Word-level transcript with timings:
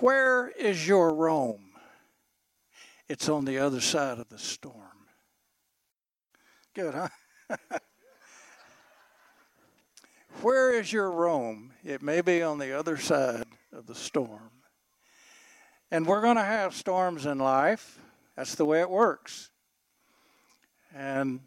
Where 0.00 0.48
is 0.48 0.86
your 0.86 1.14
Rome? 1.14 1.70
It's 3.08 3.28
on 3.28 3.44
the 3.44 3.58
other 3.58 3.80
side 3.80 4.18
of 4.18 4.28
the 4.28 4.38
storm. 4.38 4.74
Good, 6.74 6.94
huh? 6.94 7.08
Where 10.42 10.74
is 10.74 10.92
your 10.92 11.10
Rome? 11.10 11.72
It 11.84 12.02
may 12.02 12.20
be 12.20 12.42
on 12.42 12.58
the 12.58 12.78
other 12.78 12.96
side 12.96 13.46
of 13.72 13.86
the 13.86 13.94
storm. 13.94 14.50
And 15.90 16.06
we're 16.06 16.20
going 16.20 16.36
to 16.36 16.44
have 16.44 16.74
storms 16.74 17.24
in 17.24 17.38
life. 17.38 17.98
That's 18.36 18.54
the 18.54 18.64
way 18.64 18.80
it 18.80 18.90
works. 18.90 19.50
And 20.94 21.40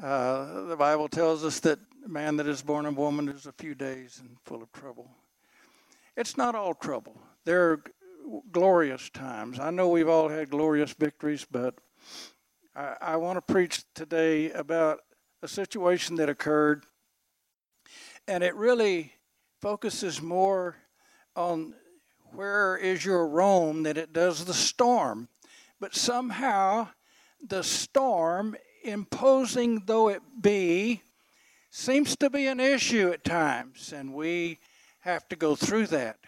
uh, 0.00 0.62
the 0.64 0.76
Bible 0.76 1.08
tells 1.08 1.44
us 1.44 1.60
that 1.60 1.78
man 2.06 2.36
that 2.36 2.46
is 2.46 2.62
born 2.62 2.86
of 2.86 2.96
woman 2.96 3.28
is 3.28 3.46
a 3.46 3.52
few 3.52 3.74
days 3.74 4.20
and 4.20 4.36
full 4.44 4.62
of 4.62 4.70
trouble. 4.72 5.10
It's 6.16 6.36
not 6.36 6.54
all 6.54 6.74
trouble. 6.74 7.20
There 7.44 7.70
are 7.70 7.82
glorious 8.50 9.10
times. 9.10 9.58
I 9.60 9.70
know 9.70 9.88
we've 9.88 10.08
all 10.08 10.28
had 10.28 10.50
glorious 10.50 10.92
victories, 10.92 11.46
but 11.50 11.74
I, 12.74 12.96
I 13.00 13.16
want 13.16 13.36
to 13.36 13.52
preach 13.52 13.84
today 13.94 14.50
about 14.50 15.00
a 15.42 15.48
situation 15.48 16.16
that 16.16 16.28
occurred, 16.28 16.84
and 18.28 18.44
it 18.44 18.54
really 18.54 19.14
focuses 19.60 20.20
more 20.20 20.76
on 21.36 21.74
where 22.32 22.76
is 22.76 23.04
your 23.04 23.26
Rome 23.26 23.82
than 23.82 23.96
it 23.96 24.12
does 24.12 24.44
the 24.44 24.54
storm. 24.54 25.28
But 25.80 25.94
somehow, 25.94 26.88
the 27.46 27.62
storm, 27.62 28.56
imposing 28.84 29.84
though 29.86 30.08
it 30.08 30.22
be, 30.40 31.02
seems 31.70 32.16
to 32.16 32.28
be 32.28 32.46
an 32.46 32.60
issue 32.60 33.10
at 33.10 33.24
times, 33.24 33.92
and 33.92 34.12
we 34.12 34.58
have 35.00 35.28
to 35.28 35.36
go 35.36 35.56
through 35.56 35.86
that. 35.88 36.18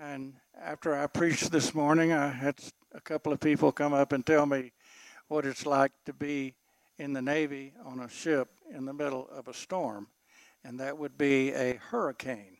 And 0.00 0.34
after 0.60 0.94
I 0.94 1.06
preached 1.06 1.50
this 1.50 1.74
morning, 1.74 2.12
I 2.12 2.28
had 2.28 2.56
a 2.92 3.00
couple 3.00 3.32
of 3.32 3.40
people 3.40 3.72
come 3.72 3.92
up 3.92 4.12
and 4.12 4.24
tell 4.24 4.46
me 4.46 4.72
what 5.28 5.46
it's 5.46 5.66
like 5.66 5.92
to 6.06 6.12
be 6.12 6.54
in 6.98 7.12
the 7.12 7.22
Navy 7.22 7.72
on 7.84 8.00
a 8.00 8.08
ship 8.08 8.48
in 8.72 8.84
the 8.84 8.92
middle 8.92 9.28
of 9.32 9.48
a 9.48 9.54
storm, 9.54 10.08
and 10.64 10.78
that 10.80 10.96
would 10.96 11.18
be 11.18 11.52
a 11.52 11.74
hurricane. 11.90 12.58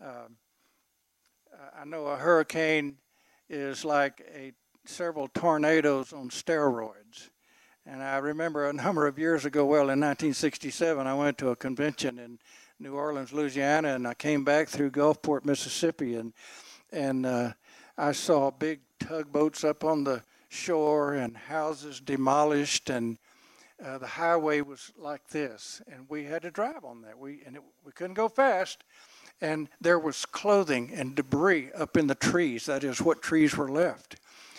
Um, 0.00 0.36
I 1.78 1.84
know 1.84 2.06
a 2.06 2.16
hurricane 2.16 2.96
is 3.48 3.84
like 3.84 4.22
a 4.34 4.52
several 4.84 5.28
tornadoes 5.28 6.12
on 6.12 6.28
steroids. 6.28 7.30
And 7.84 8.02
I 8.02 8.18
remember 8.18 8.68
a 8.68 8.72
number 8.72 9.06
of 9.06 9.18
years 9.18 9.44
ago, 9.44 9.64
well, 9.64 9.82
in 9.82 10.00
1967, 10.00 11.06
I 11.06 11.14
went 11.14 11.38
to 11.38 11.50
a 11.50 11.56
convention 11.56 12.18
in 12.18 12.38
New 12.82 12.94
Orleans, 12.94 13.32
Louisiana, 13.32 13.94
and 13.94 14.08
I 14.08 14.14
came 14.14 14.42
back 14.42 14.68
through 14.68 14.90
Gulfport, 14.90 15.44
Mississippi, 15.44 16.16
and 16.16 16.32
and 16.90 17.24
uh, 17.24 17.52
I 17.96 18.10
saw 18.10 18.50
big 18.50 18.80
tugboats 18.98 19.62
up 19.62 19.84
on 19.84 20.02
the 20.02 20.24
shore 20.48 21.14
and 21.14 21.36
houses 21.36 22.00
demolished, 22.00 22.90
and 22.90 23.18
uh, 23.82 23.98
the 23.98 24.06
highway 24.08 24.62
was 24.62 24.90
like 24.98 25.28
this, 25.28 25.80
and 25.86 26.06
we 26.08 26.24
had 26.24 26.42
to 26.42 26.50
drive 26.50 26.84
on 26.84 27.02
that. 27.02 27.16
We 27.16 27.42
and 27.46 27.54
it, 27.54 27.62
we 27.84 27.92
couldn't 27.92 28.14
go 28.14 28.28
fast, 28.28 28.82
and 29.40 29.68
there 29.80 30.00
was 30.00 30.26
clothing 30.26 30.90
and 30.92 31.14
debris 31.14 31.70
up 31.76 31.96
in 31.96 32.08
the 32.08 32.16
trees. 32.16 32.66
That 32.66 32.82
is, 32.82 33.00
what 33.00 33.22
trees 33.22 33.56
were 33.56 33.70
left. 33.70 34.16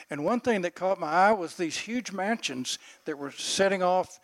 And 0.10 0.24
one 0.24 0.40
thing 0.40 0.62
that 0.62 0.76
caught 0.76 0.98
my 0.98 1.12
eye 1.12 1.34
was 1.34 1.58
these 1.58 1.78
huge 1.78 2.14
mansions 2.14 2.80
that 3.04 3.18
were 3.18 3.32
setting 3.32 3.84
off 3.84 4.18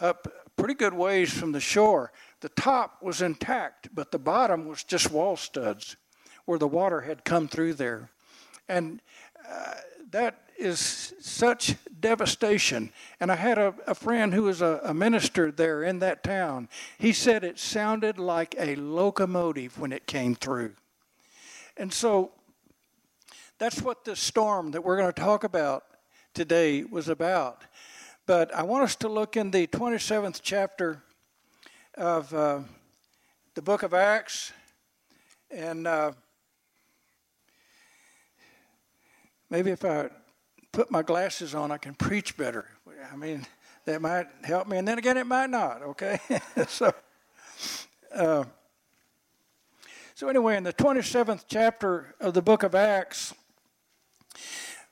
up 0.00 0.26
pretty 0.56 0.74
good 0.74 0.94
ways 0.94 1.32
from 1.32 1.52
the 1.52 1.60
shore. 1.60 2.12
The 2.44 2.50
top 2.50 3.02
was 3.02 3.22
intact, 3.22 3.88
but 3.94 4.12
the 4.12 4.18
bottom 4.18 4.68
was 4.68 4.84
just 4.84 5.10
wall 5.10 5.34
studs 5.34 5.96
where 6.44 6.58
the 6.58 6.68
water 6.68 7.00
had 7.00 7.24
come 7.24 7.48
through 7.48 7.72
there. 7.72 8.10
And 8.68 9.00
uh, 9.50 9.76
that 10.10 10.42
is 10.58 11.14
such 11.20 11.76
devastation. 11.98 12.92
And 13.18 13.32
I 13.32 13.36
had 13.36 13.56
a, 13.56 13.74
a 13.86 13.94
friend 13.94 14.34
who 14.34 14.42
was 14.42 14.60
a, 14.60 14.78
a, 14.84 14.92
minister 14.92 15.50
there 15.50 15.82
in 15.82 16.00
that 16.00 16.22
town. 16.22 16.68
He 16.98 17.14
said 17.14 17.44
it 17.44 17.58
sounded 17.58 18.18
like 18.18 18.54
a 18.58 18.76
locomotive 18.76 19.78
when 19.78 19.90
it 19.90 20.06
came 20.06 20.34
through. 20.34 20.74
And 21.78 21.94
so 21.94 22.32
that's 23.56 23.80
what 23.80 24.04
the 24.04 24.16
storm 24.16 24.72
that 24.72 24.84
we're 24.84 24.98
going 24.98 25.10
to 25.10 25.18
talk 25.18 25.44
about 25.44 25.84
today 26.34 26.84
was 26.84 27.08
about. 27.08 27.62
But 28.26 28.54
I 28.54 28.64
want 28.64 28.84
us 28.84 28.96
to 28.96 29.08
look 29.08 29.34
in 29.34 29.50
the 29.50 29.66
27th 29.66 30.40
chapter 30.42 31.03
of 31.96 32.32
uh, 32.34 32.60
the 33.54 33.62
book 33.62 33.82
of 33.82 33.94
Acts. 33.94 34.52
And 35.50 35.86
uh, 35.86 36.12
maybe 39.50 39.70
if 39.70 39.84
I 39.84 40.08
put 40.72 40.90
my 40.90 41.02
glasses 41.02 41.54
on, 41.54 41.70
I 41.70 41.78
can 41.78 41.94
preach 41.94 42.36
better. 42.36 42.66
I 43.12 43.16
mean, 43.16 43.46
that 43.84 44.02
might 44.02 44.26
help 44.42 44.66
me. 44.66 44.78
And 44.78 44.88
then 44.88 44.98
again, 44.98 45.16
it 45.16 45.26
might 45.26 45.50
not, 45.50 45.82
okay? 45.82 46.18
so, 46.68 46.92
uh, 48.14 48.44
so, 50.14 50.28
anyway, 50.28 50.56
in 50.56 50.62
the 50.62 50.72
27th 50.72 51.44
chapter 51.48 52.14
of 52.20 52.34
the 52.34 52.42
book 52.42 52.62
of 52.62 52.74
Acts, 52.74 53.34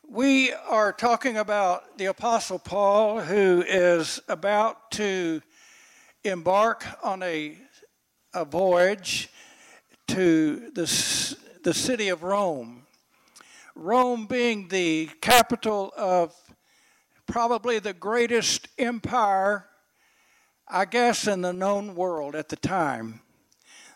we 0.08 0.52
are 0.52 0.92
talking 0.92 1.36
about 1.36 1.96
the 1.96 2.06
Apostle 2.06 2.58
Paul 2.58 3.20
who 3.20 3.64
is 3.66 4.20
about 4.28 4.90
to 4.92 5.40
embark 6.24 6.84
on 7.02 7.22
a, 7.22 7.56
a 8.34 8.44
voyage 8.44 9.28
to 10.08 10.70
the, 10.74 11.36
the 11.62 11.74
city 11.74 12.08
of 12.08 12.22
Rome. 12.22 12.86
Rome 13.74 14.26
being 14.26 14.68
the 14.68 15.08
capital 15.20 15.92
of 15.96 16.34
probably 17.26 17.78
the 17.78 17.94
greatest 17.94 18.68
empire, 18.78 19.66
I 20.68 20.84
guess, 20.84 21.26
in 21.26 21.40
the 21.40 21.52
known 21.52 21.94
world 21.94 22.34
at 22.34 22.48
the 22.48 22.56
time 22.56 23.20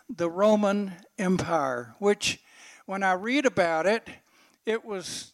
the 0.09 0.29
Roman 0.29 0.93
Empire, 1.17 1.95
which, 1.99 2.39
when 2.85 3.03
I 3.03 3.13
read 3.13 3.45
about 3.45 3.85
it, 3.85 4.07
it 4.65 4.85
was, 4.85 5.33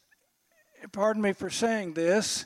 pardon 0.91 1.21
me 1.21 1.33
for 1.33 1.49
saying 1.49 1.93
this, 1.93 2.45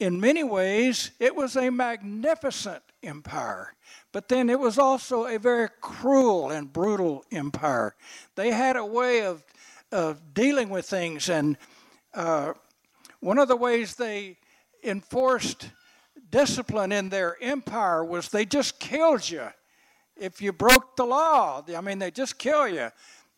in 0.00 0.20
many 0.20 0.42
ways, 0.42 1.10
it 1.18 1.34
was 1.34 1.56
a 1.56 1.70
magnificent 1.70 2.82
empire. 3.02 3.75
But 4.16 4.30
then 4.30 4.48
it 4.48 4.58
was 4.58 4.78
also 4.78 5.26
a 5.26 5.38
very 5.38 5.68
cruel 5.82 6.50
and 6.50 6.72
brutal 6.72 7.22
empire. 7.30 7.94
They 8.34 8.50
had 8.50 8.74
a 8.76 8.82
way 8.82 9.26
of 9.26 9.44
of 9.92 10.32
dealing 10.32 10.70
with 10.70 10.86
things. 10.86 11.28
And 11.28 11.58
uh, 12.14 12.54
one 13.20 13.38
of 13.38 13.46
the 13.48 13.56
ways 13.56 13.96
they 13.96 14.38
enforced 14.82 15.68
discipline 16.30 16.92
in 16.92 17.10
their 17.10 17.36
empire 17.42 18.02
was 18.02 18.30
they 18.30 18.46
just 18.46 18.80
killed 18.80 19.28
you 19.28 19.48
if 20.16 20.40
you 20.40 20.50
broke 20.50 20.96
the 20.96 21.04
law. 21.04 21.62
I 21.76 21.82
mean, 21.82 21.98
they 21.98 22.10
just 22.10 22.38
kill 22.38 22.66
you 22.68 22.88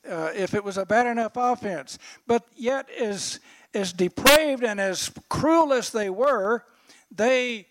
uh, 0.08 0.30
if 0.32 0.54
it 0.54 0.62
was 0.62 0.78
a 0.78 0.86
bad 0.86 1.08
enough 1.08 1.32
offense. 1.34 1.98
But 2.24 2.46
yet, 2.54 2.88
as 2.90 3.40
as 3.74 3.92
depraved 3.92 4.62
and 4.62 4.78
as 4.78 5.10
cruel 5.28 5.72
as 5.72 5.90
they 5.90 6.08
were, 6.08 6.62
they 7.10 7.66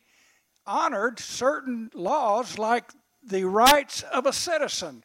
honored 0.68 1.20
certain 1.20 1.90
laws 1.94 2.58
like 2.58 2.92
the 3.24 3.46
rights 3.46 4.04
of 4.04 4.26
a 4.26 4.34
citizen. 4.34 5.04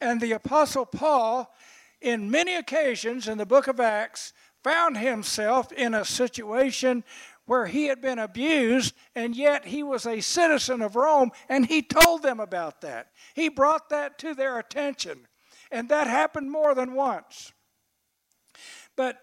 And 0.00 0.20
the 0.20 0.32
Apostle 0.32 0.86
Paul 0.86 1.52
in 2.00 2.30
many 2.30 2.54
occasions 2.54 3.28
in 3.28 3.38
the 3.38 3.46
book 3.46 3.66
of 3.66 3.80
Acts, 3.80 4.32
found 4.62 4.96
himself 4.96 5.72
in 5.72 5.94
a 5.94 6.04
situation 6.04 7.04
where 7.46 7.66
he 7.66 7.86
had 7.86 8.00
been 8.00 8.18
abused, 8.18 8.94
and 9.14 9.36
yet 9.36 9.64
he 9.64 9.82
was 9.82 10.04
a 10.06 10.20
citizen 10.20 10.82
of 10.82 10.96
Rome, 10.96 11.30
and 11.48 11.66
he 11.66 11.80
told 11.80 12.22
them 12.22 12.40
about 12.40 12.80
that. 12.80 13.12
He 13.34 13.48
brought 13.48 13.88
that 13.90 14.18
to 14.18 14.34
their 14.34 14.58
attention, 14.58 15.28
and 15.70 15.88
that 15.88 16.08
happened 16.08 16.50
more 16.50 16.74
than 16.74 16.94
once. 16.94 17.52
But 18.96 19.20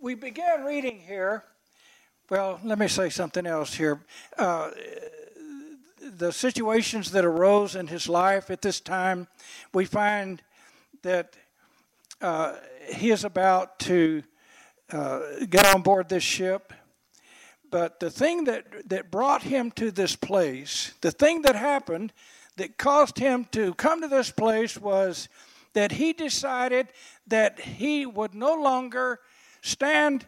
we 0.00 0.14
began 0.14 0.64
reading 0.64 1.00
here. 1.00 1.44
Well, 2.30 2.60
let 2.62 2.78
me 2.78 2.88
say 2.88 3.10
something 3.10 3.46
else 3.46 3.74
here. 3.74 4.00
Uh, 4.38 4.70
the 6.04 6.32
situations 6.32 7.10
that 7.12 7.24
arose 7.24 7.74
in 7.74 7.86
his 7.86 8.08
life 8.08 8.50
at 8.50 8.62
this 8.62 8.80
time, 8.80 9.26
we 9.72 9.84
find 9.84 10.42
that 11.02 11.36
uh, 12.20 12.54
he 12.92 13.10
is 13.10 13.24
about 13.24 13.78
to 13.80 14.22
uh, 14.92 15.20
get 15.48 15.66
on 15.74 15.82
board 15.82 16.08
this 16.08 16.22
ship. 16.22 16.72
But 17.70 18.00
the 18.00 18.10
thing 18.10 18.44
that, 18.44 18.88
that 18.88 19.10
brought 19.10 19.42
him 19.42 19.70
to 19.72 19.90
this 19.90 20.14
place, 20.14 20.92
the 21.00 21.10
thing 21.10 21.42
that 21.42 21.56
happened 21.56 22.12
that 22.56 22.78
caused 22.78 23.18
him 23.18 23.46
to 23.52 23.74
come 23.74 24.00
to 24.00 24.08
this 24.08 24.30
place 24.30 24.78
was 24.78 25.28
that 25.72 25.92
he 25.92 26.12
decided 26.12 26.88
that 27.26 27.58
he 27.58 28.06
would 28.06 28.34
no 28.34 28.54
longer 28.54 29.20
stand 29.60 30.26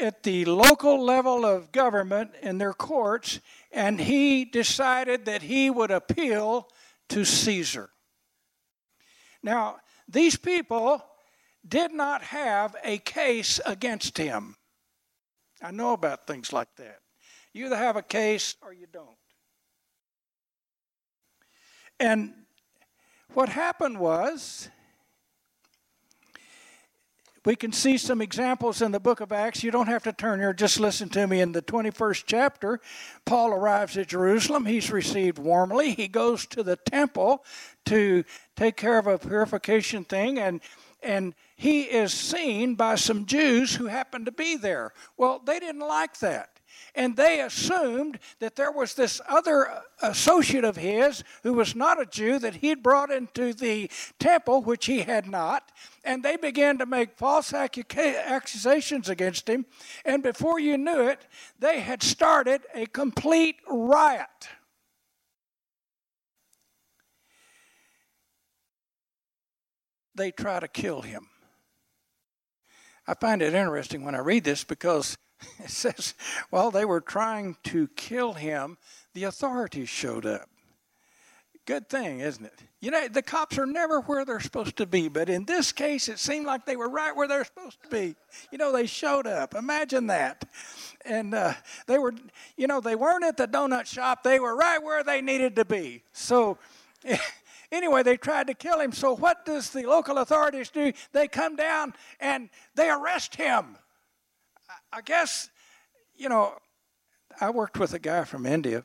at 0.00 0.22
the 0.22 0.44
local 0.44 1.04
level 1.04 1.44
of 1.44 1.72
government 1.72 2.30
in 2.40 2.58
their 2.58 2.72
courts, 2.72 3.40
and 3.70 4.00
he 4.00 4.44
decided 4.44 5.24
that 5.26 5.42
he 5.42 5.70
would 5.70 5.90
appeal 5.90 6.68
to 7.08 7.24
Caesar. 7.24 7.90
Now, 9.42 9.76
these 10.08 10.36
people 10.36 11.04
did 11.66 11.92
not 11.92 12.22
have 12.22 12.76
a 12.82 12.98
case 12.98 13.60
against 13.66 14.16
him. 14.16 14.56
I 15.62 15.70
know 15.70 15.92
about 15.92 16.26
things 16.26 16.52
like 16.52 16.74
that. 16.76 17.00
You 17.52 17.66
either 17.66 17.76
have 17.76 17.96
a 17.96 18.02
case 18.02 18.56
or 18.62 18.72
you 18.72 18.86
don't. 18.90 19.16
And 22.00 22.32
what 23.34 23.48
happened 23.48 23.98
was, 23.98 24.68
we 27.48 27.56
can 27.56 27.72
see 27.72 27.96
some 27.96 28.20
examples 28.20 28.82
in 28.82 28.92
the 28.92 29.00
book 29.00 29.20
of 29.20 29.32
Acts. 29.32 29.64
You 29.64 29.70
don't 29.70 29.86
have 29.86 30.02
to 30.02 30.12
turn 30.12 30.38
here, 30.38 30.52
just 30.52 30.78
listen 30.78 31.08
to 31.08 31.26
me. 31.26 31.40
In 31.40 31.52
the 31.52 31.62
21st 31.62 32.24
chapter, 32.26 32.78
Paul 33.24 33.54
arrives 33.54 33.96
at 33.96 34.08
Jerusalem. 34.08 34.66
He's 34.66 34.90
received 34.90 35.38
warmly. 35.38 35.92
He 35.92 36.08
goes 36.08 36.44
to 36.48 36.62
the 36.62 36.76
temple 36.76 37.42
to 37.86 38.22
take 38.54 38.76
care 38.76 38.98
of 38.98 39.06
a 39.06 39.16
purification 39.16 40.04
thing, 40.04 40.38
and, 40.38 40.60
and 41.02 41.34
he 41.56 41.84
is 41.84 42.12
seen 42.12 42.74
by 42.74 42.96
some 42.96 43.24
Jews 43.24 43.76
who 43.76 43.86
happen 43.86 44.26
to 44.26 44.32
be 44.32 44.58
there. 44.58 44.92
Well, 45.16 45.40
they 45.42 45.58
didn't 45.58 45.80
like 45.80 46.18
that. 46.18 46.57
And 46.94 47.16
they 47.16 47.40
assumed 47.40 48.18
that 48.40 48.56
there 48.56 48.72
was 48.72 48.94
this 48.94 49.20
other 49.28 49.82
associate 50.02 50.64
of 50.64 50.76
his 50.76 51.22
who 51.42 51.54
was 51.54 51.74
not 51.74 52.00
a 52.00 52.06
Jew 52.06 52.38
that 52.38 52.56
he'd 52.56 52.82
brought 52.82 53.10
into 53.10 53.52
the 53.52 53.90
temple, 54.18 54.62
which 54.62 54.86
he 54.86 55.00
had 55.00 55.26
not. 55.26 55.70
And 56.04 56.22
they 56.22 56.36
began 56.36 56.78
to 56.78 56.86
make 56.86 57.16
false 57.16 57.52
accusations 57.52 59.08
against 59.08 59.48
him. 59.48 59.66
And 60.04 60.22
before 60.22 60.58
you 60.58 60.78
knew 60.78 61.08
it, 61.08 61.26
they 61.58 61.80
had 61.80 62.02
started 62.02 62.62
a 62.74 62.86
complete 62.86 63.56
riot. 63.68 64.48
They 70.14 70.32
try 70.32 70.58
to 70.58 70.66
kill 70.66 71.02
him. 71.02 71.28
I 73.06 73.14
find 73.14 73.40
it 73.40 73.54
interesting 73.54 74.04
when 74.04 74.14
I 74.16 74.18
read 74.18 74.44
this 74.44 74.64
because 74.64 75.16
it 75.58 75.70
says 75.70 76.14
while 76.50 76.70
they 76.70 76.84
were 76.84 77.00
trying 77.00 77.56
to 77.64 77.88
kill 77.88 78.34
him, 78.34 78.78
the 79.14 79.24
authorities 79.24 79.88
showed 79.88 80.26
up. 80.26 80.48
Good 81.68 81.90
thing, 81.90 82.20
isn't 82.20 82.46
it? 82.46 82.62
You 82.80 82.90
know, 82.90 83.08
the 83.08 83.20
cops 83.20 83.58
are 83.58 83.66
never 83.66 84.00
where 84.00 84.24
they're 84.24 84.40
supposed 84.40 84.78
to 84.78 84.86
be, 84.86 85.08
but 85.08 85.28
in 85.28 85.44
this 85.44 85.70
case, 85.70 86.08
it 86.08 86.18
seemed 86.18 86.46
like 86.46 86.64
they 86.64 86.76
were 86.76 86.88
right 86.88 87.14
where 87.14 87.28
they're 87.28 87.44
supposed 87.44 87.82
to 87.82 87.88
be. 87.90 88.16
You 88.50 88.56
know, 88.56 88.72
they 88.72 88.86
showed 88.86 89.26
up. 89.26 89.54
Imagine 89.54 90.06
that. 90.06 90.48
And 91.04 91.34
uh, 91.34 91.52
they 91.86 91.98
were, 91.98 92.14
you 92.56 92.68
know, 92.68 92.80
they 92.80 92.94
weren't 92.94 93.22
at 93.22 93.36
the 93.36 93.46
donut 93.46 93.84
shop, 93.84 94.22
they 94.22 94.40
were 94.40 94.56
right 94.56 94.82
where 94.82 95.04
they 95.04 95.20
needed 95.20 95.56
to 95.56 95.66
be. 95.66 96.04
So, 96.14 96.56
anyway, 97.72 98.02
they 98.02 98.16
tried 98.16 98.46
to 98.46 98.54
kill 98.54 98.80
him. 98.80 98.92
So, 98.92 99.14
what 99.14 99.44
does 99.44 99.68
the 99.68 99.82
local 99.82 100.16
authorities 100.16 100.70
do? 100.70 100.94
They 101.12 101.28
come 101.28 101.54
down 101.54 101.92
and 102.18 102.48
they 102.76 102.88
arrest 102.88 103.34
him. 103.34 103.76
I 104.92 105.00
guess, 105.02 105.50
you 106.16 106.28
know, 106.28 106.54
I 107.40 107.50
worked 107.50 107.78
with 107.78 107.92
a 107.94 107.98
guy 107.98 108.24
from 108.24 108.46
India, 108.46 108.84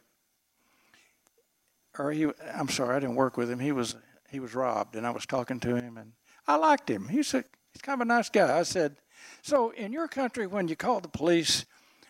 or 1.97 2.11
he, 2.11 2.27
I'm 2.53 2.69
sorry, 2.69 2.95
I 2.95 2.99
didn't 2.99 3.15
work 3.15 3.37
with 3.37 3.49
him. 3.49 3.59
He 3.59 3.71
was 3.71 3.95
he 4.29 4.39
was 4.39 4.55
robbed, 4.55 4.95
and 4.95 5.05
I 5.05 5.11
was 5.11 5.25
talking 5.25 5.59
to 5.61 5.75
him, 5.75 5.97
and 5.97 6.13
I 6.47 6.55
liked 6.55 6.89
him. 6.89 7.07
He's 7.07 7.33
a 7.33 7.43
he's 7.71 7.81
kind 7.81 8.01
of 8.01 8.05
a 8.05 8.05
nice 8.05 8.29
guy. 8.29 8.57
I 8.57 8.63
said, 8.63 8.97
so 9.41 9.69
in 9.71 9.93
your 9.93 10.07
country, 10.07 10.47
when 10.47 10.67
you 10.67 10.75
call 10.75 10.99
the 10.99 11.07
police, 11.07 11.65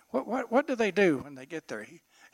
what 0.10 0.28
what 0.28 0.52
what 0.52 0.68
do 0.68 0.76
they 0.76 0.92
do 0.92 1.20
when 1.20 1.36
they 1.36 1.46
get 1.46 1.68
there? 1.68 1.84
He, 1.84 2.02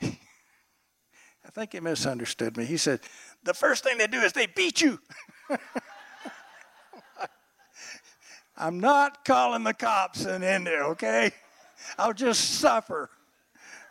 I 1.44 1.50
think 1.50 1.72
he 1.72 1.80
misunderstood 1.80 2.56
me. 2.56 2.64
He 2.64 2.76
said, 2.76 3.00
the 3.42 3.54
first 3.54 3.82
thing 3.82 3.98
they 3.98 4.06
do 4.06 4.20
is 4.20 4.32
they 4.32 4.46
beat 4.46 4.80
you. 4.80 5.00
I'm 8.56 8.78
not 8.78 9.24
calling 9.24 9.64
the 9.64 9.72
cops 9.72 10.26
in 10.26 10.42
India, 10.42 10.82
okay? 10.82 11.32
I'll 11.98 12.12
just 12.12 12.58
suffer. 12.60 13.10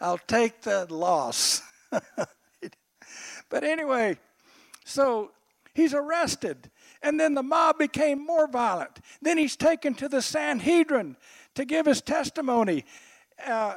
I'll 0.01 0.17
take 0.17 0.61
the 0.61 0.85
loss. 0.93 1.61
but 3.49 3.63
anyway, 3.63 4.17
so 4.85 5.31
he's 5.73 5.93
arrested. 5.93 6.69
And 7.01 7.19
then 7.19 7.33
the 7.33 7.43
mob 7.43 7.77
became 7.77 8.25
more 8.25 8.47
violent. 8.47 8.99
Then 9.21 9.37
he's 9.37 9.55
taken 9.55 9.93
to 9.95 10.09
the 10.09 10.21
Sanhedrin 10.21 11.15
to 11.55 11.65
give 11.65 11.85
his 11.85 12.01
testimony. 12.01 12.85
Uh, 13.45 13.75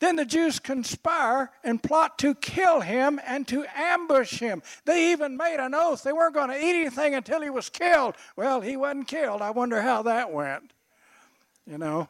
then 0.00 0.16
the 0.16 0.24
Jews 0.24 0.58
conspire 0.58 1.50
and 1.64 1.82
plot 1.82 2.18
to 2.20 2.34
kill 2.36 2.80
him 2.80 3.20
and 3.26 3.46
to 3.48 3.64
ambush 3.74 4.38
him. 4.38 4.62
They 4.84 5.12
even 5.12 5.36
made 5.36 5.56
an 5.58 5.74
oath 5.74 6.04
they 6.04 6.12
weren't 6.12 6.34
going 6.34 6.50
to 6.50 6.56
eat 6.56 6.80
anything 6.80 7.14
until 7.14 7.42
he 7.42 7.50
was 7.50 7.68
killed. 7.68 8.14
Well, 8.36 8.60
he 8.60 8.76
wasn't 8.76 9.08
killed. 9.08 9.42
I 9.42 9.50
wonder 9.50 9.82
how 9.82 10.02
that 10.02 10.32
went. 10.32 10.72
You 11.66 11.78
know. 11.78 12.08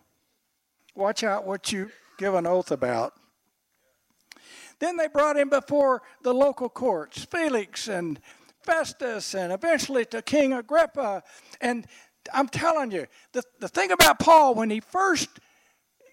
Watch 0.99 1.23
out 1.23 1.47
what 1.47 1.71
you 1.71 1.93
give 2.19 2.35
an 2.35 2.45
oath 2.45 2.73
about. 2.73 3.13
Then 4.81 4.97
they 4.97 5.07
brought 5.07 5.37
him 5.37 5.49
before 5.49 6.03
the 6.25 6.35
local 6.35 6.69
courts, 6.69 7.25
Felix 7.25 7.87
and 7.87 8.19
Festus, 8.65 9.33
and 9.37 9.53
eventually 9.53 10.05
to 10.07 10.21
King 10.23 10.53
Agrippa. 10.53 11.23
And 11.61 11.87
I'm 12.35 12.49
telling 12.49 12.91
you, 12.91 13.07
the, 13.33 13.45
the 13.61 13.69
thing 13.69 13.93
about 13.93 14.19
Paul, 14.19 14.57
when 14.57 14.71
he 14.71 14.81
first 14.81 15.29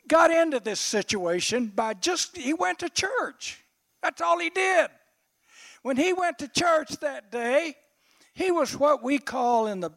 got 0.08 0.30
into 0.30 0.60
this 0.60 0.80
situation, 0.80 1.72
by 1.76 1.96
just, 1.96 2.38
he 2.38 2.54
went 2.54 2.78
to 2.80 2.90
church. 2.90 3.64
That's 4.04 4.22
all 4.22 4.38
he 4.38 4.52
did. 4.52 4.92
When 5.81 5.98
he 5.98 6.14
went 6.14 6.38
to 6.38 6.48
church 6.48 6.92
that 7.00 7.31
day, 7.31 7.76
he 8.36 8.52
was 8.52 8.78
what 8.78 9.02
we 9.02 9.18
call 9.18 9.66
in 9.66 9.80
the 9.80 9.90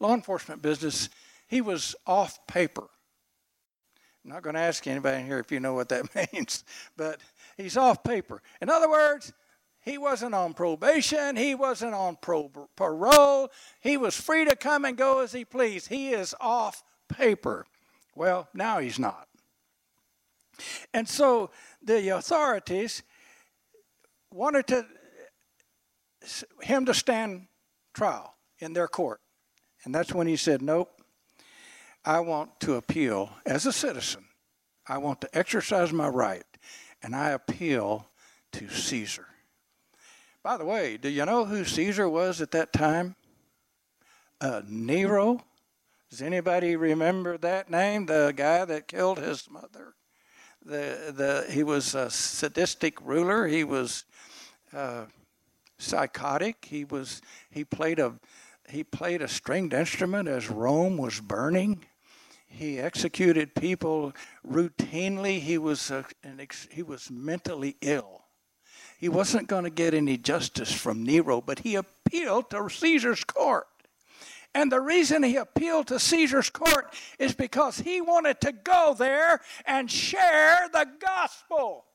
law 0.00 0.14
enforcement 0.14 0.62
business, 0.62 1.10
he 1.46 1.60
was 1.60 1.94
off 2.08 2.44
paper. 2.48 2.88
I'm 4.24 4.30
not 4.30 4.42
going 4.42 4.54
to 4.54 4.60
ask 4.60 4.86
anybody 4.86 5.20
in 5.20 5.26
here 5.26 5.38
if 5.38 5.52
you 5.52 5.60
know 5.60 5.74
what 5.74 5.90
that 5.90 6.06
means, 6.32 6.64
but 6.96 7.20
he's 7.56 7.76
off 7.76 8.02
paper. 8.02 8.42
In 8.60 8.70
other 8.70 8.88
words, 8.88 9.32
he 9.80 9.98
wasn't 9.98 10.34
on 10.34 10.54
probation, 10.54 11.36
he 11.36 11.54
wasn't 11.54 11.92
on 11.94 12.16
pro- 12.20 12.50
parole, 12.74 13.50
he 13.80 13.98
was 13.98 14.18
free 14.18 14.46
to 14.46 14.56
come 14.56 14.86
and 14.86 14.96
go 14.96 15.20
as 15.20 15.32
he 15.32 15.44
pleased. 15.44 15.88
He 15.88 16.10
is 16.10 16.34
off 16.40 16.82
paper. 17.08 17.66
Well, 18.14 18.48
now 18.54 18.78
he's 18.78 18.98
not. 18.98 19.28
And 20.94 21.06
so 21.06 21.50
the 21.82 22.08
authorities 22.16 23.02
wanted 24.32 24.66
to 24.68 24.86
him 26.62 26.86
to 26.86 26.94
stand 26.94 27.48
trial 27.92 28.34
in 28.58 28.72
their 28.72 28.88
court. 28.88 29.20
And 29.84 29.94
that's 29.94 30.14
when 30.14 30.26
he 30.26 30.36
said, 30.36 30.62
Nope, 30.62 31.02
I 32.04 32.20
want 32.20 32.60
to 32.60 32.74
appeal 32.74 33.30
as 33.46 33.64
a 33.64 33.72
citizen. 33.72 34.26
I 34.86 34.98
want 34.98 35.22
to 35.22 35.28
exercise 35.36 35.92
my 35.92 36.08
right, 36.08 36.44
and 37.02 37.16
I 37.16 37.30
appeal 37.30 38.06
to 38.52 38.68
Caesar. 38.68 39.26
By 40.42 40.58
the 40.58 40.66
way, 40.66 40.98
do 40.98 41.08
you 41.08 41.24
know 41.24 41.46
who 41.46 41.64
Caesar 41.64 42.06
was 42.06 42.42
at 42.42 42.50
that 42.50 42.74
time? 42.74 43.16
Uh, 44.40 44.60
Nero. 44.68 45.42
Does 46.10 46.20
anybody 46.20 46.76
remember 46.76 47.38
that 47.38 47.70
name? 47.70 48.04
The 48.04 48.34
guy 48.36 48.66
that 48.66 48.86
killed 48.86 49.18
his 49.18 49.50
mother. 49.50 49.94
The 50.62 51.12
the 51.16 51.52
he 51.52 51.62
was 51.62 51.94
a 51.94 52.10
sadistic 52.10 53.00
ruler. 53.00 53.46
He 53.46 53.64
was 53.64 54.04
uh, 54.74 55.06
psychotic. 55.78 56.66
He 56.66 56.84
was 56.84 57.22
he 57.50 57.64
played 57.64 57.98
a 57.98 58.14
he 58.68 58.84
played 58.84 59.22
a 59.22 59.28
stringed 59.28 59.72
instrument 59.72 60.28
as 60.28 60.50
Rome 60.50 60.98
was 60.98 61.20
burning. 61.20 61.84
He 62.54 62.78
executed 62.78 63.56
people 63.56 64.12
routinely. 64.48 65.40
He 65.40 65.58
was, 65.58 65.90
a, 65.90 66.04
ex, 66.38 66.68
he 66.70 66.84
was 66.84 67.10
mentally 67.10 67.76
ill. 67.80 68.22
He 69.00 69.08
wasn't 69.08 69.48
going 69.48 69.64
to 69.64 69.70
get 69.70 69.92
any 69.92 70.16
justice 70.16 70.72
from 70.72 71.02
Nero, 71.02 71.40
but 71.40 71.58
he 71.58 71.74
appealed 71.74 72.50
to 72.50 72.70
Caesar's 72.70 73.24
court. 73.24 73.66
And 74.54 74.70
the 74.70 74.80
reason 74.80 75.24
he 75.24 75.34
appealed 75.34 75.88
to 75.88 75.98
Caesar's 75.98 76.48
court 76.48 76.94
is 77.18 77.34
because 77.34 77.78
he 77.78 78.00
wanted 78.00 78.40
to 78.42 78.52
go 78.52 78.94
there 78.96 79.40
and 79.66 79.90
share 79.90 80.68
the 80.72 80.86
gospel. 81.00 81.86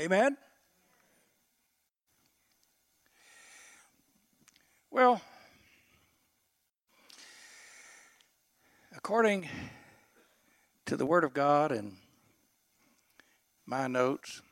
Amen? 0.00 0.36
Well, 4.90 5.22
according 9.04 9.48
to 10.86 10.96
the 10.96 11.04
Word 11.04 11.24
of 11.24 11.34
God 11.34 11.72
and 11.72 11.96
my 13.66 13.88
notes, 13.88 14.42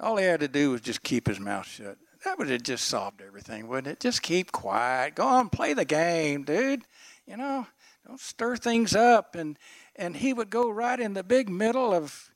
all 0.00 0.16
he 0.16 0.24
had 0.24 0.40
to 0.40 0.48
do 0.48 0.72
was 0.72 0.80
just 0.80 1.04
keep 1.04 1.28
his 1.28 1.38
mouth 1.38 1.64
shut. 1.64 1.96
That 2.24 2.38
would 2.38 2.50
have 2.50 2.64
just 2.64 2.88
solved 2.88 3.22
everything, 3.24 3.68
wouldn't 3.68 3.86
it? 3.86 4.00
Just 4.00 4.20
keep 4.22 4.50
quiet. 4.50 5.14
Go 5.14 5.28
on, 5.28 5.48
play 5.48 5.74
the 5.74 5.84
game, 5.84 6.42
dude. 6.42 6.82
You 7.24 7.36
know, 7.36 7.68
don't 8.04 8.18
stir 8.18 8.56
things 8.56 8.96
up. 8.96 9.36
And 9.36 9.56
and 9.94 10.16
he 10.16 10.32
would 10.32 10.50
go 10.50 10.68
right 10.68 10.98
in 10.98 11.14
the 11.14 11.22
big 11.22 11.48
middle 11.48 11.94
of 11.94 12.32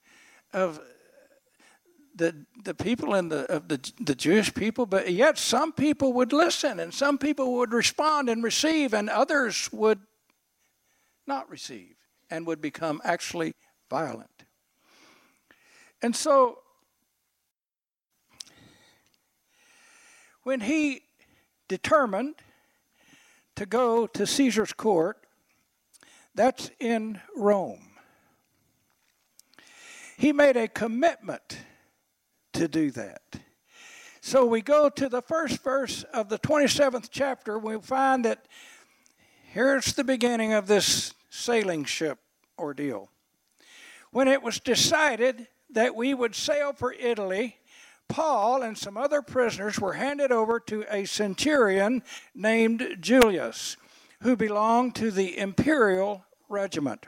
of 0.53 0.81
the, 2.15 2.45
the 2.65 2.75
people 2.75 3.15
in 3.15 3.29
the 3.29 3.51
of 3.51 3.69
the, 3.69 3.81
the 4.01 4.15
Jewish 4.15 4.53
people, 4.53 4.87
but 4.87 5.13
yet 5.13 5.39
some 5.39 5.73
people 5.73 6.13
would 6.15 6.33
listen 6.33 6.81
and 6.81 6.93
some 6.93 7.19
people 7.19 7.55
would 7.55 7.73
respond 7.73 8.29
and 8.29 8.43
receive, 8.43 8.95
and 8.95 9.09
others 9.09 9.73
would 9.73 10.01
not 11.27 11.49
receive 11.49 11.95
and 12.31 12.47
would 12.47 12.61
become 12.61 13.01
actually 13.05 13.55
violent. 13.89 14.45
And 16.03 16.15
so 16.15 16.59
when 20.43 20.61
he 20.61 21.03
determined 21.69 22.35
to 23.57 23.67
go 23.67 24.07
to 24.07 24.27
Caesar's 24.27 24.73
court, 24.73 25.19
that's 26.35 26.71
in 26.81 27.21
Rome. 27.37 27.91
He 30.17 30.33
made 30.33 30.57
a 30.57 30.69
commitment 30.69 31.59
to 32.61 32.69
do 32.69 32.91
that. 32.91 33.23
So 34.21 34.45
we 34.45 34.61
go 34.61 34.91
to 34.91 35.09
the 35.09 35.23
first 35.23 35.63
verse 35.63 36.03
of 36.13 36.29
the 36.29 36.39
27th 36.39 37.09
chapter. 37.11 37.59
We 37.59 37.81
find 37.81 38.23
that 38.27 38.45
here's 39.45 39.95
the 39.95 40.05
beginning 40.05 40.53
of 40.53 40.67
this 40.67 41.15
sailing 41.31 41.85
ship 41.87 42.19
ordeal. 42.59 43.09
When 44.13 44.29
it 44.29 44.43
was 44.43 44.61
decided 44.61 45.49
that 45.71 45.97
we 45.97 46.13
would 46.13 46.35
sail 46.35 46.75
for 46.75 46.93
Italy, 46.93 47.57
Paul 48.09 48.63
and 48.63 48.77
some 48.77 48.99
other 48.99 49.23
prisoners 49.23 49.81
were 49.81 49.95
handed 49.95 50.31
over 50.31 50.61
to 50.61 50.85
a 50.91 51.07
centurion 51.07 52.03
named 52.35 52.99
Julius, 53.01 53.79
who 54.21 54.37
belonged 54.37 54.97
to 54.97 55.11
the 55.11 55.39
imperial 55.39 56.27
regiment. 56.51 57.07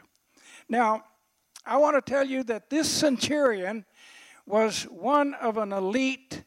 Now, 0.67 1.05
I 1.67 1.77
want 1.77 1.95
to 2.03 2.11
tell 2.11 2.25
you 2.25 2.43
that 2.45 2.71
this 2.71 2.89
centurion 2.89 3.85
was 4.47 4.85
one 4.85 5.35
of 5.35 5.57
an 5.57 5.73
elite 5.73 6.45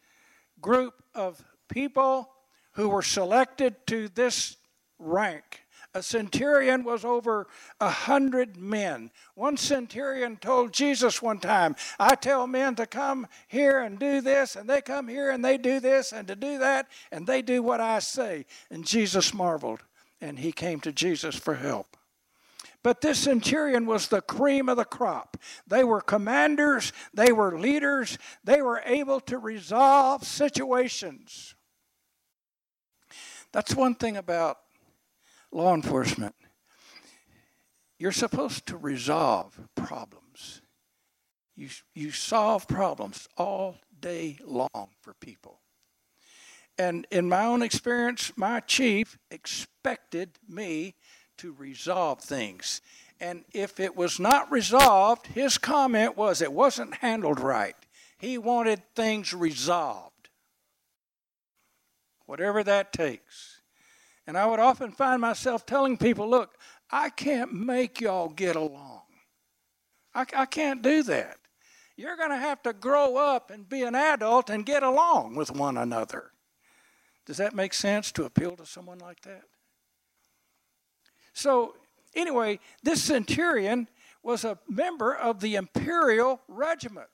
group 0.61 0.93
of 1.13 1.43
people 1.69 2.29
who 2.73 2.89
were 2.89 3.01
selected 3.01 3.75
to 3.87 4.09
this 4.09 4.57
rank. 4.99 5.61
A 5.93 6.03
centurion 6.03 6.83
was 6.83 7.05
over 7.05 7.47
a 7.79 7.89
hundred 7.89 8.57
men. 8.57 9.11
One 9.33 9.55
centurion 9.55 10.35
told 10.35 10.73
Jesus 10.73 11.21
one 11.21 11.39
time, 11.39 11.77
I 11.97 12.15
tell 12.15 12.47
men 12.47 12.75
to 12.75 12.85
come 12.85 13.27
here 13.47 13.79
and 13.79 13.97
do 13.97 14.19
this, 14.19 14.57
and 14.57 14.69
they 14.69 14.81
come 14.81 15.07
here 15.07 15.31
and 15.31 15.43
they 15.43 15.57
do 15.57 15.79
this 15.79 16.11
and 16.11 16.27
to 16.27 16.35
do 16.35 16.59
that, 16.59 16.89
and 17.13 17.25
they 17.25 17.41
do 17.41 17.63
what 17.63 17.79
I 17.79 17.99
say. 17.99 18.45
And 18.69 18.85
Jesus 18.85 19.33
marveled, 19.33 19.83
and 20.19 20.37
he 20.37 20.51
came 20.51 20.81
to 20.81 20.91
Jesus 20.91 21.35
for 21.35 21.55
help. 21.55 21.94
But 22.85 23.01
this 23.01 23.17
centurion 23.17 23.87
was 23.87 24.09
the 24.09 24.21
cream 24.21 24.69
of 24.69 24.77
the 24.77 24.85
crop. 24.85 25.37
They 25.65 25.83
were 25.83 26.01
commanders, 26.01 26.93
they 27.15 27.31
were 27.31 27.57
leaders, 27.57 28.19
they 28.43 28.61
were 28.61 28.79
able 28.85 29.19
to 29.21 29.39
resolve 29.39 30.23
situations. 30.23 31.55
That's 33.51 33.73
one 33.73 33.95
thing 33.95 34.17
about 34.17 34.59
law 35.51 35.73
enforcement. 35.73 36.35
You're 37.97 38.11
supposed 38.11 38.67
to 38.67 38.77
resolve 38.77 39.59
problems. 39.73 40.61
You, 41.55 41.69
you 41.95 42.11
solve 42.11 42.67
problems 42.67 43.27
all 43.35 43.79
day 43.99 44.37
long 44.45 44.91
for 45.01 45.15
people. 45.15 45.59
And 46.77 47.07
in 47.09 47.29
my 47.29 47.45
own 47.45 47.63
experience, 47.63 48.31
my 48.35 48.59
chief 48.59 49.17
expected 49.31 50.37
me 50.47 50.93
to 51.37 51.53
resolve 51.53 52.21
things. 52.21 52.81
And 53.19 53.45
if 53.53 53.79
it 53.79 53.95
was 53.95 54.19
not 54.19 54.51
resolved, 54.51 55.27
his 55.27 55.57
comment 55.57 56.17
was 56.17 56.41
it 56.41 56.51
wasn't 56.51 56.95
handled 56.95 57.39
right. 57.39 57.75
He 58.17 58.37
wanted 58.37 58.81
things 58.95 59.33
resolved, 59.33 60.29
whatever 62.25 62.63
that 62.63 62.91
takes. 62.91 63.61
And 64.27 64.37
I 64.37 64.47
would 64.47 64.59
often 64.59 64.91
find 64.91 65.21
myself 65.21 65.65
telling 65.65 65.97
people, 65.97 66.29
look, 66.29 66.57
I 66.89 67.09
can't 67.09 67.53
make 67.53 68.01
y'all 68.01 68.29
get 68.29 68.55
along. 68.55 69.01
I, 70.13 70.25
I 70.35 70.45
can't 70.45 70.81
do 70.81 71.03
that. 71.03 71.37
You're 71.97 72.17
going 72.17 72.31
to 72.31 72.37
have 72.37 72.61
to 72.63 72.73
grow 72.73 73.17
up 73.17 73.51
and 73.51 73.67
be 73.69 73.83
an 73.83 73.95
adult 73.95 74.49
and 74.49 74.65
get 74.65 74.83
along 74.83 75.35
with 75.35 75.51
one 75.51 75.77
another. 75.77 76.31
Does 77.25 77.37
that 77.37 77.55
make 77.55 77.73
sense 77.73 78.11
to 78.13 78.25
appeal 78.25 78.55
to 78.57 78.65
someone 78.65 78.99
like 78.99 79.21
that? 79.21 79.43
So, 81.35 81.75
anyway, 82.15 82.59
this 82.81 83.03
centurion 83.03 83.89
was 84.23 84.45
a 84.45 84.57
member 84.67 85.13
of 85.13 85.41
the 85.41 85.55
imperial 85.55 86.41
regiment, 86.47 87.09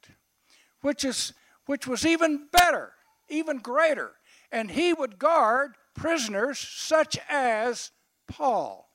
which, 0.82 1.04
is, 1.04 1.34
which 1.66 1.88
was 1.88 2.06
even 2.06 2.48
better, 2.52 2.94
even 3.28 3.58
greater. 3.58 4.12
And 4.52 4.70
he 4.72 4.94
would 4.94 5.18
guard 5.18 5.74
prisoners 5.96 6.60
such 6.60 7.18
as 7.28 7.90
Paul. 8.28 8.88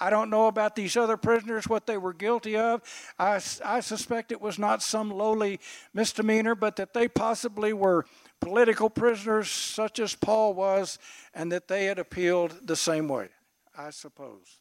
I 0.00 0.10
don't 0.10 0.30
know 0.30 0.46
about 0.46 0.76
these 0.76 0.96
other 0.96 1.16
prisoners, 1.16 1.66
what 1.66 1.88
they 1.88 1.98
were 1.98 2.12
guilty 2.12 2.56
of. 2.56 2.82
I, 3.18 3.40
I 3.64 3.80
suspect 3.80 4.30
it 4.30 4.40
was 4.40 4.60
not 4.60 4.80
some 4.80 5.10
lowly 5.10 5.58
misdemeanor, 5.92 6.54
but 6.54 6.76
that 6.76 6.94
they 6.94 7.08
possibly 7.08 7.72
were 7.72 8.06
political 8.40 8.90
prisoners, 8.90 9.50
such 9.50 9.98
as 9.98 10.14
Paul 10.14 10.54
was, 10.54 11.00
and 11.34 11.50
that 11.50 11.66
they 11.66 11.86
had 11.86 11.98
appealed 11.98 12.60
the 12.62 12.76
same 12.76 13.08
way, 13.08 13.30
I 13.76 13.90
suppose. 13.90 14.60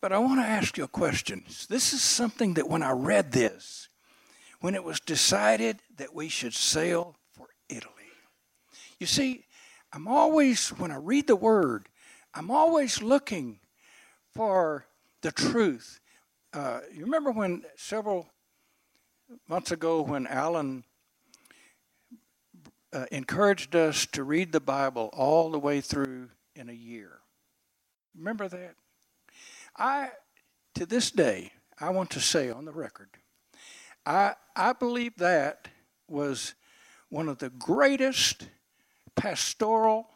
But 0.00 0.12
I 0.12 0.18
want 0.18 0.40
to 0.40 0.46
ask 0.46 0.78
you 0.78 0.84
a 0.84 0.88
question. 0.88 1.44
This 1.68 1.92
is 1.92 2.02
something 2.02 2.54
that 2.54 2.68
when 2.68 2.82
I 2.82 2.92
read 2.92 3.32
this, 3.32 3.88
when 4.60 4.74
it 4.74 4.82
was 4.82 4.98
decided 5.00 5.82
that 5.96 6.14
we 6.14 6.28
should 6.28 6.54
sail 6.54 7.16
for 7.32 7.48
Italy, 7.68 7.92
you 8.98 9.06
see, 9.06 9.44
I'm 9.92 10.08
always, 10.08 10.68
when 10.70 10.90
I 10.90 10.96
read 10.96 11.26
the 11.26 11.36
word, 11.36 11.88
I'm 12.32 12.50
always 12.50 13.02
looking 13.02 13.60
for 14.32 14.86
the 15.20 15.32
truth. 15.32 16.00
Uh, 16.52 16.80
you 16.92 17.04
remember 17.04 17.30
when 17.30 17.64
several 17.76 18.28
months 19.48 19.70
ago 19.70 20.00
when 20.00 20.26
Alan 20.26 20.84
uh, 22.92 23.06
encouraged 23.12 23.76
us 23.76 24.06
to 24.06 24.24
read 24.24 24.52
the 24.52 24.60
Bible 24.60 25.10
all 25.12 25.50
the 25.50 25.58
way 25.58 25.80
through 25.80 26.30
in 26.54 26.68
a 26.68 26.74
year? 26.74 27.18
Remember 28.16 28.48
that? 28.48 28.74
I, 29.80 30.10
to 30.74 30.84
this 30.84 31.10
day, 31.10 31.52
I 31.80 31.88
want 31.88 32.10
to 32.10 32.20
say 32.20 32.50
on 32.50 32.66
the 32.66 32.70
record, 32.70 33.08
I, 34.04 34.34
I 34.54 34.74
believe 34.74 35.16
that 35.16 35.68
was 36.06 36.54
one 37.08 37.30
of 37.30 37.38
the 37.38 37.48
greatest 37.48 38.46
pastoral 39.16 40.10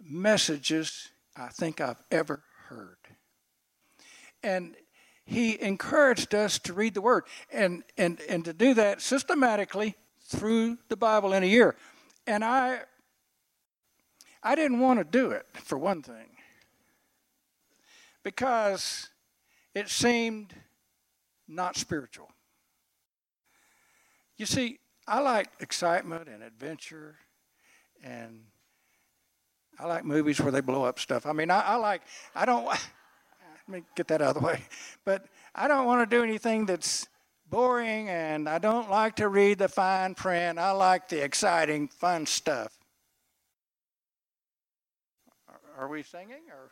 messages 0.00 1.10
I 1.36 1.46
think 1.48 1.80
I've 1.80 2.02
ever 2.10 2.42
heard. 2.66 2.98
And 4.42 4.74
he 5.24 5.60
encouraged 5.62 6.34
us 6.34 6.58
to 6.60 6.72
read 6.72 6.94
the 6.94 7.00
Word 7.00 7.24
and, 7.52 7.84
and, 7.96 8.20
and 8.28 8.44
to 8.46 8.52
do 8.52 8.74
that 8.74 9.00
systematically 9.00 9.94
through 10.20 10.78
the 10.88 10.96
Bible 10.96 11.32
in 11.34 11.44
a 11.44 11.46
year. 11.46 11.76
And 12.26 12.44
I, 12.44 12.80
I 14.42 14.56
didn't 14.56 14.80
want 14.80 14.98
to 14.98 15.04
do 15.04 15.30
it, 15.30 15.46
for 15.54 15.78
one 15.78 16.02
thing 16.02 16.34
because 18.24 19.10
it 19.74 19.88
seemed 19.88 20.54
not 21.46 21.76
spiritual. 21.76 22.30
You 24.36 24.46
see, 24.46 24.78
I 25.06 25.20
like 25.20 25.48
excitement 25.60 26.28
and 26.28 26.42
adventure, 26.42 27.16
and 28.02 28.40
I 29.78 29.86
like 29.86 30.04
movies 30.04 30.40
where 30.40 30.50
they 30.50 30.60
blow 30.60 30.84
up 30.84 30.98
stuff. 30.98 31.26
I 31.26 31.32
mean, 31.32 31.50
I, 31.50 31.60
I 31.60 31.76
like, 31.76 32.02
I 32.34 32.44
don't, 32.46 32.64
let 32.66 32.78
me 33.68 33.82
get 33.94 34.08
that 34.08 34.22
out 34.22 34.34
of 34.36 34.42
the 34.42 34.46
way, 34.46 34.62
but 35.04 35.26
I 35.54 35.68
don't 35.68 35.86
want 35.86 36.08
to 36.08 36.16
do 36.16 36.24
anything 36.24 36.66
that's 36.66 37.06
boring, 37.48 38.08
and 38.08 38.48
I 38.48 38.58
don't 38.58 38.90
like 38.90 39.16
to 39.16 39.28
read 39.28 39.58
the 39.58 39.68
fine 39.68 40.14
print. 40.14 40.58
I 40.58 40.72
like 40.72 41.08
the 41.08 41.22
exciting, 41.22 41.88
fun 41.88 42.26
stuff. 42.26 42.76
Are 45.76 45.88
we 45.88 46.02
singing 46.02 46.42
or? 46.50 46.70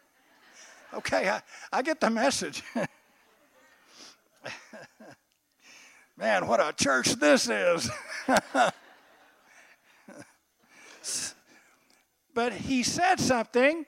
Okay, 0.94 1.28
I, 1.28 1.40
I 1.72 1.82
get 1.82 2.00
the 2.00 2.11
message. 2.11 2.62
Man, 6.18 6.46
what 6.46 6.61
a 6.61 6.72
church 6.72 7.14
this 7.14 7.49
is. 7.49 7.90
but 12.34 12.52
he 12.52 12.82
said 12.82 13.18
something. 13.18 13.87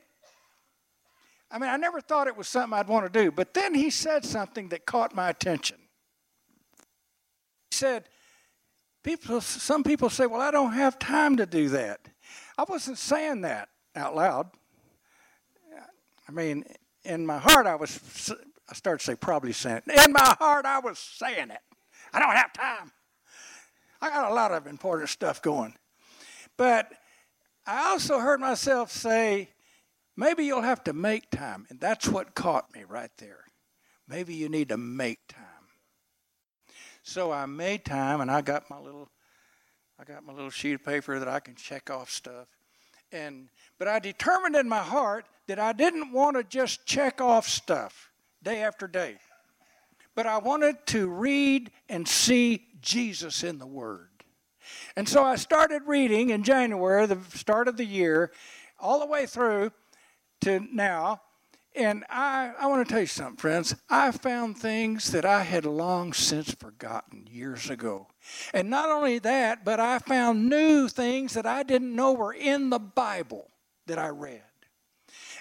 I 1.50 1.58
mean, 1.58 1.68
I 1.70 1.76
never 1.76 2.00
thought 2.00 2.26
it 2.26 2.36
was 2.36 2.48
something 2.48 2.76
I'd 2.76 2.88
want 2.88 3.12
to 3.12 3.22
do, 3.22 3.30
but 3.30 3.54
then 3.54 3.74
he 3.74 3.90
said 3.90 4.24
something 4.24 4.70
that 4.70 4.86
caught 4.86 5.14
my 5.14 5.28
attention. 5.28 5.76
He 7.70 7.76
said, 7.76 8.08
people, 9.02 9.40
some 9.40 9.84
people 9.84 10.08
say, 10.08 10.26
well, 10.26 10.40
I 10.40 10.50
don't 10.50 10.72
have 10.72 10.98
time 10.98 11.36
to 11.36 11.46
do 11.46 11.68
that. 11.68 12.00
I 12.56 12.64
wasn't 12.64 12.98
saying 12.98 13.42
that 13.42 13.68
out 13.94 14.16
loud. 14.16 14.48
I 16.26 16.32
mean, 16.32 16.64
in 17.04 17.26
my 17.26 17.38
heart, 17.38 17.66
I 17.66 17.74
was 17.74 18.32
I 18.68 18.74
started 18.74 19.00
to 19.00 19.04
say 19.04 19.14
probably 19.14 19.52
saying 19.52 19.82
it. 19.86 20.06
In 20.06 20.12
my 20.12 20.36
heart, 20.38 20.64
I 20.64 20.78
was 20.78 20.98
saying 20.98 21.50
it. 21.50 21.60
I 22.12 22.18
don't 22.18 22.34
have 22.34 22.52
time. 22.52 22.92
I 24.00 24.08
got 24.08 24.30
a 24.30 24.34
lot 24.34 24.52
of 24.52 24.66
important 24.66 25.10
stuff 25.10 25.42
going. 25.42 25.74
But 26.56 26.92
I 27.66 27.90
also 27.90 28.18
heard 28.18 28.40
myself 28.40 28.90
say, 28.90 29.50
maybe 30.16 30.44
you'll 30.44 30.62
have 30.62 30.84
to 30.84 30.92
make 30.92 31.30
time. 31.30 31.66
And 31.68 31.80
that's 31.80 32.08
what 32.08 32.34
caught 32.34 32.72
me 32.74 32.84
right 32.86 33.10
there. 33.18 33.44
Maybe 34.06 34.34
you 34.34 34.48
need 34.48 34.68
to 34.68 34.76
make 34.76 35.26
time. 35.28 35.40
So 37.02 37.32
I 37.32 37.46
made 37.46 37.84
time 37.84 38.20
and 38.20 38.30
I 38.30 38.40
got 38.40 38.70
my 38.70 38.78
little 38.78 39.08
I 39.98 40.04
got 40.04 40.24
my 40.24 40.32
little 40.32 40.50
sheet 40.50 40.74
of 40.74 40.84
paper 40.84 41.18
that 41.18 41.28
I 41.28 41.38
can 41.38 41.54
check 41.54 41.88
off 41.88 42.10
stuff. 42.10 42.48
And 43.12 43.48
but 43.78 43.88
I 43.88 43.98
determined 43.98 44.56
in 44.56 44.68
my 44.68 44.82
heart 44.82 45.26
that 45.46 45.58
I 45.58 45.72
didn't 45.72 46.12
want 46.12 46.36
to 46.36 46.44
just 46.44 46.86
check 46.86 47.20
off 47.20 47.48
stuff 47.48 48.10
day 48.42 48.62
after 48.62 48.86
day. 48.86 49.16
But 50.14 50.26
I 50.26 50.38
wanted 50.38 50.86
to 50.88 51.08
read 51.08 51.70
and 51.88 52.06
see 52.06 52.66
Jesus 52.80 53.42
in 53.42 53.58
the 53.58 53.66
Word. 53.66 54.08
And 54.96 55.08
so 55.08 55.24
I 55.24 55.36
started 55.36 55.82
reading 55.86 56.30
in 56.30 56.42
January, 56.44 57.06
the 57.06 57.18
start 57.34 57.68
of 57.68 57.76
the 57.76 57.84
year, 57.84 58.32
all 58.78 59.00
the 59.00 59.06
way 59.06 59.26
through 59.26 59.72
to 60.42 60.60
now. 60.72 61.20
And 61.76 62.04
I, 62.08 62.52
I 62.58 62.66
want 62.66 62.86
to 62.86 62.92
tell 62.92 63.00
you 63.00 63.08
something, 63.08 63.36
friends. 63.36 63.74
I 63.90 64.12
found 64.12 64.56
things 64.56 65.10
that 65.10 65.24
I 65.24 65.42
had 65.42 65.66
long 65.66 66.12
since 66.12 66.54
forgotten 66.54 67.26
years 67.28 67.68
ago. 67.68 68.06
And 68.52 68.70
not 68.70 68.88
only 68.88 69.18
that, 69.18 69.64
but 69.64 69.80
I 69.80 69.98
found 69.98 70.48
new 70.48 70.88
things 70.88 71.34
that 71.34 71.46
I 71.46 71.64
didn't 71.64 71.94
know 71.94 72.12
were 72.12 72.32
in 72.32 72.70
the 72.70 72.78
Bible 72.78 73.50
that 73.86 73.98
I 73.98 74.08
read. 74.08 74.42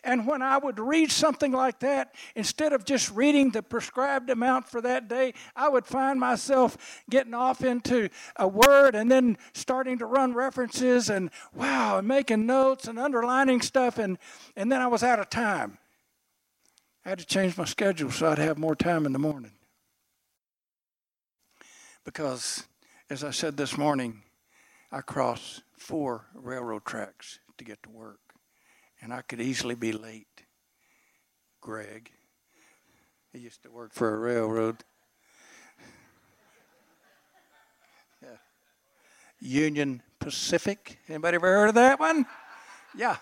And 0.03 0.27
when 0.27 0.41
I 0.41 0.57
would 0.57 0.79
read 0.79 1.11
something 1.11 1.53
like 1.53 1.79
that, 1.79 2.13
instead 2.35 2.73
of 2.73 2.83
just 2.83 3.09
reading 3.11 3.51
the 3.51 3.63
prescribed 3.63 4.29
amount 4.29 4.67
for 4.67 4.81
that 4.81 5.07
day, 5.07 5.33
I 5.55 5.69
would 5.69 5.85
find 5.85 6.19
myself 6.19 7.03
getting 7.09 7.33
off 7.33 7.63
into 7.63 8.09
a 8.35 8.47
word 8.47 8.95
and 8.95 9.09
then 9.09 9.37
starting 9.53 9.99
to 9.99 10.05
run 10.05 10.33
references 10.33 11.09
and 11.09 11.29
wow, 11.53 11.99
and 11.99 12.07
making 12.07 12.45
notes 12.45 12.87
and 12.87 12.99
underlining 12.99 13.61
stuff. 13.61 13.97
And, 13.97 14.17
and 14.57 14.69
then 14.69 14.81
I 14.81 14.87
was 14.87 15.03
out 15.03 15.19
of 15.19 15.29
time. 15.29 15.77
I 17.05 17.09
had 17.09 17.19
to 17.19 17.25
change 17.25 17.57
my 17.57 17.65
schedule 17.65 18.11
so 18.11 18.29
I'd 18.29 18.39
have 18.39 18.57
more 18.57 18.75
time 18.75 19.05
in 19.05 19.13
the 19.13 19.19
morning. 19.19 19.53
Because, 22.03 22.63
as 23.09 23.23
I 23.23 23.31
said 23.31 23.55
this 23.55 23.77
morning, 23.77 24.23
I 24.91 24.99
cross 24.99 25.61
four 25.77 26.25
railroad 26.33 26.83
tracks 26.83 27.39
to 27.57 27.63
get 27.63 27.81
to 27.83 27.89
work 27.89 28.19
and 29.03 29.13
I 29.13 29.21
could 29.21 29.41
easily 29.41 29.75
be 29.75 29.91
late. 29.91 30.45
Greg, 31.59 32.09
he 33.33 33.39
used 33.39 33.61
to 33.63 33.69
work 33.69 33.93
for 33.93 34.15
a 34.15 34.17
railroad. 34.17 34.77
yeah. 38.21 38.37
Union 39.41 40.01
Pacific. 40.19 40.99
Anybody 41.09 41.35
ever 41.35 41.47
heard 41.47 41.69
of 41.69 41.75
that 41.75 41.99
one? 41.99 42.25
Yeah. 42.95 43.17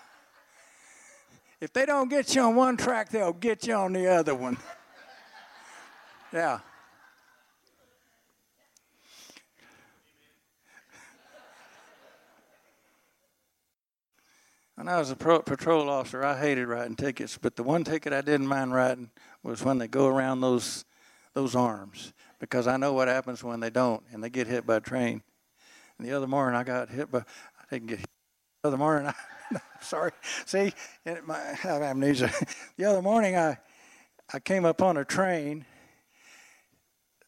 If 1.60 1.72
they 1.72 1.84
don't 1.84 2.08
get 2.08 2.32
you 2.34 2.42
on 2.42 2.54
one 2.54 2.76
track, 2.76 3.10
they'll 3.10 3.32
get 3.32 3.66
you 3.66 3.74
on 3.74 3.92
the 3.92 4.06
other 4.06 4.36
one. 4.36 4.58
Yeah. 6.32 6.60
When 14.82 14.92
I 14.92 14.98
was 14.98 15.12
a 15.12 15.14
pro- 15.14 15.42
patrol 15.42 15.88
officer, 15.88 16.24
I 16.24 16.36
hated 16.36 16.66
writing 16.66 16.96
tickets, 16.96 17.38
but 17.40 17.54
the 17.54 17.62
one 17.62 17.84
ticket 17.84 18.12
I 18.12 18.20
didn't 18.20 18.48
mind 18.48 18.74
writing 18.74 19.10
was 19.44 19.62
when 19.62 19.78
they 19.78 19.86
go 19.86 20.08
around 20.08 20.40
those 20.40 20.84
those 21.34 21.54
arms 21.54 22.12
because 22.40 22.66
I 22.66 22.78
know 22.78 22.92
what 22.92 23.06
happens 23.06 23.44
when 23.44 23.60
they 23.60 23.70
don't 23.70 24.02
and 24.10 24.24
they 24.24 24.28
get 24.28 24.48
hit 24.48 24.66
by 24.66 24.78
a 24.78 24.80
train. 24.80 25.22
And 25.96 26.08
the 26.08 26.12
other 26.12 26.26
morning 26.26 26.58
I 26.58 26.64
got 26.64 26.88
hit 26.88 27.12
by 27.12 27.20
I 27.20 27.64
didn't 27.70 27.86
get 27.86 27.98
hit. 28.00 28.08
The 28.64 28.70
other 28.70 28.76
morning 28.76 29.06
I 29.52 29.60
sorry. 29.80 30.10
See, 30.46 30.72
my, 31.26 31.36
I 31.36 31.54
have 31.60 31.80
amnesia. 31.80 32.32
The 32.76 32.86
other 32.86 33.02
morning 33.02 33.36
I 33.36 33.58
I 34.34 34.40
came 34.40 34.64
up 34.64 34.82
on 34.82 34.96
a 34.96 35.04
train 35.04 35.64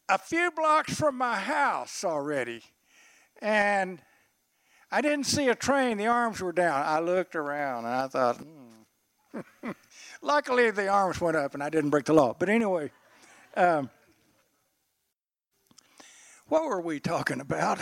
a 0.09 0.17
few 0.17 0.51
blocks 0.51 0.93
from 0.93 1.17
my 1.17 1.39
house 1.39 2.03
already. 2.03 2.63
And 3.41 4.01
I 4.95 5.01
didn't 5.01 5.25
see 5.25 5.49
a 5.49 5.55
train, 5.55 5.97
the 5.97 6.07
arms 6.07 6.39
were 6.39 6.53
down. 6.53 6.81
I 6.85 7.01
looked 7.01 7.35
around 7.35 7.83
and 7.83 7.93
I 7.93 8.07
thought, 8.07 8.37
hmm. 8.37 9.71
luckily 10.21 10.71
the 10.71 10.87
arms 10.87 11.19
went 11.19 11.35
up 11.35 11.53
and 11.53 11.61
I 11.61 11.69
didn't 11.69 11.89
break 11.89 12.05
the 12.05 12.13
law. 12.13 12.33
But 12.39 12.47
anyway, 12.47 12.91
um, 13.57 13.89
what 16.47 16.63
were 16.63 16.79
we 16.79 17.01
talking 17.01 17.41
about? 17.41 17.77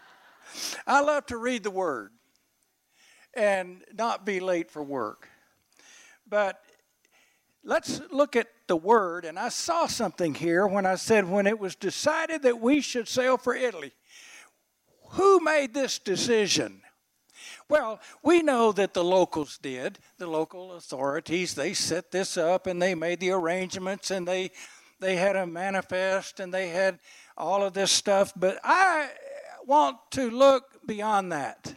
I 0.86 1.00
love 1.00 1.24
to 1.28 1.38
read 1.38 1.62
the 1.62 1.70
Word 1.70 2.10
and 3.32 3.82
not 3.96 4.26
be 4.26 4.38
late 4.38 4.70
for 4.70 4.82
work. 4.82 5.30
But 6.28 6.60
let's 7.64 8.02
look 8.12 8.36
at 8.36 8.48
the 8.66 8.76
Word. 8.76 9.24
And 9.24 9.38
I 9.38 9.48
saw 9.48 9.86
something 9.86 10.34
here 10.34 10.66
when 10.66 10.84
I 10.84 10.96
said, 10.96 11.30
when 11.30 11.46
it 11.46 11.58
was 11.58 11.74
decided 11.74 12.42
that 12.42 12.60
we 12.60 12.82
should 12.82 13.08
sail 13.08 13.38
for 13.38 13.54
Italy. 13.54 13.94
Who 15.10 15.40
made 15.40 15.74
this 15.74 15.98
decision? 15.98 16.82
Well, 17.68 18.00
we 18.22 18.42
know 18.42 18.72
that 18.72 18.94
the 18.94 19.04
locals 19.04 19.58
did. 19.58 19.98
The 20.18 20.26
local 20.26 20.72
authorities, 20.72 21.54
they 21.54 21.74
set 21.74 22.10
this 22.10 22.36
up 22.36 22.66
and 22.66 22.80
they 22.80 22.94
made 22.94 23.20
the 23.20 23.30
arrangements 23.30 24.10
and 24.10 24.26
they 24.26 24.50
they 25.00 25.16
had 25.16 25.36
a 25.36 25.46
manifest 25.46 26.40
and 26.40 26.52
they 26.52 26.70
had 26.70 26.98
all 27.36 27.62
of 27.62 27.72
this 27.72 27.92
stuff, 27.92 28.32
but 28.34 28.58
I 28.64 29.10
want 29.66 29.98
to 30.12 30.30
look 30.30 30.64
beyond 30.86 31.32
that. 31.32 31.76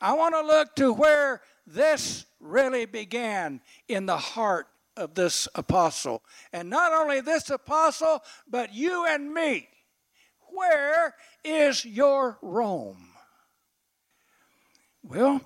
I 0.00 0.12
want 0.12 0.34
to 0.34 0.42
look 0.42 0.76
to 0.76 0.92
where 0.92 1.40
this 1.66 2.26
really 2.40 2.84
began 2.84 3.60
in 3.88 4.06
the 4.06 4.18
heart 4.18 4.66
of 4.96 5.14
this 5.14 5.48
apostle. 5.54 6.22
And 6.52 6.68
not 6.68 6.92
only 6.92 7.20
this 7.20 7.50
apostle, 7.50 8.22
but 8.48 8.74
you 8.74 9.06
and 9.06 9.32
me. 9.32 9.68
Where 10.58 11.14
is 11.44 11.84
your 11.84 12.36
Rome? 12.42 13.10
Well, 15.04 15.40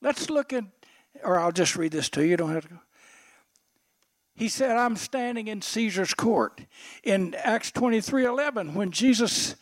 let's 0.00 0.30
look 0.30 0.54
at, 0.54 0.64
or 1.22 1.38
I'll 1.38 1.52
just 1.52 1.76
read 1.76 1.92
this 1.92 2.08
to 2.10 2.22
you. 2.22 2.30
You 2.30 2.36
don't 2.38 2.54
have 2.54 2.62
to 2.62 2.70
go. 2.70 2.80
He 4.34 4.48
said, 4.48 4.78
I'm 4.78 4.96
standing 4.96 5.48
in 5.48 5.60
Caesar's 5.60 6.14
court. 6.14 6.62
In 7.04 7.34
Acts 7.34 7.70
23 7.72 8.24
11, 8.24 8.72
when 8.72 8.90
Jesus, 8.90 9.56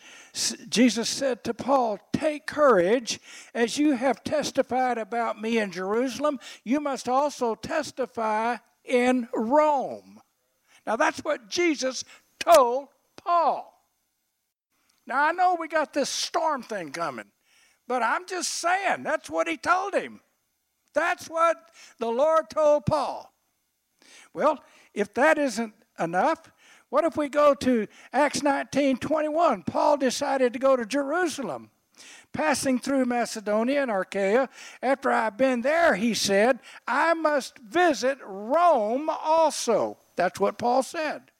Jesus 0.68 1.08
said 1.08 1.42
to 1.44 1.54
Paul, 1.54 1.98
Take 2.12 2.46
courage, 2.46 3.18
as 3.54 3.78
you 3.78 3.96
have 3.96 4.22
testified 4.22 4.98
about 4.98 5.40
me 5.40 5.58
in 5.58 5.72
Jerusalem, 5.72 6.38
you 6.62 6.78
must 6.78 7.08
also 7.08 7.56
testify 7.56 8.58
in 8.84 9.28
Rome. 9.34 10.20
Now 10.86 10.94
that's 10.94 11.24
what 11.24 11.48
Jesus 11.48 12.04
told 12.38 12.88
Paul. 13.16 13.75
Now, 15.06 15.24
I 15.24 15.32
know 15.32 15.56
we 15.58 15.68
got 15.68 15.92
this 15.92 16.08
storm 16.08 16.62
thing 16.62 16.90
coming, 16.90 17.26
but 17.86 18.02
I'm 18.02 18.26
just 18.26 18.50
saying 18.54 19.02
that's 19.02 19.30
what 19.30 19.48
he 19.48 19.56
told 19.56 19.94
him. 19.94 20.20
That's 20.94 21.28
what 21.28 21.56
the 21.98 22.08
Lord 22.08 22.50
told 22.50 22.86
Paul. 22.86 23.32
Well, 24.32 24.62
if 24.94 25.14
that 25.14 25.38
isn't 25.38 25.74
enough, 25.98 26.50
what 26.88 27.04
if 27.04 27.16
we 27.16 27.28
go 27.28 27.54
to 27.54 27.86
Acts 28.12 28.42
19 28.42 28.98
21? 28.98 29.62
Paul 29.64 29.96
decided 29.96 30.52
to 30.52 30.58
go 30.58 30.76
to 30.76 30.86
Jerusalem. 30.86 31.70
Passing 32.32 32.78
through 32.78 33.06
Macedonia 33.06 33.82
and 33.82 33.90
Achaia, 33.90 34.50
after 34.82 35.10
I've 35.10 35.38
been 35.38 35.62
there, 35.62 35.94
he 35.94 36.12
said, 36.12 36.60
I 36.86 37.14
must 37.14 37.58
visit 37.58 38.18
Rome 38.22 39.08
also. 39.08 39.96
That's 40.16 40.38
what 40.38 40.58
Paul 40.58 40.82
said. 40.82 41.30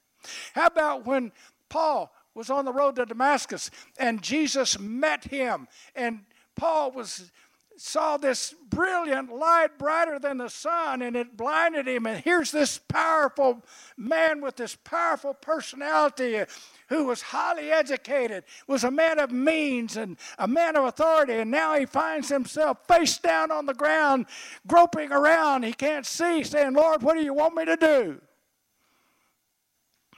How 0.54 0.66
about 0.66 1.04
when 1.04 1.32
Paul 1.68 2.10
was 2.36 2.50
on 2.50 2.66
the 2.66 2.72
road 2.72 2.96
to 2.96 3.06
Damascus 3.06 3.70
and 3.98 4.22
Jesus 4.22 4.78
met 4.78 5.24
him. 5.24 5.66
And 5.96 6.20
Paul 6.54 6.92
was 6.92 7.32
saw 7.78 8.16
this 8.16 8.54
brilliant 8.70 9.30
light 9.30 9.78
brighter 9.78 10.18
than 10.18 10.38
the 10.38 10.48
sun 10.48 11.02
and 11.02 11.14
it 11.14 11.36
blinded 11.36 11.86
him. 11.86 12.06
And 12.06 12.22
here's 12.22 12.50
this 12.50 12.78
powerful 12.78 13.62
man 13.98 14.40
with 14.40 14.56
this 14.56 14.76
powerful 14.76 15.34
personality 15.34 16.42
who 16.88 17.04
was 17.04 17.20
highly 17.20 17.70
educated 17.70 18.44
was 18.66 18.84
a 18.84 18.90
man 18.90 19.18
of 19.18 19.30
means 19.30 19.98
and 19.98 20.16
a 20.38 20.48
man 20.48 20.74
of 20.76 20.84
authority. 20.84 21.34
And 21.34 21.50
now 21.50 21.78
he 21.78 21.84
finds 21.84 22.30
himself 22.30 22.78
face 22.86 23.18
down 23.18 23.50
on 23.50 23.66
the 23.66 23.74
ground 23.74 24.24
groping 24.66 25.12
around. 25.12 25.64
He 25.64 25.74
can't 25.74 26.06
see 26.06 26.44
saying 26.44 26.72
lord 26.72 27.02
what 27.02 27.14
do 27.14 27.22
you 27.22 27.34
want 27.34 27.54
me 27.54 27.66
to 27.66 27.76
do? 27.76 28.20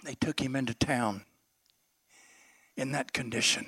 They 0.05 0.15
took 0.15 0.41
him 0.41 0.55
into 0.55 0.75
town 0.75 1.25
in 2.79 2.93
that 2.93 3.13
condition. 3.13 3.67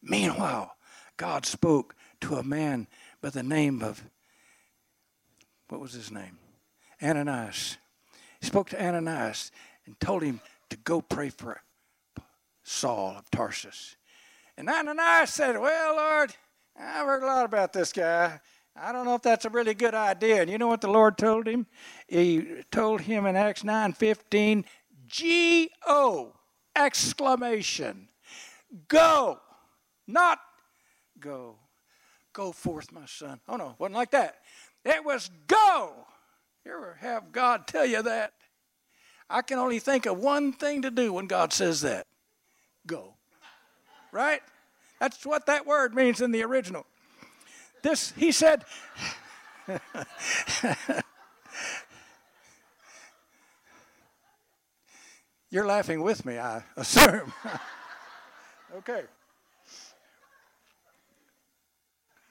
Meanwhile, 0.00 0.76
God 1.16 1.44
spoke 1.44 1.94
to 2.22 2.36
a 2.36 2.42
man 2.42 2.86
by 3.20 3.30
the 3.30 3.42
name 3.42 3.82
of, 3.82 4.02
what 5.68 5.80
was 5.80 5.92
his 5.92 6.10
name? 6.10 6.38
Ananias. 7.02 7.76
He 8.40 8.46
spoke 8.46 8.70
to 8.70 8.82
Ananias 8.82 9.50
and 9.84 9.98
told 9.98 10.22
him 10.22 10.40
to 10.70 10.76
go 10.76 11.00
pray 11.00 11.30
for 11.30 11.60
Saul 12.62 13.16
of 13.18 13.30
Tarsus. 13.30 13.96
And 14.56 14.68
Ananias 14.68 15.30
said, 15.30 15.58
Well, 15.58 15.96
Lord, 15.96 16.34
I've 16.78 17.06
heard 17.06 17.22
a 17.22 17.26
lot 17.26 17.44
about 17.44 17.72
this 17.72 17.92
guy. 17.92 18.40
I 18.76 18.92
don't 18.92 19.04
know 19.04 19.16
if 19.16 19.22
that's 19.22 19.44
a 19.44 19.50
really 19.50 19.74
good 19.74 19.94
idea. 19.94 20.42
And 20.42 20.50
you 20.50 20.58
know 20.58 20.68
what 20.68 20.80
the 20.80 20.90
Lord 20.90 21.18
told 21.18 21.46
him? 21.46 21.66
He 22.06 22.62
told 22.70 23.02
him 23.02 23.26
in 23.26 23.34
Acts 23.34 23.64
9 23.64 23.92
15, 23.92 24.64
G 25.06 25.70
O 25.86 26.32
exclamation. 26.76 28.08
Go. 28.88 29.40
Not 30.06 30.38
go. 31.18 31.56
Go 32.32 32.52
forth, 32.52 32.92
my 32.92 33.06
son. 33.06 33.40
Oh 33.48 33.56
no, 33.56 33.74
wasn't 33.78 33.96
like 33.96 34.12
that. 34.12 34.36
It 34.84 35.04
was 35.04 35.30
go. 35.46 35.92
You 36.64 36.72
ever 36.72 36.96
have 37.00 37.32
God 37.32 37.66
tell 37.66 37.84
you 37.84 38.02
that? 38.02 38.32
I 39.28 39.42
can 39.42 39.58
only 39.58 39.78
think 39.78 40.06
of 40.06 40.18
one 40.18 40.52
thing 40.52 40.82
to 40.82 40.90
do 40.90 41.12
when 41.12 41.26
God 41.26 41.52
says 41.52 41.80
that. 41.82 42.06
Go. 42.86 43.14
Right? 44.12 44.40
That's 45.00 45.26
what 45.26 45.46
that 45.46 45.66
word 45.66 45.94
means 45.94 46.20
in 46.20 46.30
the 46.32 46.42
original. 46.42 46.86
This, 47.82 48.12
he 48.16 48.30
said, 48.30 48.64
You're 55.50 55.66
laughing 55.66 56.02
with 56.02 56.24
me, 56.24 56.38
I 56.38 56.62
assume. 56.76 57.32
okay. 58.76 59.02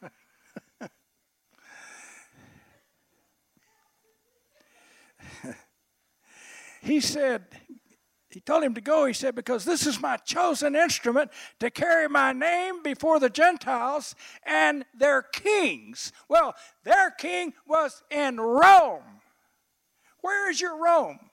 he 6.82 7.00
said, 7.00 7.46
he 8.30 8.40
told 8.40 8.64
him 8.64 8.74
to 8.76 8.82
go, 8.82 9.06
he 9.06 9.14
said, 9.14 9.36
because 9.36 9.66
this 9.66 9.86
is 9.86 10.00
my 10.00 10.16
chosen 10.18 10.76
instrument 10.76 11.32
to 11.60 11.70
carry 11.70 12.08
my 12.08 12.32
name 12.32 12.82
before 12.82 13.20
the 13.20 13.30
Gentiles 13.30 14.16
and 14.46 14.86
their 14.98 15.22
kings. 15.22 16.14
Well, 16.30 16.56
their 16.84 17.12
king 17.12 17.54
was 17.68 18.04
in 18.10 18.40
Rome. 18.40 19.04
Where 20.22 20.50
is 20.50 20.62
your 20.62 20.82
Rome? 20.82 21.31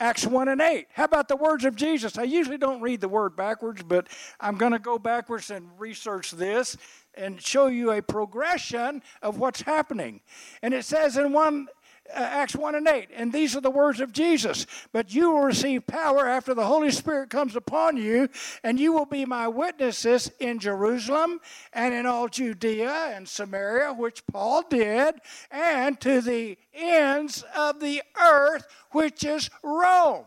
Acts 0.00 0.26
1 0.26 0.48
and 0.48 0.60
8. 0.60 0.86
How 0.92 1.04
about 1.04 1.28
the 1.28 1.36
words 1.36 1.64
of 1.64 1.74
Jesus? 1.74 2.18
I 2.18 2.22
usually 2.22 2.58
don't 2.58 2.80
read 2.80 3.00
the 3.00 3.08
word 3.08 3.34
backwards, 3.34 3.82
but 3.82 4.08
I'm 4.38 4.56
going 4.56 4.72
to 4.72 4.78
go 4.78 4.98
backwards 4.98 5.50
and 5.50 5.68
research 5.76 6.30
this 6.30 6.76
and 7.14 7.40
show 7.42 7.66
you 7.66 7.90
a 7.90 8.00
progression 8.00 9.02
of 9.22 9.38
what's 9.38 9.62
happening. 9.62 10.20
And 10.62 10.72
it 10.72 10.84
says 10.84 11.16
in 11.16 11.32
1 11.32 11.66
uh, 11.68 11.72
Uh, 12.14 12.20
Acts 12.20 12.56
1 12.56 12.74
and 12.74 12.88
8. 12.88 13.08
And 13.14 13.32
these 13.32 13.54
are 13.56 13.60
the 13.60 13.70
words 13.70 14.00
of 14.00 14.12
Jesus. 14.12 14.66
But 14.92 15.14
you 15.14 15.30
will 15.30 15.42
receive 15.42 15.86
power 15.86 16.26
after 16.26 16.54
the 16.54 16.64
Holy 16.64 16.90
Spirit 16.90 17.30
comes 17.30 17.54
upon 17.54 17.96
you, 17.96 18.28
and 18.64 18.80
you 18.80 18.92
will 18.92 19.06
be 19.06 19.24
my 19.24 19.48
witnesses 19.48 20.30
in 20.40 20.58
Jerusalem 20.58 21.40
and 21.72 21.92
in 21.92 22.06
all 22.06 22.28
Judea 22.28 23.12
and 23.14 23.28
Samaria, 23.28 23.92
which 23.92 24.26
Paul 24.26 24.62
did, 24.68 25.16
and 25.50 26.00
to 26.00 26.20
the 26.20 26.56
ends 26.72 27.44
of 27.54 27.80
the 27.80 28.02
earth, 28.20 28.66
which 28.92 29.24
is 29.24 29.50
Rome. 29.62 30.24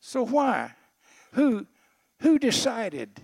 So 0.00 0.24
why? 0.24 0.72
Who, 1.32 1.66
who 2.20 2.38
decided 2.38 3.20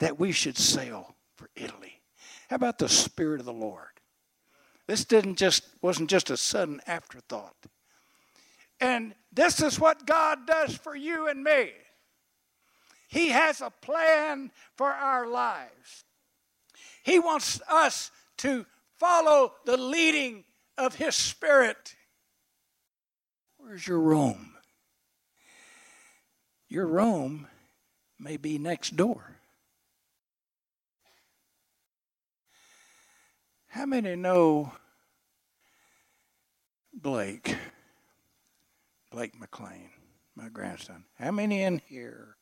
that 0.00 0.18
we 0.18 0.32
should 0.32 0.58
sail 0.58 1.14
for 1.36 1.48
Italy? 1.54 1.93
How 2.54 2.56
about 2.56 2.78
the 2.78 2.88
Spirit 2.88 3.40
of 3.40 3.46
the 3.46 3.52
Lord? 3.52 3.88
This 4.86 5.04
didn't 5.04 5.38
just 5.38 5.66
wasn't 5.82 6.08
just 6.08 6.30
a 6.30 6.36
sudden 6.36 6.80
afterthought. 6.86 7.56
And 8.78 9.16
this 9.32 9.60
is 9.60 9.80
what 9.80 10.06
God 10.06 10.46
does 10.46 10.76
for 10.76 10.94
you 10.94 11.26
and 11.26 11.42
me. 11.42 11.72
He 13.08 13.30
has 13.30 13.60
a 13.60 13.70
plan 13.70 14.52
for 14.76 14.86
our 14.86 15.26
lives. 15.26 16.04
He 17.02 17.18
wants 17.18 17.60
us 17.68 18.12
to 18.36 18.66
follow 19.00 19.54
the 19.66 19.76
leading 19.76 20.44
of 20.78 20.94
His 20.94 21.16
Spirit. 21.16 21.96
Where's 23.56 23.84
your 23.84 23.98
Rome? 23.98 24.54
Your 26.68 26.86
Rome 26.86 27.48
may 28.20 28.36
be 28.36 28.58
next 28.58 28.94
door. 28.94 29.33
How 33.74 33.86
many 33.86 34.14
know 34.14 34.70
Blake? 36.92 37.56
Blake 39.10 39.40
McLean, 39.40 39.90
my 40.36 40.48
grandson. 40.48 41.06
How 41.18 41.32
many 41.32 41.62
in 41.62 41.82
here? 41.88 42.36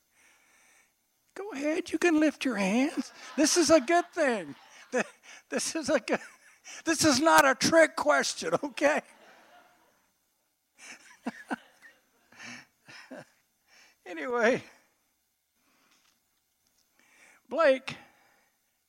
Go 1.33 1.49
ahead, 1.53 1.91
you 1.91 1.97
can 1.97 2.19
lift 2.19 2.45
your 2.45 2.57
hands. 2.57 3.11
This 3.35 3.57
is 3.57 3.71
a 3.71 3.81
good 3.81 4.05
thing. 4.13 4.53
This 5.49 5.75
is 5.75 5.89
a 5.89 5.99
good, 5.99 6.19
this 6.85 7.03
is 7.03 7.19
not 7.19 7.47
a 7.47 7.55
trick 7.55 7.95
question, 7.95 8.53
okay? 8.63 9.01
anyway, 14.05 14.61
Blake 17.49 17.95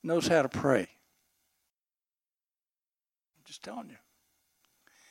knows 0.02 0.26
how 0.26 0.42
to 0.42 0.50
pray 0.50 0.88
telling 3.58 3.90
you. 3.90 3.96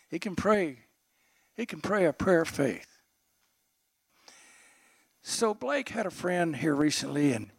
He 0.10 0.20
can 0.20 0.36
pray. 0.36 0.80
He 1.56 1.66
can 1.66 1.82
pray 1.82 2.06
a 2.06 2.14
prayer 2.14 2.42
of 2.42 2.50
faith. 2.50 2.88
So 5.22 5.54
Blake 5.54 5.90
had 5.90 6.06
a 6.06 6.12
friend 6.12 6.56
here 6.56 6.76
recently 6.76 7.32
and 7.32 7.50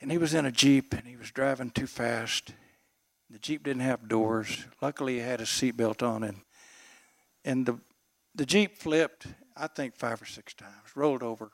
and 0.00 0.12
he 0.12 0.18
was 0.18 0.34
in 0.34 0.44
a 0.44 0.52
Jeep 0.52 0.92
and 0.92 1.06
he 1.06 1.16
was 1.16 1.30
driving 1.30 1.70
too 1.70 1.86
fast. 1.86 2.52
The 3.30 3.38
Jeep 3.38 3.62
didn't 3.64 3.82
have 3.82 4.08
doors. 4.08 4.66
Luckily 4.82 5.14
he 5.14 5.20
had 5.20 5.40
his 5.40 5.48
seatbelt 5.48 6.02
on 6.02 6.22
and 6.22 6.42
and 7.44 7.64
the 7.64 7.78
the 8.34 8.44
Jeep 8.44 8.76
flipped, 8.76 9.26
I 9.56 9.66
think 9.66 9.96
five 9.96 10.20
or 10.20 10.26
six 10.26 10.52
times, 10.52 10.94
rolled 10.94 11.22
over. 11.22 11.52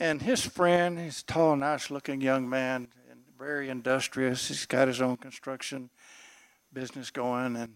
And 0.00 0.22
his 0.22 0.44
friend, 0.44 0.98
he's 0.98 1.20
a 1.20 1.24
tall, 1.24 1.56
nice 1.56 1.90
looking 1.90 2.20
young 2.22 2.48
man, 2.48 2.88
very 3.38 3.68
industrious. 3.68 4.48
He's 4.48 4.66
got 4.66 4.88
his 4.88 5.00
own 5.00 5.16
construction 5.16 5.90
business 6.72 7.10
going, 7.10 7.56
and 7.56 7.74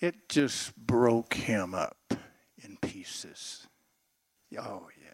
it 0.00 0.28
just 0.28 0.76
broke 0.76 1.34
him 1.34 1.74
up 1.74 2.14
in 2.62 2.76
pieces. 2.80 3.66
Oh, 4.58 4.88
yeah. 5.00 5.12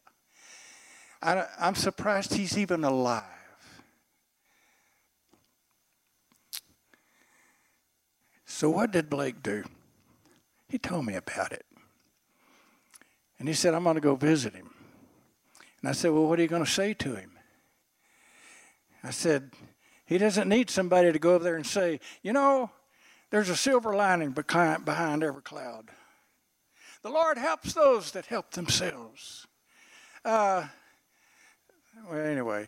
I, 1.22 1.46
I'm 1.58 1.74
surprised 1.74 2.34
he's 2.34 2.56
even 2.56 2.84
alive. 2.84 3.24
So, 8.46 8.70
what 8.70 8.92
did 8.92 9.10
Blake 9.10 9.42
do? 9.42 9.64
He 10.68 10.78
told 10.78 11.06
me 11.06 11.14
about 11.14 11.52
it. 11.52 11.66
And 13.38 13.48
he 13.48 13.54
said, 13.54 13.74
I'm 13.74 13.82
going 13.82 13.96
to 13.96 14.00
go 14.00 14.14
visit 14.14 14.54
him. 14.54 14.70
And 15.80 15.88
I 15.88 15.92
said, 15.92 16.12
Well, 16.12 16.26
what 16.26 16.38
are 16.38 16.42
you 16.42 16.48
going 16.48 16.64
to 16.64 16.70
say 16.70 16.94
to 16.94 17.16
him? 17.16 17.33
I 19.04 19.10
said, 19.10 19.50
he 20.06 20.16
doesn't 20.16 20.48
need 20.48 20.70
somebody 20.70 21.12
to 21.12 21.18
go 21.18 21.34
over 21.34 21.44
there 21.44 21.56
and 21.56 21.66
say, 21.66 22.00
you 22.22 22.32
know, 22.32 22.70
there's 23.30 23.50
a 23.50 23.56
silver 23.56 23.94
lining 23.94 24.30
behind, 24.30 25.22
every 25.22 25.42
cloud. 25.42 25.90
The 27.02 27.10
Lord 27.10 27.36
helps 27.36 27.74
those 27.74 28.12
that 28.12 28.24
help 28.26 28.52
themselves. 28.52 29.46
Uh, 30.24 30.64
well, 32.08 32.20
anyway, 32.20 32.66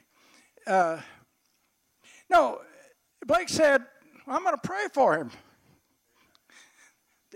uh, 0.67 1.01
no, 2.29 2.61
Blake 3.25 3.49
said, 3.49 3.83
I'm 4.27 4.43
going 4.43 4.55
to 4.55 4.61
pray 4.63 4.89
for 4.93 5.17
him. 5.17 5.31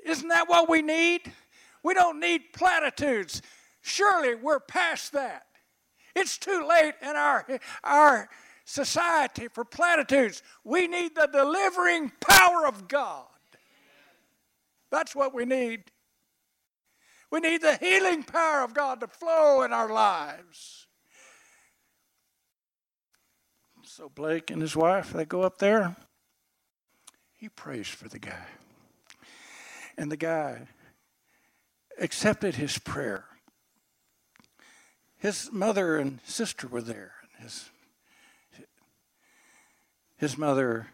Isn't 0.05 0.29
that 0.29 0.49
what 0.49 0.69
we 0.69 0.83
need? 0.83 1.33
We 1.83 1.95
don't 1.95 2.21
need 2.21 2.53
platitudes. 2.53 3.41
Surely 3.81 4.35
we're 4.35 4.61
past 4.61 5.13
that. 5.13 5.47
It's 6.15 6.37
too 6.37 6.67
late 6.69 6.95
in 7.01 7.17
our, 7.17 7.47
our 7.83 8.29
society 8.71 9.49
for 9.49 9.65
platitudes. 9.65 10.43
We 10.65 10.87
need 10.87 11.15
the 11.15 11.29
delivering 11.31 12.13
power 12.21 12.67
of 12.67 12.87
God. 12.89 13.27
That's 14.91 15.15
what 15.15 15.35
we 15.35 15.45
need. 15.45 15.85
We 17.31 17.41
need 17.41 17.63
the 17.63 17.77
healing 17.77 18.23
power 18.23 18.63
of 18.63 18.75
God 18.75 19.01
to 19.01 19.09
flow 19.09 19.63
in 19.63 19.73
our 19.73 19.93
lives. 19.93 20.87
So 23.83 24.09
Blake 24.09 24.51
and 24.51 24.63
his 24.63 24.77
wife, 24.77 25.13
they 25.13 25.25
go 25.25 25.43
up 25.43 25.59
there. 25.59 25.97
He 27.37 27.49
prays 27.49 27.89
for 27.89 28.09
the 28.09 28.19
guy. 28.19 28.47
And 29.97 30.11
the 30.11 30.17
guy 30.17 30.69
accepted 31.99 32.55
his 32.55 32.79
prayer. 32.79 33.25
His 35.19 35.51
mother 35.53 35.99
and 35.99 36.21
sister 36.25 36.67
were 36.67 36.83
there. 36.83 37.15
And 37.23 37.45
his 37.45 37.70
His 40.21 40.37
mother, 40.37 40.89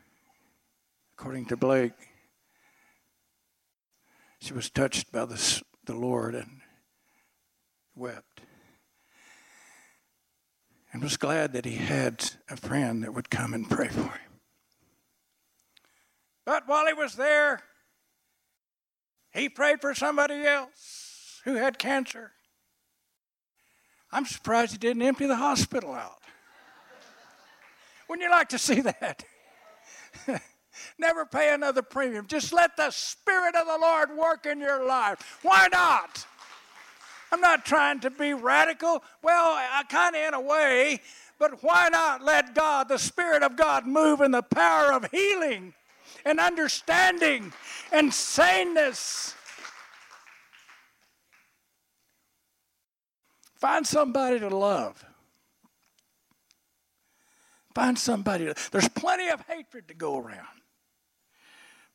according 1.18 1.46
to 1.46 1.56
Blake, 1.56 1.94
she 4.38 4.52
was 4.52 4.70
touched 4.70 5.10
by 5.10 5.24
the, 5.24 5.62
the 5.84 5.96
Lord 5.96 6.36
and 6.36 6.60
wept. 7.96 8.42
And 10.92 11.02
was 11.02 11.16
glad 11.16 11.54
that 11.54 11.64
he 11.64 11.74
had 11.74 12.30
a 12.48 12.56
friend 12.56 13.02
that 13.02 13.14
would 13.14 13.28
come 13.28 13.52
and 13.52 13.68
pray 13.68 13.88
for 13.88 14.02
him. 14.02 14.40
But 16.44 16.68
while 16.68 16.86
he 16.86 16.92
was 16.92 17.16
there, 17.16 17.62
he 19.32 19.48
prayed 19.48 19.80
for 19.80 19.92
somebody 19.92 20.44
else 20.44 21.40
who 21.44 21.54
had 21.54 21.80
cancer. 21.80 22.30
I'm 24.12 24.24
surprised 24.24 24.70
he 24.70 24.78
didn't 24.78 25.02
empty 25.02 25.26
the 25.26 25.34
hospital 25.34 25.94
out. 25.94 26.22
Wouldn't 28.08 28.24
you 28.24 28.30
like 28.30 28.48
to 28.50 28.58
see 28.58 28.80
that? 28.80 29.24
Never 30.98 31.26
pay 31.26 31.52
another 31.54 31.82
premium. 31.82 32.26
Just 32.26 32.52
let 32.52 32.76
the 32.76 32.90
Spirit 32.90 33.54
of 33.56 33.66
the 33.66 33.78
Lord 33.80 34.16
work 34.16 34.46
in 34.46 34.60
your 34.60 34.86
life. 34.86 35.38
Why 35.42 35.68
not? 35.72 36.26
I'm 37.32 37.40
not 37.40 37.64
trying 37.64 38.00
to 38.00 38.10
be 38.10 38.34
radical. 38.34 39.02
Well, 39.22 39.54
I 39.54 39.82
kind 39.88 40.14
of 40.14 40.22
in 40.22 40.34
a 40.34 40.40
way, 40.40 41.00
but 41.38 41.62
why 41.62 41.88
not 41.90 42.22
let 42.22 42.54
God, 42.54 42.88
the 42.88 42.98
Spirit 42.98 43.42
of 43.42 43.56
God, 43.56 43.86
move 43.86 44.20
in 44.20 44.30
the 44.30 44.42
power 44.42 44.92
of 44.92 45.10
healing 45.10 45.74
and 46.24 46.38
understanding 46.38 47.52
and 47.92 48.12
saneness? 48.12 49.34
Find 53.56 53.86
somebody 53.86 54.38
to 54.40 54.48
love. 54.48 55.05
Find 57.76 57.98
somebody. 57.98 58.50
There's 58.72 58.88
plenty 58.88 59.28
of 59.28 59.42
hatred 59.42 59.88
to 59.88 59.94
go 59.94 60.16
around. 60.16 60.62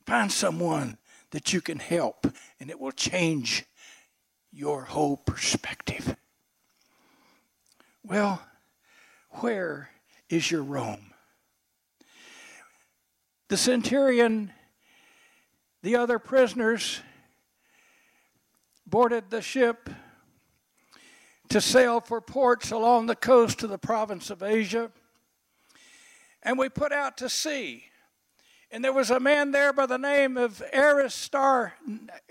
Find 0.06 0.30
someone 0.30 0.96
that 1.32 1.52
you 1.52 1.60
can 1.60 1.80
help, 1.80 2.24
and 2.60 2.70
it 2.70 2.78
will 2.78 2.92
change 2.92 3.64
your 4.52 4.82
whole 4.82 5.16
perspective. 5.16 6.14
Well, 8.04 8.40
where 9.40 9.90
is 10.28 10.52
your 10.52 10.62
Rome? 10.62 11.14
The 13.48 13.56
centurion, 13.56 14.52
the 15.82 15.96
other 15.96 16.20
prisoners, 16.20 17.00
boarded 18.86 19.30
the 19.30 19.42
ship 19.42 19.90
to 21.48 21.60
sail 21.60 21.98
for 22.00 22.20
ports 22.20 22.70
along 22.70 23.06
the 23.06 23.16
coast 23.16 23.64
of 23.64 23.70
the 23.70 23.78
province 23.78 24.30
of 24.30 24.44
Asia. 24.44 24.92
And 26.42 26.58
we 26.58 26.68
put 26.68 26.92
out 26.92 27.16
to 27.18 27.28
sea. 27.28 27.84
And 28.70 28.84
there 28.84 28.92
was 28.92 29.10
a 29.10 29.20
man 29.20 29.50
there 29.50 29.72
by 29.72 29.86
the 29.86 29.98
name 29.98 30.36
of 30.36 30.62
Aristar, 30.72 31.72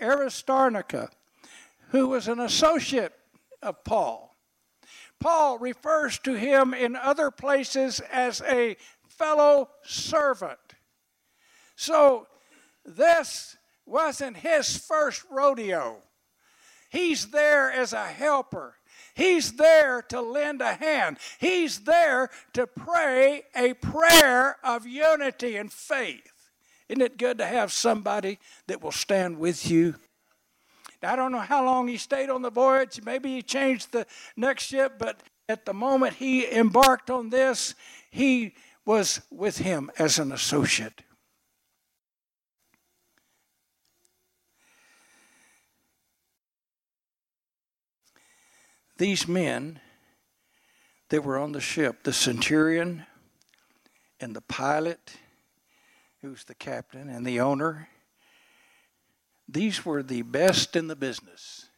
Aristarnica, 0.00 1.08
who 1.90 2.08
was 2.08 2.28
an 2.28 2.40
associate 2.40 3.12
of 3.62 3.84
Paul. 3.84 4.34
Paul 5.20 5.58
refers 5.58 6.18
to 6.20 6.34
him 6.34 6.74
in 6.74 6.96
other 6.96 7.30
places 7.30 8.00
as 8.10 8.42
a 8.42 8.76
fellow 9.06 9.68
servant. 9.84 10.58
So 11.76 12.26
this 12.84 13.56
wasn't 13.86 14.38
his 14.38 14.76
first 14.76 15.24
rodeo. 15.30 15.98
He's 16.90 17.28
there 17.28 17.70
as 17.70 17.92
a 17.92 18.06
helper. 18.06 18.74
He's 19.14 19.52
there 19.52 20.02
to 20.02 20.20
lend 20.20 20.60
a 20.60 20.74
hand. 20.74 21.18
He's 21.38 21.80
there 21.80 22.30
to 22.54 22.66
pray 22.66 23.44
a 23.54 23.74
prayer 23.74 24.56
of 24.64 24.86
unity 24.86 25.56
and 25.56 25.72
faith. 25.72 26.50
Isn't 26.88 27.02
it 27.02 27.18
good 27.18 27.38
to 27.38 27.46
have 27.46 27.72
somebody 27.72 28.38
that 28.66 28.82
will 28.82 28.92
stand 28.92 29.38
with 29.38 29.70
you? 29.70 29.96
I 31.02 31.16
don't 31.16 31.32
know 31.32 31.40
how 31.40 31.64
long 31.64 31.88
he 31.88 31.96
stayed 31.96 32.30
on 32.30 32.42
the 32.42 32.50
voyage. 32.50 33.00
Maybe 33.04 33.34
he 33.34 33.42
changed 33.42 33.92
the 33.92 34.06
next 34.36 34.64
ship, 34.64 34.94
but 34.98 35.22
at 35.48 35.66
the 35.66 35.74
moment 35.74 36.14
he 36.14 36.50
embarked 36.50 37.10
on 37.10 37.30
this, 37.30 37.74
he 38.10 38.54
was 38.84 39.20
with 39.30 39.58
him 39.58 39.90
as 39.98 40.18
an 40.18 40.32
associate. 40.32 41.02
These 48.98 49.26
men 49.26 49.80
that 51.08 51.24
were 51.24 51.38
on 51.38 51.52
the 51.52 51.60
ship, 51.60 52.04
the 52.04 52.12
centurion 52.12 53.06
and 54.20 54.34
the 54.34 54.40
pilot, 54.40 55.16
who's 56.20 56.44
the 56.44 56.54
captain, 56.54 57.08
and 57.08 57.26
the 57.26 57.40
owner, 57.40 57.88
these 59.48 59.84
were 59.84 60.02
the 60.02 60.22
best 60.22 60.76
in 60.76 60.88
the 60.88 60.96
business. 60.96 61.68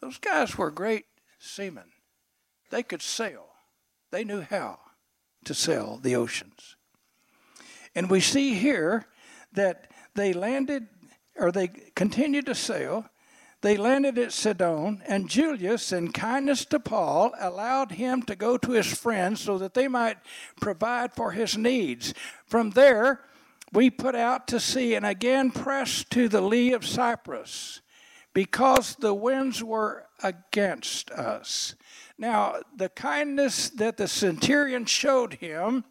Those 0.00 0.18
guys 0.18 0.56
were 0.56 0.70
great 0.70 1.04
seamen. 1.38 1.92
They 2.70 2.82
could 2.82 3.02
sail, 3.02 3.46
they 4.10 4.24
knew 4.24 4.40
how 4.40 4.78
to 5.44 5.54
sail 5.54 5.98
the 6.00 6.16
oceans. 6.16 6.76
And 7.94 8.08
we 8.08 8.20
see 8.20 8.54
here 8.54 9.06
that 9.52 9.90
they 10.14 10.32
landed, 10.32 10.86
or 11.36 11.50
they 11.50 11.68
continued 11.68 12.46
to 12.46 12.54
sail. 12.54 13.06
They 13.62 13.76
landed 13.76 14.16
at 14.18 14.32
Sidon, 14.32 15.02
and 15.06 15.28
Julius, 15.28 15.92
in 15.92 16.12
kindness 16.12 16.64
to 16.66 16.80
Paul, 16.80 17.32
allowed 17.38 17.92
him 17.92 18.22
to 18.22 18.34
go 18.34 18.56
to 18.56 18.72
his 18.72 18.86
friends 18.86 19.40
so 19.40 19.58
that 19.58 19.74
they 19.74 19.86
might 19.86 20.16
provide 20.60 21.12
for 21.12 21.32
his 21.32 21.58
needs. 21.58 22.14
From 22.46 22.70
there, 22.70 23.20
we 23.72 23.90
put 23.90 24.14
out 24.14 24.48
to 24.48 24.60
sea 24.60 24.94
and 24.94 25.04
again 25.04 25.50
pressed 25.50 26.10
to 26.12 26.28
the 26.28 26.40
lee 26.40 26.72
of 26.72 26.86
Cyprus 26.86 27.82
because 28.32 28.96
the 28.96 29.14
winds 29.14 29.62
were 29.62 30.06
against 30.22 31.10
us. 31.10 31.74
Now, 32.16 32.56
the 32.74 32.88
kindness 32.88 33.70
that 33.70 33.96
the 33.96 34.08
centurion 34.08 34.86
showed 34.86 35.34
him 35.34 35.84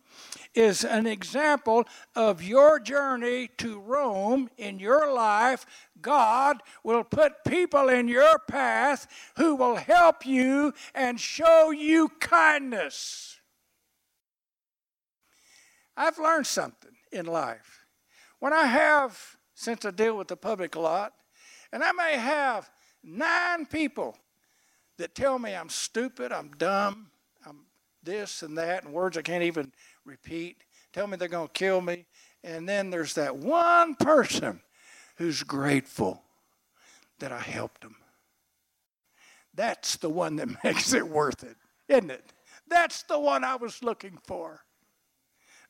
is 0.59 0.83
an 0.83 1.07
example 1.07 1.85
of 2.15 2.43
your 2.43 2.79
journey 2.79 3.49
to 3.57 3.79
Rome 3.79 4.49
in 4.57 4.77
your 4.77 5.11
life. 5.11 5.65
God 6.01 6.61
will 6.83 7.05
put 7.05 7.45
people 7.47 7.87
in 7.87 8.09
your 8.09 8.37
path 8.39 9.07
who 9.37 9.55
will 9.55 9.77
help 9.77 10.25
you 10.25 10.73
and 10.93 11.19
show 11.19 11.71
you 11.71 12.09
kindness. 12.19 13.39
I've 15.95 16.19
learned 16.19 16.47
something 16.47 16.91
in 17.11 17.25
life. 17.25 17.85
When 18.39 18.53
I 18.53 18.65
have, 18.65 19.37
since 19.53 19.85
I 19.85 19.91
deal 19.91 20.17
with 20.17 20.27
the 20.27 20.37
public 20.37 20.75
a 20.75 20.79
lot, 20.79 21.13
and 21.71 21.83
I 21.83 21.91
may 21.93 22.17
have 22.17 22.69
nine 23.01 23.65
people 23.65 24.17
that 24.97 25.15
tell 25.15 25.39
me 25.39 25.55
I'm 25.55 25.69
stupid, 25.69 26.31
I'm 26.31 26.51
dumb, 26.51 27.11
I'm 27.45 27.65
this 28.03 28.43
and 28.43 28.57
that, 28.57 28.83
and 28.83 28.93
words 28.93 29.17
I 29.17 29.21
can't 29.21 29.43
even 29.43 29.71
repeat, 30.09 30.63
tell 30.91 31.07
me 31.07 31.17
they're 31.17 31.27
going 31.27 31.47
to 31.47 31.53
kill 31.53 31.81
me. 31.81 32.05
And 32.43 32.67
then 32.67 32.89
there's 32.89 33.13
that 33.13 33.37
one 33.37 33.95
person 33.95 34.61
who's 35.17 35.43
grateful 35.43 36.23
that 37.19 37.31
I 37.31 37.39
helped 37.39 37.81
them. 37.81 37.95
That's 39.53 39.97
the 39.97 40.09
one 40.09 40.37
that 40.37 40.49
makes 40.63 40.93
it 40.93 41.07
worth 41.07 41.43
it, 41.43 41.57
isn't 41.87 42.11
it? 42.11 42.33
That's 42.67 43.03
the 43.03 43.19
one 43.19 43.43
I 43.43 43.55
was 43.55 43.83
looking 43.83 44.17
for. 44.25 44.61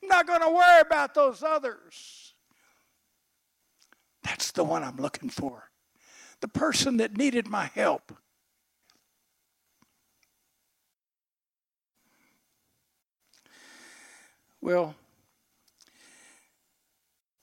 I'm 0.02 0.08
not 0.08 0.26
going 0.26 0.40
to 0.40 0.50
worry 0.50 0.80
about 0.80 1.14
those 1.14 1.42
others. 1.42 2.34
That's 4.22 4.52
the 4.52 4.64
one 4.64 4.84
I'm 4.84 4.96
looking 4.96 5.30
for. 5.30 5.70
The 6.40 6.48
person 6.48 6.98
that 6.98 7.16
needed 7.16 7.48
my 7.48 7.66
help. 7.74 8.12
Well, 14.60 14.94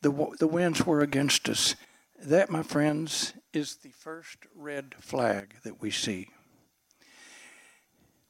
the, 0.01 0.27
the 0.39 0.47
winds 0.47 0.85
were 0.85 1.01
against 1.01 1.49
us. 1.49 1.75
That, 2.23 2.49
my 2.49 2.63
friends, 2.63 3.33
is 3.53 3.77
the 3.77 3.91
first 3.91 4.37
red 4.55 4.95
flag 4.99 5.55
that 5.63 5.81
we 5.81 5.91
see. 5.91 6.29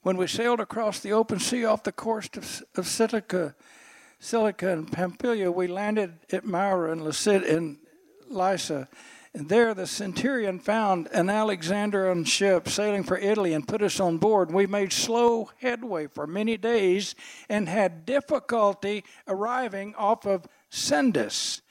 When 0.02 0.18
we 0.18 0.28
sailed 0.28 0.60
across 0.60 1.00
the 1.00 1.12
open 1.12 1.40
sea 1.40 1.66
off 1.66 1.84
the 1.84 1.92
coast 1.92 2.38
of, 2.38 2.64
of 2.76 2.88
Cilicia, 2.88 3.56
Cilicia 4.20 4.70
and 4.72 4.92
Pamphylia, 4.92 5.52
we 5.52 5.68
landed 5.68 6.20
at 6.32 6.46
Myra 6.46 6.92
and 6.92 7.02
in 7.44 7.80
Lycia. 8.30 8.88
And 9.34 9.50
there 9.50 9.74
the 9.74 9.88
centurion 9.88 10.60
found 10.60 11.08
an 11.12 11.30
Alexandrian 11.30 12.24
ship 12.24 12.68
sailing 12.68 13.04
for 13.04 13.18
Italy 13.18 13.54
and 13.54 13.68
put 13.68 13.82
us 13.82 14.00
on 14.00 14.18
board. 14.18 14.52
We 14.52 14.68
made 14.68 14.94
slow 14.94 15.52
headway 15.60 16.08
for 16.08 16.26
many 16.26 16.58
days 16.58 17.14
and 17.50 17.70
had 17.70 18.06
difficulty 18.06 19.04
arriving 19.28 19.94
off 19.96 20.26
of 20.26 20.48
Sandus 20.72 21.62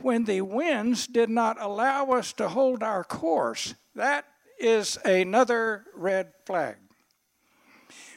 when 0.00 0.24
the 0.24 0.40
winds 0.40 1.06
did 1.06 1.28
not 1.28 1.60
allow 1.60 2.06
us 2.10 2.32
to 2.34 2.48
hold 2.48 2.82
our 2.82 3.04
course. 3.04 3.74
That 3.94 4.24
is 4.58 4.98
another 5.04 5.84
red 5.94 6.32
flag. 6.46 6.76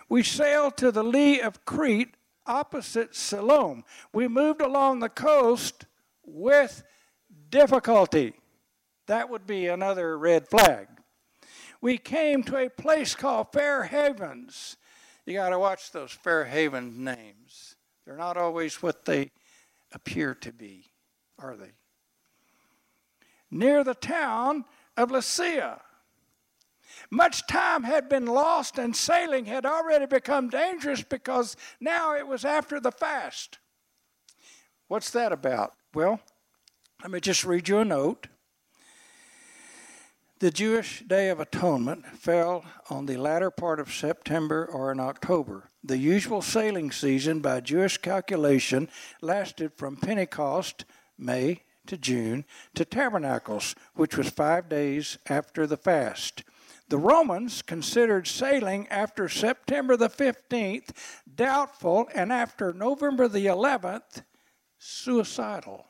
We 0.07 0.23
sailed 0.23 0.77
to 0.77 0.91
the 0.91 1.03
lee 1.03 1.41
of 1.41 1.65
Crete 1.65 2.15
opposite 2.45 3.15
Siloam. 3.15 3.83
We 4.13 4.27
moved 4.27 4.61
along 4.61 4.99
the 4.99 5.09
coast 5.09 5.85
with 6.23 6.83
difficulty. 7.49 8.33
That 9.07 9.29
would 9.29 9.45
be 9.45 9.67
another 9.67 10.17
red 10.17 10.47
flag. 10.47 10.87
We 11.81 11.97
came 11.97 12.43
to 12.43 12.57
a 12.57 12.69
place 12.69 13.15
called 13.15 13.51
Fair 13.53 13.83
Havens. 13.83 14.77
You 15.25 15.33
got 15.33 15.49
to 15.49 15.59
watch 15.59 15.91
those 15.91 16.11
Fair 16.11 16.45
Haven 16.45 17.03
names. 17.03 17.75
They're 18.05 18.17
not 18.17 18.37
always 18.37 18.81
what 18.81 19.05
they 19.05 19.31
appear 19.91 20.33
to 20.35 20.51
be, 20.51 20.91
are 21.39 21.55
they? 21.55 21.71
Near 23.51 23.83
the 23.83 23.95
town 23.95 24.65
of 24.97 25.11
Lycia. 25.11 25.81
Much 27.09 27.45
time 27.47 27.83
had 27.83 28.09
been 28.09 28.25
lost, 28.25 28.77
and 28.77 28.95
sailing 28.95 29.45
had 29.45 29.65
already 29.65 30.05
become 30.05 30.49
dangerous 30.49 31.03
because 31.03 31.55
now 31.79 32.15
it 32.15 32.27
was 32.27 32.45
after 32.45 32.79
the 32.79 32.91
fast. 32.91 33.59
What's 34.87 35.11
that 35.11 35.31
about? 35.31 35.73
Well, 35.93 36.19
let 37.01 37.11
me 37.11 37.19
just 37.19 37.43
read 37.43 37.67
you 37.67 37.79
a 37.79 37.85
note. 37.85 38.27
The 40.45 40.51
Jewish 40.51 40.99
Day 40.99 41.29
of 41.29 41.39
Atonement 41.39 42.05
fell 42.05 42.63
on 42.91 43.07
the 43.07 43.17
latter 43.17 43.49
part 43.49 43.79
of 43.79 43.91
September 43.91 44.63
or 44.63 44.91
in 44.91 44.99
October. 44.99 45.71
The 45.83 45.97
usual 45.97 46.43
sailing 46.43 46.91
season, 46.91 47.39
by 47.39 47.61
Jewish 47.61 47.97
calculation, 47.97 48.87
lasted 49.23 49.73
from 49.75 49.97
Pentecost, 49.97 50.85
May, 51.17 51.63
to 51.87 51.97
June, 51.97 52.45
to 52.75 52.85
Tabernacles, 52.85 53.73
which 53.95 54.17
was 54.17 54.29
five 54.29 54.69
days 54.69 55.17
after 55.27 55.65
the 55.65 55.77
fast. 55.77 56.43
The 56.89 56.99
Romans 56.99 57.63
considered 57.63 58.27
sailing 58.27 58.87
after 58.89 59.27
September 59.27 59.97
the 59.97 60.09
15th 60.09 60.89
doubtful 61.33 62.07
and 62.13 62.31
after 62.31 62.71
November 62.71 63.27
the 63.27 63.47
11th 63.47 64.23
suicidal. 64.77 65.87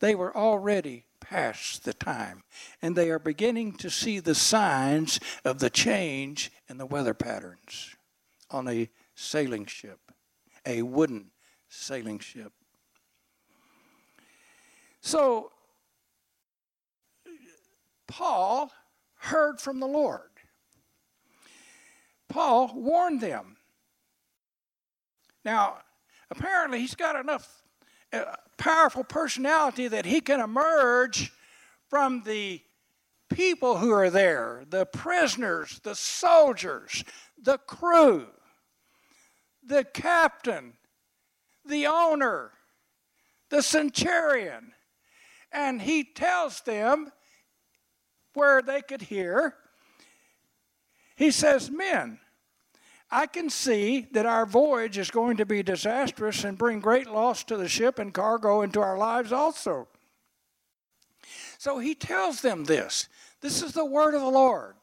They 0.00 0.14
were 0.14 0.34
already 0.34 1.04
past 1.28 1.84
the 1.84 1.92
time, 1.92 2.42
and 2.80 2.96
they 2.96 3.10
are 3.10 3.18
beginning 3.18 3.72
to 3.74 3.90
see 3.90 4.18
the 4.18 4.34
signs 4.34 5.20
of 5.44 5.58
the 5.58 5.70
change 5.70 6.50
in 6.68 6.78
the 6.78 6.86
weather 6.86 7.14
patterns 7.14 7.96
on 8.50 8.66
a 8.68 8.88
sailing 9.14 9.66
ship, 9.66 9.98
a 10.64 10.82
wooden 10.82 11.30
sailing 11.68 12.18
ship. 12.18 12.52
So, 15.00 15.52
Paul 18.06 18.72
heard 19.18 19.60
from 19.60 19.80
the 19.80 19.86
Lord. 19.86 20.30
Paul 22.28 22.72
warned 22.74 23.20
them. 23.20 23.56
Now, 25.44 25.78
apparently, 26.30 26.80
he's 26.80 26.94
got 26.94 27.16
enough 27.16 27.62
powerful 28.56 29.04
personality 29.04 29.88
that 29.88 30.04
he 30.04 30.20
can 30.20 30.40
emerge 30.40 31.32
from 31.88 32.22
the 32.24 32.60
people 33.28 33.78
who 33.78 33.90
are 33.92 34.10
there 34.10 34.64
the 34.68 34.86
prisoners, 34.86 35.80
the 35.82 35.94
soldiers, 35.94 37.04
the 37.42 37.58
crew, 37.58 38.26
the 39.64 39.84
captain, 39.84 40.74
the 41.64 41.86
owner, 41.86 42.52
the 43.50 43.62
centurion. 43.62 44.72
And 45.52 45.80
he 45.80 46.04
tells 46.04 46.60
them 46.62 47.10
where 48.34 48.60
they 48.60 48.82
could 48.82 49.02
hear. 49.02 49.54
He 51.16 51.30
says, 51.30 51.70
Men, 51.70 52.20
I 53.10 53.26
can 53.26 53.48
see 53.48 54.06
that 54.12 54.26
our 54.26 54.44
voyage 54.44 54.98
is 54.98 55.10
going 55.10 55.38
to 55.38 55.46
be 55.46 55.62
disastrous 55.62 56.44
and 56.44 56.58
bring 56.58 56.80
great 56.80 57.08
loss 57.08 57.42
to 57.44 57.56
the 57.56 57.68
ship 57.68 57.98
and 57.98 58.12
cargo 58.12 58.60
and 58.60 58.72
to 58.74 58.80
our 58.80 58.98
lives 58.98 59.32
also. 59.32 59.88
So 61.56 61.78
he 61.78 61.94
tells 61.94 62.42
them 62.42 62.64
this. 62.64 63.08
This 63.40 63.62
is 63.62 63.72
the 63.72 63.84
word 63.84 64.14
of 64.14 64.20
the 64.20 64.28
Lord. 64.28 64.74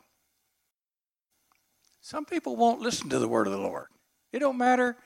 Some 2.02 2.26
people 2.26 2.56
won't 2.56 2.82
listen 2.82 3.10
to 3.10 3.20
the 3.20 3.28
word 3.28 3.48
of 3.48 3.54
the 3.54 3.60
Lord. 3.60 3.88
It 4.32 4.40
don't 4.40 4.58
matter. 4.58 4.98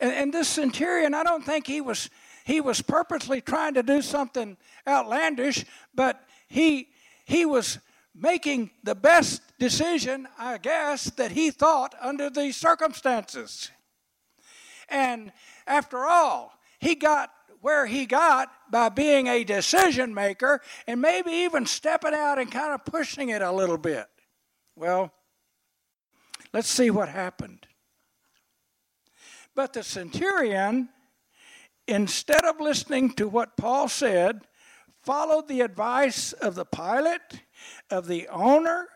And, 0.00 0.12
and 0.12 0.34
this 0.34 0.48
centurion, 0.48 1.14
I 1.14 1.22
don't 1.22 1.44
think 1.44 1.66
he 1.66 1.80
was 1.80 2.10
he 2.44 2.60
was 2.60 2.82
purposely 2.82 3.40
trying 3.40 3.74
to 3.74 3.82
do 3.82 4.02
something 4.02 4.58
outlandish, 4.86 5.64
but 5.94 6.22
he 6.46 6.88
he 7.24 7.46
was 7.46 7.78
making 8.14 8.70
the 8.82 8.94
best 8.94 9.42
decision, 9.58 10.28
I 10.38 10.58
guess, 10.58 11.04
that 11.10 11.32
he 11.32 11.50
thought 11.50 11.94
under 12.00 12.30
the 12.30 12.52
circumstances. 12.52 13.70
And 14.88 15.32
after 15.66 16.04
all, 16.04 16.52
he 16.78 16.94
got 16.94 17.30
where 17.60 17.86
he 17.86 18.04
got 18.04 18.50
by 18.70 18.90
being 18.90 19.26
a 19.26 19.42
decision 19.42 20.12
maker 20.12 20.60
and 20.86 21.00
maybe 21.00 21.30
even 21.30 21.64
stepping 21.64 22.12
out 22.12 22.38
and 22.38 22.52
kind 22.52 22.74
of 22.74 22.84
pushing 22.84 23.30
it 23.30 23.40
a 23.40 23.50
little 23.50 23.78
bit. 23.78 24.06
Well, 24.76 25.10
let's 26.52 26.68
see 26.68 26.90
what 26.90 27.08
happened. 27.08 27.66
But 29.54 29.72
the 29.72 29.82
centurion, 29.82 30.90
instead 31.88 32.44
of 32.44 32.60
listening 32.60 33.14
to 33.14 33.28
what 33.28 33.56
Paul 33.56 33.88
said, 33.88 34.42
followed 35.02 35.48
the 35.48 35.62
advice 35.62 36.34
of 36.34 36.56
the 36.56 36.66
pilot, 36.66 37.22
of 37.90 38.06
the 38.06 38.28
owner. 38.28 38.88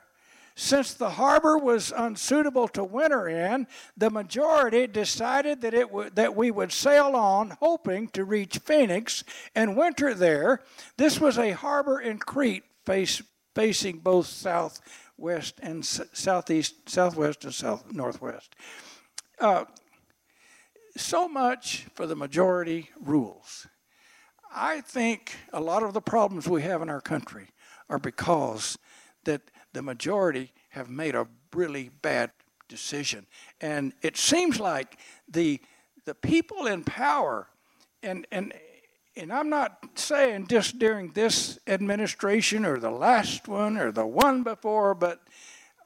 Since 0.54 0.94
the 0.94 1.10
harbor 1.10 1.56
was 1.56 1.92
unsuitable 1.96 2.66
to 2.68 2.82
winter 2.82 3.28
in, 3.28 3.68
the 3.96 4.10
majority 4.10 4.88
decided 4.88 5.60
that, 5.60 5.72
it 5.72 5.86
w- 5.86 6.10
that 6.14 6.34
we 6.34 6.50
would 6.50 6.72
sail 6.72 7.14
on, 7.14 7.56
hoping 7.60 8.08
to 8.08 8.24
reach 8.24 8.58
Phoenix 8.58 9.22
and 9.54 9.76
winter 9.76 10.14
there. 10.14 10.62
This 10.96 11.20
was 11.20 11.38
a 11.38 11.52
harbor 11.52 12.00
in 12.00 12.18
Crete, 12.18 12.64
face, 12.84 13.22
facing 13.54 13.98
both 13.98 14.26
southwest 14.26 15.60
and 15.62 15.84
s- 15.84 16.00
southeast, 16.12 16.90
southwest 16.90 17.44
and 17.44 17.54
south 17.54 17.92
northwest. 17.92 18.56
Uh, 19.38 19.64
so 20.96 21.28
much 21.28 21.86
for 21.94 22.08
the 22.08 22.16
majority 22.16 22.90
rules. 23.00 23.68
I 24.52 24.80
think 24.80 25.36
a 25.52 25.60
lot 25.60 25.84
of 25.84 25.94
the 25.94 26.00
problems 26.00 26.48
we 26.48 26.62
have 26.62 26.82
in 26.82 26.90
our 26.90 27.00
country 27.00 27.50
are 27.88 27.98
because 27.98 28.78
that 29.24 29.42
the 29.72 29.82
majority 29.82 30.52
have 30.70 30.88
made 30.88 31.14
a 31.14 31.26
really 31.54 31.90
bad 32.02 32.30
decision. 32.68 33.26
And 33.60 33.92
it 34.02 34.16
seems 34.16 34.60
like 34.60 34.98
the 35.28 35.60
the 36.04 36.14
people 36.14 36.66
in 36.66 36.84
power 36.84 37.48
and 38.02 38.26
and 38.30 38.52
and 39.16 39.32
I'm 39.32 39.50
not 39.50 39.78
saying 39.96 40.46
just 40.46 40.78
during 40.78 41.10
this 41.12 41.58
administration 41.66 42.64
or 42.64 42.78
the 42.78 42.90
last 42.90 43.48
one 43.48 43.76
or 43.76 43.90
the 43.90 44.06
one 44.06 44.44
before, 44.44 44.94
but 44.94 45.20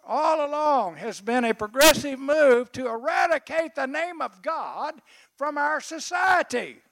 all 0.07 0.45
along 0.45 0.97
has 0.97 1.21
been 1.21 1.45
a 1.45 1.55
progressive 1.55 2.19
move 2.19 2.71
to 2.73 2.89
eradicate 2.89 3.75
the 3.75 3.87
name 3.87 4.21
of 4.21 4.43
God 4.43 5.01
from 5.37 5.57
our 5.57 5.81
society. 5.81 6.83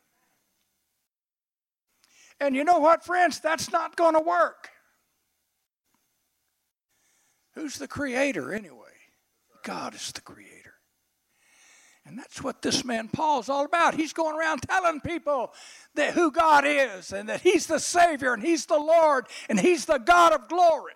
And 2.41 2.57
you 2.57 2.65
know 2.65 2.79
what, 2.79 3.05
friends? 3.05 3.41
That's 3.41 3.71
not 3.71 3.97
going 3.97 4.15
to 4.15 4.21
work. 4.21 4.71
Who's 7.55 7.79
the 7.79 7.89
creator 7.89 8.53
anyway? 8.53 8.77
God 9.65 9.95
is 9.95 10.13
the 10.13 10.21
creator. 10.21 10.75
And 12.07 12.19
that's 12.19 12.43
what 12.43 12.63
this 12.63 12.85
man 12.85 13.09
Paul's 13.09 13.49
all 13.49 13.65
about. 13.65 13.95
He's 13.95 14.13
going 14.13 14.35
around 14.35 14.63
telling 14.63 15.01
people 15.01 15.53
that 15.95 16.15
who 16.15 16.31
God 16.31 16.65
is 16.67 17.13
and 17.13 17.29
that 17.29 17.43
he's 17.43 17.67
the 17.67 17.79
savior 17.79 18.33
and 18.33 18.43
he's 18.43 18.67
the 18.67 18.79
Lord 18.79 19.27
and 19.49 19.61
he's 19.61 19.85
the 19.85 19.99
God 19.99 20.33
of 20.33 20.49
glory. 20.49 20.95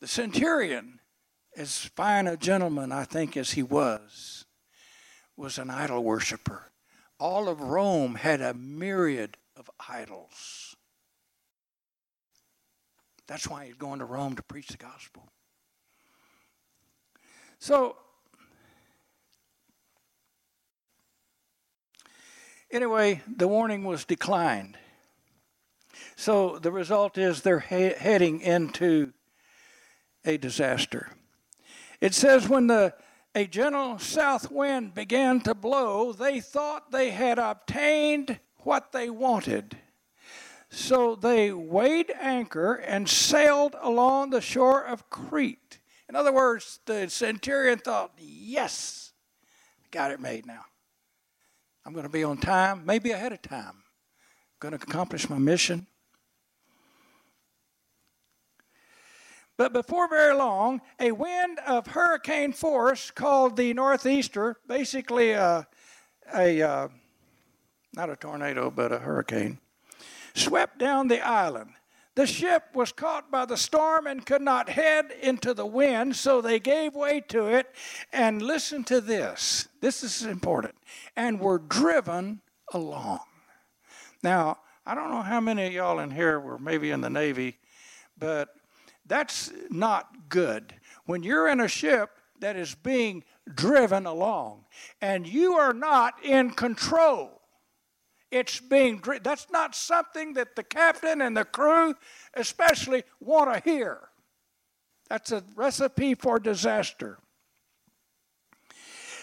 The 0.00 0.08
centurion, 0.08 1.00
as 1.56 1.76
fine 1.78 2.26
a 2.26 2.36
gentleman 2.36 2.90
I 2.90 3.04
think 3.04 3.36
as 3.36 3.52
he 3.52 3.62
was, 3.62 4.46
was 5.36 5.58
an 5.58 5.70
idol 5.70 6.02
worshiper 6.02 6.72
all 7.22 7.48
of 7.48 7.60
Rome 7.60 8.16
had 8.16 8.40
a 8.40 8.52
myriad 8.52 9.36
of 9.56 9.70
idols. 9.88 10.71
That's 13.32 13.48
why 13.48 13.64
he's 13.64 13.76
going 13.76 14.00
to 14.00 14.04
Rome 14.04 14.36
to 14.36 14.42
preach 14.42 14.68
the 14.68 14.76
gospel. 14.76 15.26
So, 17.58 17.96
anyway, 22.70 23.22
the 23.26 23.48
warning 23.48 23.84
was 23.84 24.04
declined. 24.04 24.76
So 26.14 26.58
the 26.58 26.70
result 26.70 27.16
is 27.16 27.40
they're 27.40 27.60
he- 27.60 27.94
heading 27.96 28.42
into 28.42 29.14
a 30.26 30.36
disaster. 30.36 31.08
It 32.02 32.12
says 32.12 32.50
when 32.50 32.66
the 32.66 32.92
a 33.34 33.46
gentle 33.46 33.98
south 33.98 34.50
wind 34.50 34.92
began 34.92 35.40
to 35.40 35.54
blow, 35.54 36.12
they 36.12 36.38
thought 36.38 36.90
they 36.90 37.12
had 37.12 37.38
obtained 37.38 38.40
what 38.58 38.92
they 38.92 39.08
wanted. 39.08 39.78
So 40.74 41.16
they 41.16 41.52
weighed 41.52 42.10
anchor 42.18 42.72
and 42.72 43.06
sailed 43.06 43.76
along 43.82 44.30
the 44.30 44.40
shore 44.40 44.82
of 44.82 45.10
Crete. 45.10 45.80
In 46.08 46.16
other 46.16 46.32
words, 46.32 46.80
the 46.86 47.10
centurion 47.10 47.78
thought, 47.78 48.12
yes, 48.16 49.12
I 49.84 49.88
got 49.90 50.12
it 50.12 50.18
made 50.18 50.46
now. 50.46 50.64
I'm 51.84 51.92
going 51.92 52.06
to 52.06 52.08
be 52.08 52.24
on 52.24 52.38
time, 52.38 52.86
maybe 52.86 53.10
ahead 53.10 53.34
of 53.34 53.42
time. 53.42 53.74
I'm 53.74 54.60
going 54.60 54.72
to 54.72 54.82
accomplish 54.82 55.28
my 55.28 55.36
mission. 55.36 55.86
But 59.58 59.74
before 59.74 60.08
very 60.08 60.34
long, 60.34 60.80
a 60.98 61.12
wind 61.12 61.58
of 61.66 61.88
hurricane 61.88 62.54
force 62.54 63.10
called 63.10 63.58
the 63.58 63.74
Northeaster, 63.74 64.56
basically 64.66 65.32
a, 65.32 65.66
a 66.34 66.62
uh, 66.62 66.88
not 67.94 68.08
a 68.08 68.16
tornado, 68.16 68.70
but 68.70 68.90
a 68.90 68.98
hurricane, 68.98 69.58
swept 70.34 70.78
down 70.78 71.08
the 71.08 71.20
island. 71.20 71.70
The 72.14 72.26
ship 72.26 72.64
was 72.74 72.92
caught 72.92 73.30
by 73.30 73.46
the 73.46 73.56
storm 73.56 74.06
and 74.06 74.26
could 74.26 74.42
not 74.42 74.68
head 74.68 75.12
into 75.22 75.54
the 75.54 75.64
wind, 75.64 76.14
so 76.14 76.42
they 76.42 76.60
gave 76.60 76.94
way 76.94 77.22
to 77.28 77.46
it. 77.46 77.74
And 78.12 78.42
listen 78.42 78.84
to 78.84 79.00
this 79.00 79.68
this 79.80 80.02
is 80.02 80.24
important. 80.24 80.74
And 81.16 81.40
were 81.40 81.58
driven 81.58 82.42
along. 82.72 83.20
Now, 84.22 84.58
I 84.86 84.94
don't 84.94 85.10
know 85.10 85.22
how 85.22 85.40
many 85.40 85.66
of 85.66 85.72
y'all 85.72 86.00
in 86.00 86.10
here 86.10 86.38
were 86.38 86.58
maybe 86.58 86.90
in 86.90 87.00
the 87.00 87.10
Navy, 87.10 87.58
but 88.18 88.54
that's 89.06 89.52
not 89.70 90.28
good. 90.28 90.74
When 91.06 91.22
you're 91.22 91.48
in 91.48 91.60
a 91.60 91.68
ship 91.68 92.10
that 92.40 92.56
is 92.56 92.74
being 92.74 93.24
driven 93.52 94.06
along 94.06 94.64
and 95.00 95.26
you 95.26 95.54
are 95.54 95.72
not 95.72 96.14
in 96.24 96.50
control, 96.50 97.41
it's 98.32 98.58
being 98.58 99.00
that's 99.22 99.46
not 99.52 99.74
something 99.74 100.32
that 100.34 100.56
the 100.56 100.62
captain 100.64 101.20
and 101.20 101.36
the 101.36 101.44
crew 101.44 101.94
especially 102.34 103.04
want 103.20 103.52
to 103.52 103.70
hear. 103.70 104.00
That's 105.08 105.30
a 105.30 105.44
recipe 105.54 106.14
for 106.14 106.40
disaster. 106.40 107.18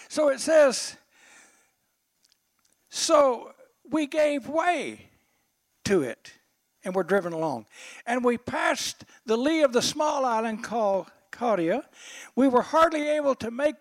So 0.08 0.28
it 0.28 0.40
says 0.40 0.96
so 2.88 3.52
we 3.88 4.06
gave 4.06 4.48
way 4.48 5.08
to 5.84 6.02
it 6.02 6.32
and 6.84 6.94
were 6.94 7.04
driven 7.04 7.32
along. 7.32 7.66
And 8.06 8.24
we 8.24 8.38
passed 8.38 9.04
the 9.26 9.36
lee 9.36 9.62
of 9.62 9.72
the 9.72 9.82
small 9.82 10.24
island 10.24 10.62
called 10.62 11.10
Cauda. 11.32 11.84
We 12.36 12.48
were 12.48 12.62
hardly 12.62 13.08
able 13.08 13.34
to 13.36 13.50
make 13.50 13.76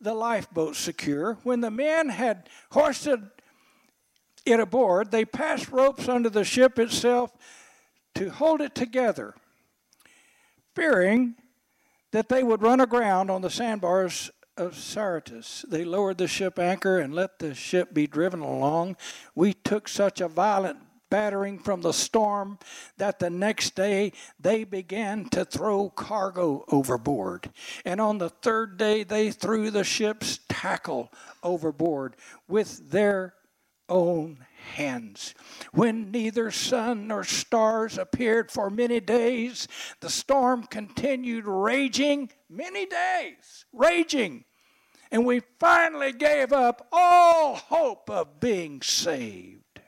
the 0.00 0.14
lifeboat 0.14 0.76
secure 0.76 1.38
when 1.42 1.60
the 1.60 1.70
men 1.70 2.08
had 2.08 2.48
hoisted 2.70 3.28
it 4.44 4.60
aboard, 4.60 5.10
they 5.10 5.24
passed 5.24 5.70
ropes 5.70 6.08
under 6.08 6.30
the 6.30 6.44
ship 6.44 6.78
itself 6.78 7.32
to 8.14 8.30
hold 8.30 8.60
it 8.60 8.74
together, 8.74 9.34
fearing 10.74 11.34
that 12.12 12.28
they 12.28 12.42
would 12.42 12.62
run 12.62 12.80
aground 12.80 13.30
on 13.30 13.42
the 13.42 13.50
sandbars 13.50 14.30
of 14.56 14.76
Syrtis. 14.76 15.64
They 15.68 15.84
lowered 15.84 16.18
the 16.18 16.28
ship 16.28 16.58
anchor 16.58 16.98
and 16.98 17.14
let 17.14 17.38
the 17.38 17.54
ship 17.54 17.94
be 17.94 18.06
driven 18.06 18.40
along. 18.40 18.96
We 19.34 19.54
took 19.54 19.88
such 19.88 20.20
a 20.20 20.28
violent 20.28 20.78
battering 21.08 21.58
from 21.58 21.82
the 21.82 21.92
storm 21.92 22.58
that 22.96 23.18
the 23.18 23.30
next 23.30 23.74
day 23.74 24.12
they 24.38 24.64
began 24.64 25.24
to 25.30 25.44
throw 25.44 25.90
cargo 25.90 26.64
overboard. 26.68 27.50
And 27.84 28.00
on 28.00 28.18
the 28.18 28.30
third 28.30 28.78
day 28.78 29.02
they 29.02 29.30
threw 29.30 29.70
the 29.70 29.84
ship's 29.84 30.38
tackle 30.48 31.12
overboard 31.42 32.16
with 32.48 32.90
their 32.90 33.34
own 33.90 34.46
hands. 34.74 35.34
When 35.72 36.10
neither 36.10 36.50
sun 36.50 37.08
nor 37.08 37.24
stars 37.24 37.98
appeared 37.98 38.50
for 38.50 38.70
many 38.70 39.00
days, 39.00 39.68
the 40.00 40.08
storm 40.08 40.64
continued 40.64 41.44
raging 41.46 42.30
many 42.48 42.86
days, 42.86 43.66
raging. 43.72 44.44
And 45.10 45.26
we 45.26 45.42
finally 45.58 46.12
gave 46.12 46.52
up 46.52 46.88
all 46.92 47.56
hope 47.56 48.08
of 48.08 48.38
being 48.38 48.80
saved. 48.80 49.80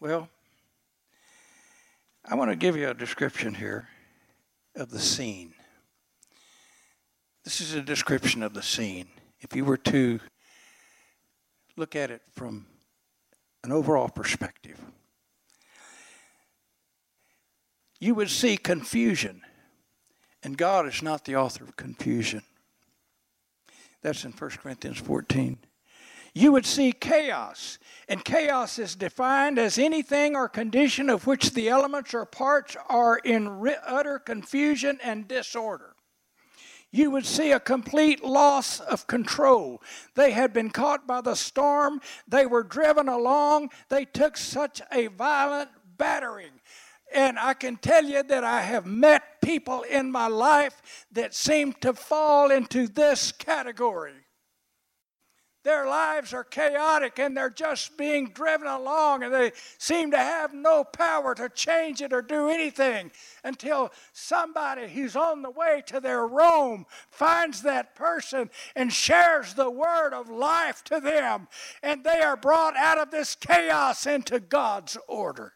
Well, 0.00 0.28
I 2.24 2.34
want 2.34 2.50
to 2.50 2.56
give 2.56 2.76
you 2.76 2.88
a 2.88 2.94
description 2.94 3.54
here 3.54 3.88
of 4.74 4.90
the 4.90 4.98
scene. 4.98 5.54
This 7.44 7.60
is 7.60 7.74
a 7.74 7.82
description 7.82 8.42
of 8.42 8.54
the 8.54 8.62
scene. 8.62 9.08
If 9.40 9.54
you 9.54 9.64
were 9.64 9.76
to 9.76 10.20
look 11.76 11.94
at 11.94 12.10
it 12.10 12.22
from 12.34 12.66
an 13.62 13.72
overall 13.72 14.08
perspective, 14.08 14.80
you 17.98 18.14
would 18.14 18.30
see 18.30 18.56
confusion. 18.56 19.42
And 20.42 20.56
God 20.56 20.86
is 20.86 21.02
not 21.02 21.24
the 21.24 21.36
author 21.36 21.64
of 21.64 21.76
confusion. 21.76 22.42
That's 24.02 24.24
in 24.24 24.32
1 24.32 24.50
Corinthians 24.50 24.98
14. 24.98 25.58
You 26.34 26.52
would 26.52 26.66
see 26.66 26.92
chaos. 26.92 27.78
And 28.08 28.24
chaos 28.24 28.78
is 28.78 28.94
defined 28.94 29.58
as 29.58 29.78
anything 29.78 30.36
or 30.36 30.48
condition 30.48 31.10
of 31.10 31.26
which 31.26 31.54
the 31.54 31.68
elements 31.68 32.14
or 32.14 32.26
parts 32.26 32.76
are 32.88 33.18
in 33.18 33.66
utter 33.84 34.18
confusion 34.18 35.00
and 35.02 35.26
disorder 35.26 35.95
you 36.92 37.10
would 37.10 37.26
see 37.26 37.52
a 37.52 37.60
complete 37.60 38.24
loss 38.24 38.80
of 38.80 39.06
control. 39.06 39.82
They 40.14 40.30
had 40.30 40.52
been 40.52 40.70
caught 40.70 41.06
by 41.06 41.20
the 41.20 41.34
storm, 41.34 42.00
they 42.26 42.46
were 42.46 42.62
driven 42.62 43.08
along, 43.08 43.70
they 43.88 44.04
took 44.04 44.36
such 44.36 44.80
a 44.92 45.08
violent 45.08 45.70
battering. 45.98 46.60
And 47.14 47.38
I 47.38 47.54
can 47.54 47.76
tell 47.76 48.04
you 48.04 48.22
that 48.22 48.44
I 48.44 48.62
have 48.62 48.86
met 48.86 49.40
people 49.40 49.82
in 49.82 50.10
my 50.10 50.26
life 50.26 51.06
that 51.12 51.34
seem 51.34 51.72
to 51.74 51.94
fall 51.94 52.50
into 52.50 52.88
this 52.88 53.30
category. 53.30 54.25
Their 55.66 55.88
lives 55.88 56.32
are 56.32 56.44
chaotic 56.44 57.18
and 57.18 57.36
they're 57.36 57.50
just 57.50 57.96
being 57.96 58.28
driven 58.28 58.68
along 58.68 59.24
and 59.24 59.34
they 59.34 59.50
seem 59.78 60.12
to 60.12 60.16
have 60.16 60.54
no 60.54 60.84
power 60.84 61.34
to 61.34 61.48
change 61.48 62.00
it 62.00 62.12
or 62.12 62.22
do 62.22 62.48
anything 62.48 63.10
until 63.42 63.92
somebody 64.12 64.86
who's 64.86 65.16
on 65.16 65.42
the 65.42 65.50
way 65.50 65.82
to 65.86 65.98
their 65.98 66.24
Rome 66.24 66.86
finds 67.10 67.62
that 67.62 67.96
person 67.96 68.48
and 68.76 68.92
shares 68.92 69.54
the 69.54 69.68
word 69.68 70.14
of 70.14 70.30
life 70.30 70.84
to 70.84 71.00
them 71.00 71.48
and 71.82 72.04
they 72.04 72.20
are 72.20 72.36
brought 72.36 72.76
out 72.76 72.98
of 72.98 73.10
this 73.10 73.34
chaos 73.34 74.06
into 74.06 74.38
God's 74.38 74.96
order. 75.08 75.54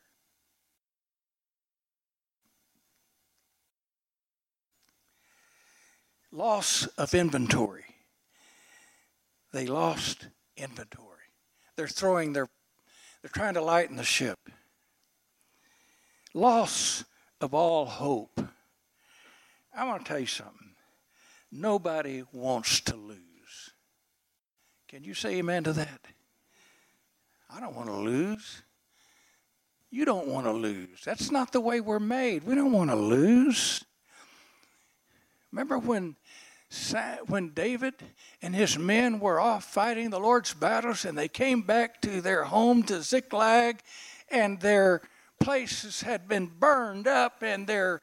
Loss 6.33 6.87
of 6.99 7.15
inventory 7.15 7.90
they 9.53 9.67
lost 9.67 10.29
inventory. 10.57 11.07
They're 11.77 11.89
throwing 11.89 12.33
their, 12.33 12.49
they're 13.23 13.31
trying 13.33 13.55
to 13.55 13.63
lighten 13.63 13.97
the 13.97 14.05
ship. 14.05 14.39
Loss 16.35 17.05
of 17.41 17.55
all 17.55 17.87
hope. 17.87 18.41
I 19.75 19.85
want 19.85 20.05
to 20.05 20.09
tell 20.09 20.21
you 20.21 20.27
something. 20.27 20.75
Nobody 21.51 22.23
wants 22.33 22.81
to 22.83 22.97
lose. 22.97 23.19
Can 24.89 25.05
you 25.05 25.15
say 25.15 25.37
amen 25.39 25.65
to 25.65 25.73
that? 25.73 26.01
I 27.53 27.61
don't 27.61 27.75
want 27.75 27.89
to 27.89 27.97
lose. 27.97 28.63
You 29.91 30.05
don't 30.05 30.29
want 30.29 30.47
to 30.47 30.53
lose. 30.53 31.01
That's 31.05 31.31
not 31.33 31.53
the 31.53 31.61
way 31.61 31.81
we're 31.81 31.99
made. 31.99 32.45
We 32.45 32.55
don't 32.55 32.73
want 32.73 32.91
to 32.91 32.97
lose. 32.97 33.85
Remember 35.51 35.79
when 35.79 36.15
when 37.31 37.51
David 37.51 37.95
and 38.43 38.55
his 38.55 38.79
men 38.79 39.21
were 39.21 39.41
off 39.41 39.65
fighting 39.65 40.11
the 40.11 40.21
Lord's 40.21 40.53
battles 40.53 41.05
and 41.05 41.17
they 41.17 41.29
came 41.29 41.63
back 41.63 42.01
to 42.03 42.21
their 42.21 42.45
home 42.45 42.83
to 42.85 43.03
Ziklag 43.03 43.81
and 44.31 44.61
their 44.61 45.03
places 45.39 46.03
had 46.03 46.29
been 46.29 46.47
burned 46.47 47.07
up 47.07 47.43
and 47.43 47.67
their 47.67 48.01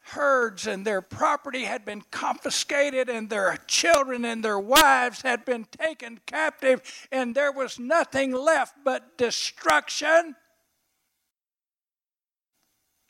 herds 0.00 0.66
and 0.66 0.86
their 0.86 1.02
property 1.02 1.64
had 1.64 1.84
been 1.84 2.02
confiscated 2.10 3.10
and 3.10 3.28
their 3.28 3.58
children 3.66 4.24
and 4.24 4.42
their 4.42 4.58
wives 4.58 5.20
had 5.20 5.44
been 5.44 5.64
taken 5.64 6.18
captive 6.26 6.80
and 7.12 7.34
there 7.34 7.52
was 7.52 7.78
nothing 7.78 8.32
left 8.32 8.74
but 8.84 9.18
destruction. 9.18 10.34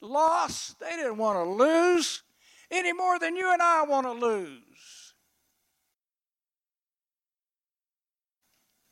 Loss 0.00 0.74
they 0.80 0.90
didn't 0.96 1.18
want 1.18 1.38
to 1.38 1.64
lose 1.64 2.22
any 2.70 2.92
more 2.92 3.18
than 3.18 3.36
you 3.36 3.52
and 3.52 3.62
I 3.62 3.84
want 3.84 4.06
to 4.06 4.12
lose 4.12 4.67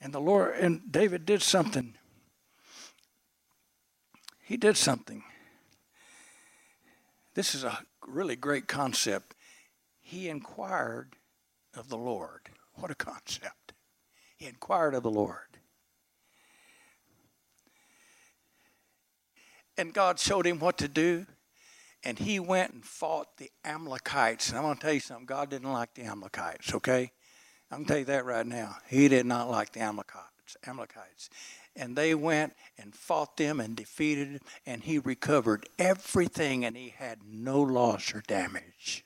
And 0.01 0.13
the 0.13 0.21
Lord 0.21 0.57
and 0.57 0.91
David 0.91 1.25
did 1.27 1.43
something. 1.43 1.95
He 4.43 4.57
did 4.57 4.77
something. 4.77 5.25
This 7.35 7.55
is 7.55 7.65
a 7.65 7.81
really 8.07 8.37
great 8.37 8.69
concept. 8.69 9.35
He 10.01 10.29
inquired 10.29 11.17
of 11.75 11.89
the 11.89 11.99
Lord. 11.99 12.51
What 12.75 12.91
a 12.91 12.95
concept. 12.95 13.73
He 14.37 14.47
inquired 14.47 14.95
of 14.95 15.03
the 15.03 15.11
Lord. 15.11 15.59
And 19.77 19.93
God 19.93 20.19
showed 20.19 20.47
him 20.47 20.59
what 20.59 20.79
to 20.79 20.89
do. 20.89 21.27
and 22.07 22.21
he 22.21 22.39
went 22.39 22.73
and 22.73 22.85
fought 22.85 23.37
the 23.37 23.51
Amalekites. 23.65 24.51
And 24.51 24.59
I'm 24.59 24.63
going 24.63 24.77
to 24.77 24.81
tell 24.81 24.93
you 24.93 25.01
something 25.01 25.27
God 25.27 25.51
didn't 25.51 25.73
like 25.73 25.93
the 25.95 26.05
Amalekites, 26.05 26.73
okay? 26.73 27.11
I'm 27.71 27.79
going 27.79 27.85
to 27.85 27.91
tell 27.91 27.99
you 27.99 28.05
that 28.07 28.25
right 28.25 28.47
now. 28.47 28.77
He 28.89 29.09
did 29.09 29.27
not 29.27 29.51
like 29.51 29.73
the 29.73 29.81
Amalekites. 29.81 30.57
Amalekites. 30.67 31.31
And 31.75 31.97
they 31.97 32.15
went 32.15 32.55
and 32.79 32.95
fought 32.95 33.37
them 33.37 33.61
and 33.61 33.77
defeated 33.77 34.35
them, 34.35 34.41
and 34.65 34.83
he 34.83 34.99
recovered 34.99 35.69
everything, 35.79 36.65
and 36.65 36.77
he 36.77 36.95
had 36.97 37.19
no 37.29 37.61
loss 37.61 38.15
or 38.15 38.23
damage. 38.27 39.05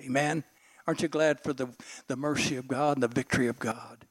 Amen? 0.00 0.44
Aren't 0.86 1.02
you 1.02 1.08
glad 1.08 1.40
for 1.42 1.52
the, 1.52 1.68
the 2.06 2.16
mercy 2.16 2.56
of 2.56 2.68
God 2.68 2.96
and 2.96 3.02
the 3.02 3.08
victory 3.08 3.48
of 3.48 3.58
God? 3.58 4.06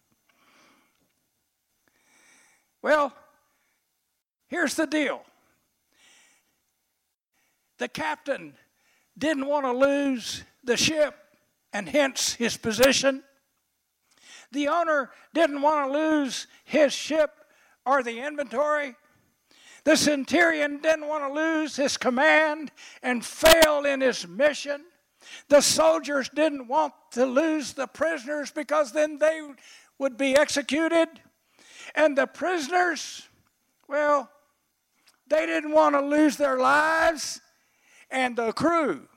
Well, 2.81 3.13
here's 4.47 4.75
the 4.75 4.85
deal 4.85 5.21
the 7.79 7.87
captain 7.87 8.53
didn't 9.17 9.47
want 9.47 9.65
to 9.65 9.71
lose 9.71 10.43
the 10.63 10.77
ship 10.77 11.15
and 11.73 11.89
hence 11.89 12.33
his 12.33 12.57
position. 12.57 13.23
The 14.51 14.67
owner 14.67 15.11
didn't 15.33 15.61
want 15.61 15.87
to 15.87 15.97
lose 15.97 16.47
his 16.63 16.93
ship 16.93 17.31
or 17.85 18.03
the 18.03 18.19
inventory. 18.19 18.95
The 19.83 19.97
centurion 19.97 20.79
didn't 20.79 21.07
want 21.07 21.23
to 21.23 21.33
lose 21.33 21.75
his 21.75 21.97
command 21.97 22.71
and 23.01 23.25
fail 23.25 23.85
in 23.85 24.01
his 24.01 24.27
mission. 24.27 24.83
The 25.49 25.61
soldiers 25.61 26.29
didn't 26.29 26.67
want 26.67 26.93
to 27.11 27.25
lose 27.25 27.73
the 27.73 27.87
prisoners 27.87 28.51
because 28.51 28.91
then 28.91 29.17
they 29.17 29.41
would 29.99 30.17
be 30.17 30.35
executed. 30.35 31.07
And 31.95 32.17
the 32.17 32.27
prisoners, 32.27 33.27
well, 33.87 34.29
they 35.27 35.45
didn't 35.45 35.71
want 35.71 35.95
to 35.95 36.01
lose 36.01 36.37
their 36.37 36.57
lives 36.57 37.41
and 38.09 38.35
the 38.35 38.53
crew. 38.53 39.07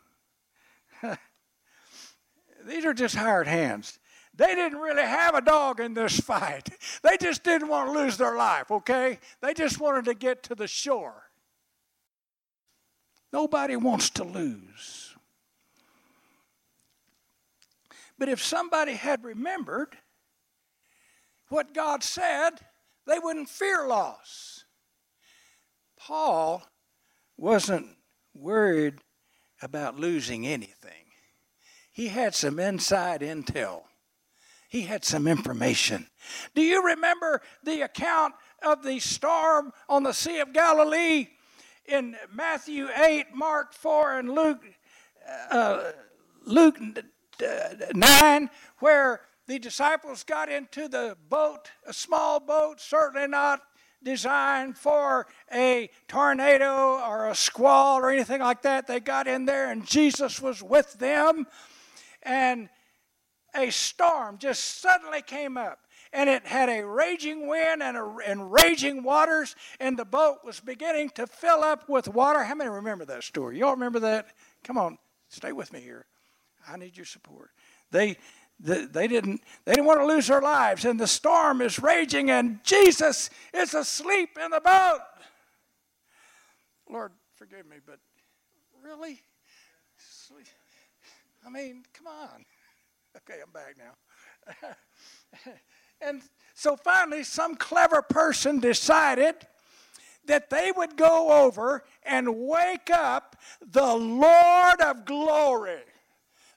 These 2.66 2.85
are 2.85 2.95
just 2.95 3.14
hired 3.14 3.47
hands. 3.47 3.99
They 4.41 4.55
didn't 4.55 4.78
really 4.78 5.03
have 5.03 5.34
a 5.34 5.43
dog 5.43 5.80
in 5.80 5.93
this 5.93 6.18
fight. 6.18 6.70
They 7.03 7.18
just 7.18 7.43
didn't 7.43 7.68
want 7.68 7.93
to 7.93 7.99
lose 7.99 8.16
their 8.16 8.36
life, 8.36 8.70
okay? 8.70 9.18
They 9.43 9.53
just 9.53 9.78
wanted 9.78 10.07
to 10.07 10.14
get 10.14 10.43
to 10.45 10.55
the 10.55 10.66
shore. 10.66 11.24
Nobody 13.34 13.76
wants 13.76 14.09
to 14.11 14.24
lose. 14.24 15.14
But 18.18 18.30
if 18.30 18.43
somebody 18.43 18.95
had 18.95 19.24
remembered 19.24 19.99
what 21.49 21.74
God 21.74 22.03
said, 22.03 22.53
they 23.07 23.18
wouldn't 23.18 23.51
fear 23.51 23.86
loss. 23.86 24.64
Paul 25.99 26.62
wasn't 27.36 27.88
worried 28.34 29.01
about 29.61 30.01
losing 30.01 30.47
anything. 30.47 31.12
He 31.93 32.09
had 32.09 32.34
some 32.34 32.59
inside 32.59 33.20
intel. 33.20 33.82
He 34.71 34.83
had 34.83 35.05
some 35.05 35.27
information. 35.27 36.07
Do 36.55 36.62
you 36.62 36.87
remember 36.87 37.43
the 37.64 37.83
account 37.83 38.35
of 38.62 38.85
the 38.85 39.01
storm 39.01 39.73
on 39.89 40.05
the 40.05 40.12
Sea 40.12 40.39
of 40.39 40.53
Galilee 40.53 41.27
in 41.87 42.14
Matthew 42.33 42.87
8, 42.97 43.35
Mark 43.35 43.75
4, 43.75 44.21
and 44.21 44.31
Luke, 44.31 44.62
uh, 45.51 45.91
Luke 46.47 46.79
uh, 47.45 47.75
9, 47.93 48.51
where 48.79 49.23
the 49.49 49.59
disciples 49.59 50.23
got 50.23 50.49
into 50.49 50.87
the 50.87 51.16
boat, 51.29 51.73
a 51.85 51.93
small 51.93 52.39
boat, 52.39 52.81
certainly 52.81 53.27
not 53.27 53.62
designed 54.05 54.79
for 54.79 55.27
a 55.53 55.91
tornado 56.07 57.01
or 57.05 57.29
a 57.29 57.35
squall 57.35 57.99
or 57.99 58.09
anything 58.09 58.41
like 58.41 58.62
that. 58.62 58.87
They 58.87 59.01
got 59.01 59.27
in 59.27 59.47
there 59.47 59.68
and 59.68 59.85
Jesus 59.85 60.41
was 60.41 60.62
with 60.62 60.93
them. 60.95 61.49
And 62.23 62.68
a 63.55 63.70
storm 63.70 64.38
just 64.38 64.80
suddenly 64.80 65.22
came 65.22 65.57
up. 65.57 65.80
And 66.12 66.28
it 66.28 66.44
had 66.44 66.68
a 66.68 66.84
raging 66.84 67.46
wind 67.46 67.82
and, 67.82 67.96
a, 67.96 68.16
and 68.26 68.53
raging 68.53 69.05
waters, 69.05 69.55
and 69.78 69.96
the 69.96 70.05
boat 70.05 70.38
was 70.44 70.59
beginning 70.59 71.11
to 71.11 71.26
fill 71.28 71.62
up 71.62 71.88
with 71.88 72.09
water. 72.09 72.42
How 72.42 72.57
many 72.57 72.68
remember 72.68 73.05
that 73.05 73.22
story? 73.22 73.59
Y'all 73.61 73.72
remember 73.72 74.01
that? 74.01 74.26
Come 74.64 74.76
on, 74.76 74.98
stay 75.28 75.53
with 75.53 75.72
me 75.72 75.80
here. 75.80 76.07
I 76.68 76.76
need 76.76 76.96
your 76.96 77.07
support. 77.07 77.51
They 77.92 78.16
they 78.62 79.09
didn't 79.09 79.40
they 79.64 79.72
didn't 79.72 79.86
want 79.86 80.01
to 80.01 80.07
lose 80.07 80.26
their 80.26 80.42
lives 80.42 80.84
and 80.84 81.01
the 81.01 81.07
storm 81.07 81.62
is 81.62 81.78
raging 81.78 82.30
and 82.30 82.62
jesus 82.62 83.30
is 83.55 83.72
asleep 83.72 84.36
in 84.42 84.51
the 84.51 84.61
boat 84.61 85.01
lord 86.90 87.12
forgive 87.34 87.66
me 87.66 87.76
but 87.86 87.98
really 88.84 89.22
i 91.46 91.48
mean 91.48 91.82
come 91.94 92.07
on 92.07 92.44
okay 93.16 93.40
i'm 93.44 93.52
back 93.52 93.76
now. 93.78 94.74
And 96.00 96.22
so 96.54 96.76
finally 96.76 97.24
some 97.24 97.56
clever 97.56 98.02
person 98.02 98.58
decided 98.58 99.34
that 100.26 100.50
they 100.50 100.72
would 100.74 100.96
go 100.96 101.44
over 101.44 101.84
and 102.02 102.46
wake 102.46 102.90
up 102.90 103.36
the 103.61 103.94
lord 103.94 104.80
of 104.80 105.04
glory 105.04 105.82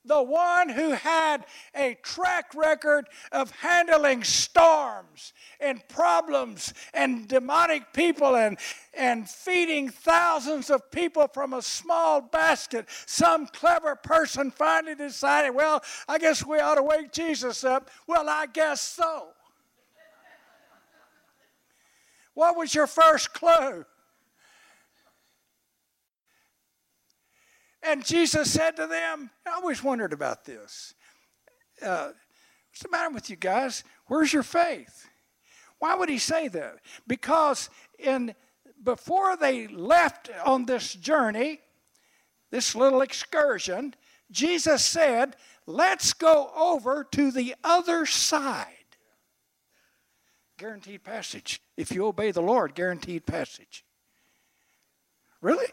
the 0.06 0.22
one 0.22 0.70
who 0.70 0.92
had 0.92 1.46
a 1.76 1.96
track 2.02 2.54
record 2.56 3.08
of 3.32 3.52
handling 3.52 4.24
storms 4.24 5.34
and 5.60 5.88
problems 5.88 6.74
and 6.94 7.28
demonic 7.28 7.94
people 7.94 8.36
and, 8.36 8.58
and 8.94 9.30
feeding 9.30 9.90
thousands 9.90 10.70
of 10.70 10.92
people 10.92 11.28
from 11.28 11.54
a 11.54 11.62
small 11.62 12.22
basket. 12.22 12.88
Some 13.06 13.48
clever 13.48 13.96
person 13.96 14.52
finally 14.52 14.96
decided, 14.96 15.52
well, 15.52 15.82
I 16.08 16.18
guess 16.18 16.46
we 16.46 16.60
ought 16.60 16.76
to 16.76 16.84
wake 16.84 17.12
Jesus 17.12 17.64
up. 17.64 17.90
Well, 18.08 18.28
I 18.28 18.48
guess 18.48 18.82
so. 18.82 19.28
what 22.34 22.58
was 22.58 22.74
your 22.74 22.88
first 22.88 23.34
clue? 23.34 23.86
And 27.86 28.06
Jesus 28.06 28.52
said 28.52 28.76
to 28.78 28.88
them, 28.88 29.30
I 29.46 29.52
always 29.52 29.84
wondered 29.84 30.14
about 30.14 30.46
this. 30.46 30.94
Uh, 31.82 32.12
what's 32.70 32.82
the 32.82 32.90
matter 32.90 33.14
with 33.14 33.30
you 33.30 33.36
guys? 33.36 33.84
Where's 34.08 34.32
your 34.32 34.44
faith? 34.44 35.08
Why 35.80 35.96
would 35.96 36.10
he 36.10 36.18
say 36.18 36.48
that? 36.48 36.78
Because 37.08 37.70
in 38.00 38.36
before 38.84 39.38
they 39.38 39.68
left 39.68 40.30
on 40.46 40.66
this 40.66 40.94
journey, 40.94 41.60
this 42.52 42.76
little 42.76 43.02
excursion, 43.02 43.96
Jesus 44.32 44.86
said, 44.86 45.36
Let's 45.66 46.14
go 46.14 46.52
over 46.56 47.06
to 47.12 47.32
the 47.32 47.56
other 47.64 48.06
side. 48.06 48.68
Guaranteed 50.58 51.04
passage. 51.04 51.62
If 51.78 51.92
you 51.92 52.06
obey 52.06 52.32
the 52.32 52.42
Lord, 52.42 52.76
guaranteed 52.76 53.26
passage. 53.26 53.86
Really? 55.42 55.68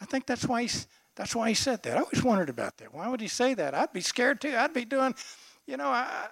I 0.00 0.04
think 0.04 0.26
that's 0.26 0.46
why 0.46 0.62
he's 0.62 0.86
that's 1.16 1.34
why 1.34 1.48
he 1.48 1.54
said 1.54 1.82
that. 1.84 1.96
I 1.96 2.00
always 2.00 2.22
wondered 2.22 2.50
about 2.50 2.76
that. 2.76 2.92
Why 2.92 3.08
would 3.08 3.22
he 3.22 3.28
say 3.28 3.54
that? 3.54 3.74
I'd 3.74 3.92
be 3.92 4.02
scared 4.02 4.40
too. 4.40 4.54
I'd 4.54 4.74
be 4.74 4.84
doing, 4.84 5.14
you 5.66 5.78
know, 5.78 5.88
I, 5.88 6.28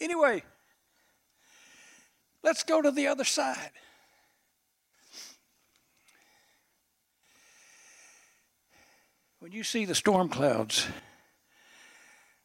anyway, 0.00 0.42
let's 2.42 2.64
go 2.64 2.82
to 2.82 2.90
the 2.90 3.06
other 3.06 3.22
side. 3.22 3.70
When 9.38 9.52
you 9.52 9.62
see 9.62 9.84
the 9.84 9.94
storm 9.94 10.28
clouds, 10.28 10.88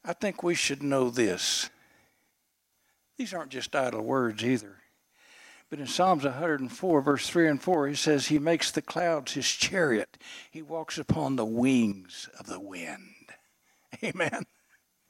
I 0.05 0.13
think 0.13 0.43
we 0.43 0.53
should 0.53 0.83
know 0.83 1.09
this. 1.09 1.69
These 3.17 3.33
aren't 3.33 3.51
just 3.51 3.75
idle 3.75 4.01
words 4.01 4.43
either. 4.43 4.78
But 5.69 5.79
in 5.79 5.85
Psalms 5.85 6.23
104, 6.23 7.01
verse 7.01 7.29
3 7.29 7.47
and 7.47 7.61
4, 7.61 7.87
he 7.87 7.95
says, 7.95 8.27
He 8.27 8.39
makes 8.39 8.71
the 8.71 8.81
clouds 8.81 9.33
his 9.33 9.47
chariot. 9.47 10.17
He 10.49 10.63
walks 10.63 10.97
upon 10.97 11.35
the 11.35 11.45
wings 11.45 12.27
of 12.39 12.47
the 12.47 12.59
wind. 12.59 13.13
Amen. 14.03 14.45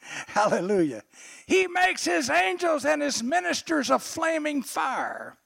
Hallelujah. 0.01 1.03
He 1.45 1.67
makes 1.67 2.05
his 2.05 2.29
angels 2.29 2.83
and 2.83 3.01
his 3.01 3.23
ministers 3.23 3.89
a 3.89 3.99
flaming 3.99 4.61
fire. 4.63 5.37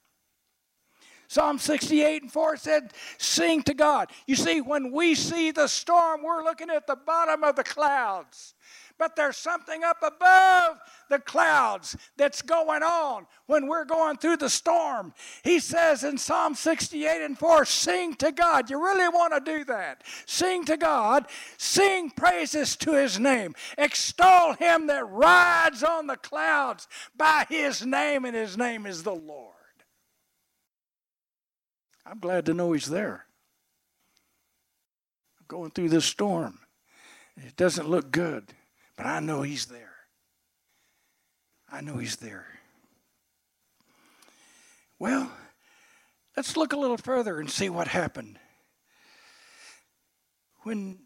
Psalm 1.28 1.58
68 1.58 2.22
and 2.22 2.32
4 2.32 2.56
said, 2.56 2.92
Sing 3.18 3.62
to 3.64 3.74
God. 3.74 4.10
You 4.26 4.36
see, 4.36 4.60
when 4.60 4.92
we 4.92 5.14
see 5.14 5.50
the 5.50 5.66
storm, 5.66 6.22
we're 6.22 6.44
looking 6.44 6.70
at 6.70 6.86
the 6.86 6.96
bottom 6.96 7.42
of 7.44 7.56
the 7.56 7.64
clouds 7.64 8.54
but 8.98 9.16
there's 9.16 9.36
something 9.36 9.82
up 9.84 9.98
above 10.02 10.78
the 11.10 11.18
clouds 11.18 11.96
that's 12.16 12.42
going 12.42 12.82
on 12.82 13.26
when 13.46 13.66
we're 13.66 13.84
going 13.84 14.16
through 14.16 14.36
the 14.36 14.48
storm. 14.48 15.12
He 15.42 15.58
says 15.58 16.04
in 16.04 16.18
Psalm 16.18 16.54
68 16.54 17.22
and 17.22 17.38
4 17.38 17.64
sing 17.64 18.14
to 18.14 18.32
God. 18.32 18.70
You 18.70 18.82
really 18.82 19.08
want 19.08 19.34
to 19.34 19.52
do 19.52 19.64
that. 19.64 20.02
Sing 20.26 20.64
to 20.66 20.76
God, 20.76 21.26
sing 21.58 22.10
praises 22.10 22.76
to 22.76 22.92
his 22.92 23.18
name, 23.18 23.54
extol 23.76 24.54
him 24.54 24.86
that 24.86 25.08
rides 25.08 25.82
on 25.82 26.06
the 26.06 26.16
clouds 26.16 26.88
by 27.16 27.46
his 27.48 27.84
name, 27.84 28.24
and 28.24 28.34
his 28.34 28.56
name 28.56 28.86
is 28.86 29.02
the 29.02 29.14
Lord. 29.14 29.54
I'm 32.06 32.18
glad 32.18 32.46
to 32.46 32.54
know 32.54 32.72
He's 32.72 32.86
there. 32.86 33.26
I'm 35.38 35.46
going 35.48 35.70
through 35.70 35.88
this 35.88 36.04
storm. 36.04 36.60
It 37.36 37.56
doesn't 37.56 37.88
look 37.88 38.10
good, 38.10 38.52
but 38.96 39.06
I 39.06 39.20
know 39.20 39.42
He's 39.42 39.66
there. 39.66 39.94
I 41.70 41.80
know 41.80 41.96
He's 41.98 42.16
there. 42.16 42.46
Well, 44.98 45.30
let's 46.36 46.56
look 46.56 46.72
a 46.72 46.78
little 46.78 46.96
further 46.96 47.40
and 47.40 47.50
see 47.50 47.68
what 47.68 47.88
happened. 47.88 48.38
When 50.62 50.98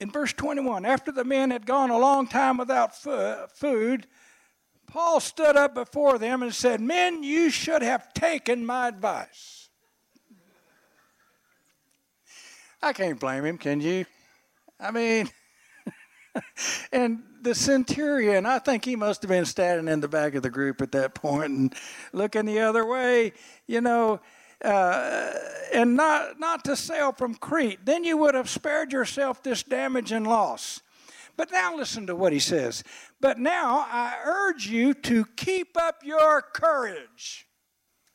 in 0.00 0.10
verse 0.10 0.32
21, 0.32 0.84
after 0.84 1.12
the 1.12 1.22
men 1.22 1.52
had 1.52 1.64
gone 1.64 1.90
a 1.90 1.98
long 1.98 2.26
time 2.26 2.56
without 2.56 2.96
food, 2.96 4.08
Paul 4.88 5.20
stood 5.20 5.56
up 5.56 5.74
before 5.74 6.18
them 6.18 6.42
and 6.42 6.52
said, 6.52 6.80
Men, 6.80 7.22
you 7.22 7.50
should 7.50 7.82
have 7.82 8.12
taken 8.12 8.66
my 8.66 8.88
advice. 8.88 9.68
I 12.82 12.92
can't 12.92 13.20
blame 13.20 13.44
him, 13.44 13.58
can 13.58 13.80
you? 13.80 14.04
I 14.82 14.90
mean, 14.90 15.30
and 16.92 17.22
the 17.40 17.54
centurion, 17.54 18.46
I 18.46 18.58
think 18.58 18.84
he 18.84 18.96
must 18.96 19.22
have 19.22 19.28
been 19.28 19.44
standing 19.44 19.92
in 19.92 20.00
the 20.00 20.08
back 20.08 20.34
of 20.34 20.42
the 20.42 20.50
group 20.50 20.82
at 20.82 20.92
that 20.92 21.14
point 21.14 21.50
and 21.50 21.74
looking 22.12 22.46
the 22.46 22.60
other 22.60 22.84
way, 22.84 23.32
you 23.66 23.80
know 23.80 24.20
uh, 24.64 25.32
and 25.74 25.96
not, 25.96 26.38
not 26.38 26.64
to 26.64 26.76
sail 26.76 27.12
from 27.12 27.34
Crete. 27.34 27.84
Then 27.84 28.04
you 28.04 28.16
would 28.18 28.34
have 28.34 28.48
spared 28.48 28.92
yourself 28.92 29.42
this 29.42 29.62
damage 29.62 30.12
and 30.12 30.26
loss. 30.26 30.80
But 31.36 31.50
now 31.50 31.74
listen 31.74 32.06
to 32.06 32.16
what 32.16 32.32
he 32.32 32.38
says. 32.38 32.84
But 33.20 33.38
now 33.38 33.86
I 33.88 34.16
urge 34.24 34.66
you 34.66 34.94
to 34.94 35.24
keep 35.36 35.76
up 35.76 36.02
your 36.04 36.42
courage. 36.42 37.46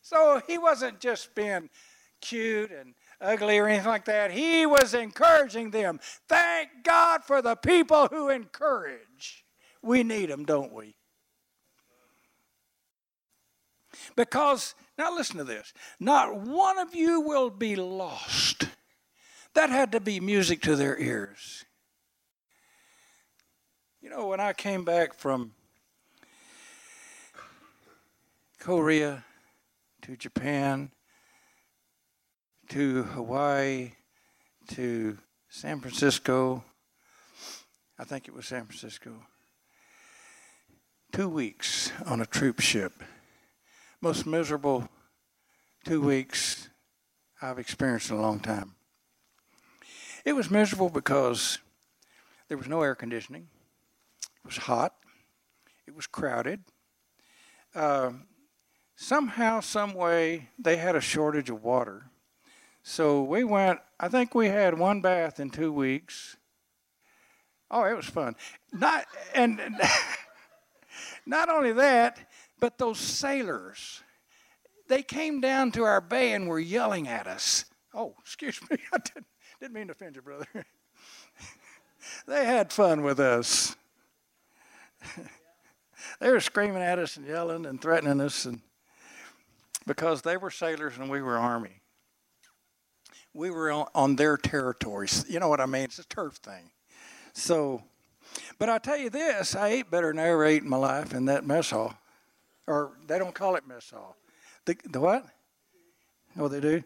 So 0.02 0.42
he 0.48 0.58
wasn't 0.58 1.00
just 1.00 1.36
being 1.36 1.70
cute 2.22 2.72
and 2.72 2.94
ugly 3.20 3.58
or 3.58 3.68
anything 3.68 3.88
like 3.88 4.06
that. 4.06 4.32
He 4.32 4.66
was 4.66 4.94
encouraging 4.94 5.72
them. 5.72 6.00
Thank 6.28 6.70
God 6.84 7.24
for 7.24 7.42
the 7.42 7.56
people 7.56 8.08
who 8.08 8.30
encourage. 8.30 9.46
We 9.82 10.04
need 10.04 10.30
them, 10.30 10.46
don't 10.46 10.74
we? 10.74 10.96
Because 14.16 14.76
now, 14.98 15.16
listen 15.16 15.38
to 15.38 15.44
this. 15.44 15.74
Not 16.00 16.40
one 16.40 16.80
of 16.80 16.96
you 16.96 17.22
will 17.22 17.52
be 17.52 17.76
lost. 17.76 18.68
That 19.54 19.70
had 19.70 19.92
to 19.92 20.00
be 20.00 20.20
music 20.20 20.62
to 20.64 20.76
their 20.76 20.98
ears. 20.98 21.66
You 24.02 24.10
know, 24.10 24.28
when 24.28 24.40
I 24.40 24.54
came 24.54 24.84
back 24.84 25.14
from 25.14 25.52
Korea 28.60 29.24
to 30.02 30.18
Japan 30.18 30.92
to 32.70 33.04
Hawaii 33.04 33.92
to 34.70 35.18
San 35.50 35.80
Francisco, 35.80 36.64
I 37.98 38.04
think 38.04 38.28
it 38.28 38.34
was 38.34 38.46
San 38.46 38.66
Francisco, 38.66 39.14
two 41.12 41.30
weeks 41.30 41.92
on 42.06 42.22
a 42.22 42.26
troop 42.26 42.60
ship 42.60 42.94
most 44.02 44.28
miserable 44.28 44.88
two 45.86 46.02
weeks 46.02 46.70
I've 47.42 47.60
experienced 47.60 48.12
in 48.12 48.18
a 48.18 48.22
long 48.22 48.40
time. 48.40 48.76
It 50.24 50.34
was 50.34 50.52
miserable 50.52 50.90
because 50.90 51.60
there 52.48 52.58
was 52.58 52.68
no 52.68 52.82
air 52.82 52.96
conditioning. 52.96 53.48
It 54.22 54.46
was 54.46 54.58
hot. 54.58 54.94
It 55.88 55.96
was 55.96 56.06
crowded. 56.06 56.64
Uh, 57.74 58.12
somehow, 58.96 59.62
some 59.62 59.94
way, 59.94 60.50
they 60.60 60.78
had 60.78 60.96
a 60.96 61.02
shortage 61.02 61.50
of 61.50 61.64
water. 61.64 62.12
So 62.90 63.22
we 63.22 63.44
went. 63.44 63.82
I 64.00 64.08
think 64.08 64.34
we 64.34 64.48
had 64.48 64.80
one 64.80 65.02
bath 65.02 65.42
in 65.42 65.50
two 65.50 65.74
weeks. 65.74 66.38
Oh, 67.70 67.84
it 67.84 67.94
was 67.94 68.06
fun. 68.06 68.38
Not 68.72 69.06
and 69.36 69.60
not 71.26 71.50
only 71.50 71.74
that, 71.74 72.18
but 72.62 72.78
those 72.78 72.98
sailors, 72.98 74.02
they 74.88 75.04
came 75.04 75.42
down 75.42 75.74
to 75.74 75.84
our 75.84 76.00
bay 76.00 76.32
and 76.32 76.48
were 76.48 76.62
yelling 76.62 77.10
at 77.10 77.28
us. 77.28 77.66
Oh, 77.94 78.16
excuse 78.22 78.58
me, 78.72 78.78
I 78.94 79.00
didn't, 79.00 79.28
didn't 79.60 79.74
mean 79.74 79.88
to 79.88 79.92
offend 79.92 80.16
you, 80.16 80.22
brother. 80.22 80.48
they 82.26 82.46
had 82.46 82.72
fun 82.72 83.04
with 83.04 83.20
us. 83.20 83.76
they 86.22 86.32
were 86.32 86.40
screaming 86.40 86.82
at 86.82 87.00
us 87.00 87.18
and 87.18 87.28
yelling 87.28 87.66
and 87.66 87.82
threatening 87.82 88.22
us 88.22 88.46
and 88.46 88.62
because 89.86 90.22
they 90.22 90.38
were 90.38 90.52
sailors 90.52 90.98
and 90.98 91.10
we 91.10 91.22
were 91.22 91.38
army. 91.38 91.77
We 93.38 93.52
were 93.52 93.72
on, 93.72 94.16
their 94.16 94.36
territories. 94.36 95.24
You 95.30 95.40
know 95.40 95.48
what 95.48 95.62
I 95.62 95.68
mean? 95.68 95.84
It's 95.84 96.00
a 96.00 96.08
turf 96.08 96.38
thing. 96.38 96.72
So, 97.34 97.84
but 98.58 98.68
I 98.68 98.80
tell 98.80 98.98
you 98.98 99.12
this, 99.12 99.56
I 99.56 99.68
ate 99.68 99.92
better 99.92 100.08
than 100.08 100.18
I 100.18 100.30
ever 100.30 100.44
ate 100.44 100.64
in 100.64 100.70
my 100.70 100.78
life 100.78 101.14
in 101.14 101.26
that 101.26 101.46
mess 101.46 101.70
hall 101.70 101.94
or 102.66 102.94
they 103.06 103.20
don't 103.20 103.36
call 103.36 103.56
it 103.56 103.68
mess 103.68 103.92
hall. 103.92 104.18
The, 104.66 104.76
the 104.86 105.00
what? 105.00 105.26
Oh, 106.38 106.48
they 106.48 106.60
do? 106.60 106.84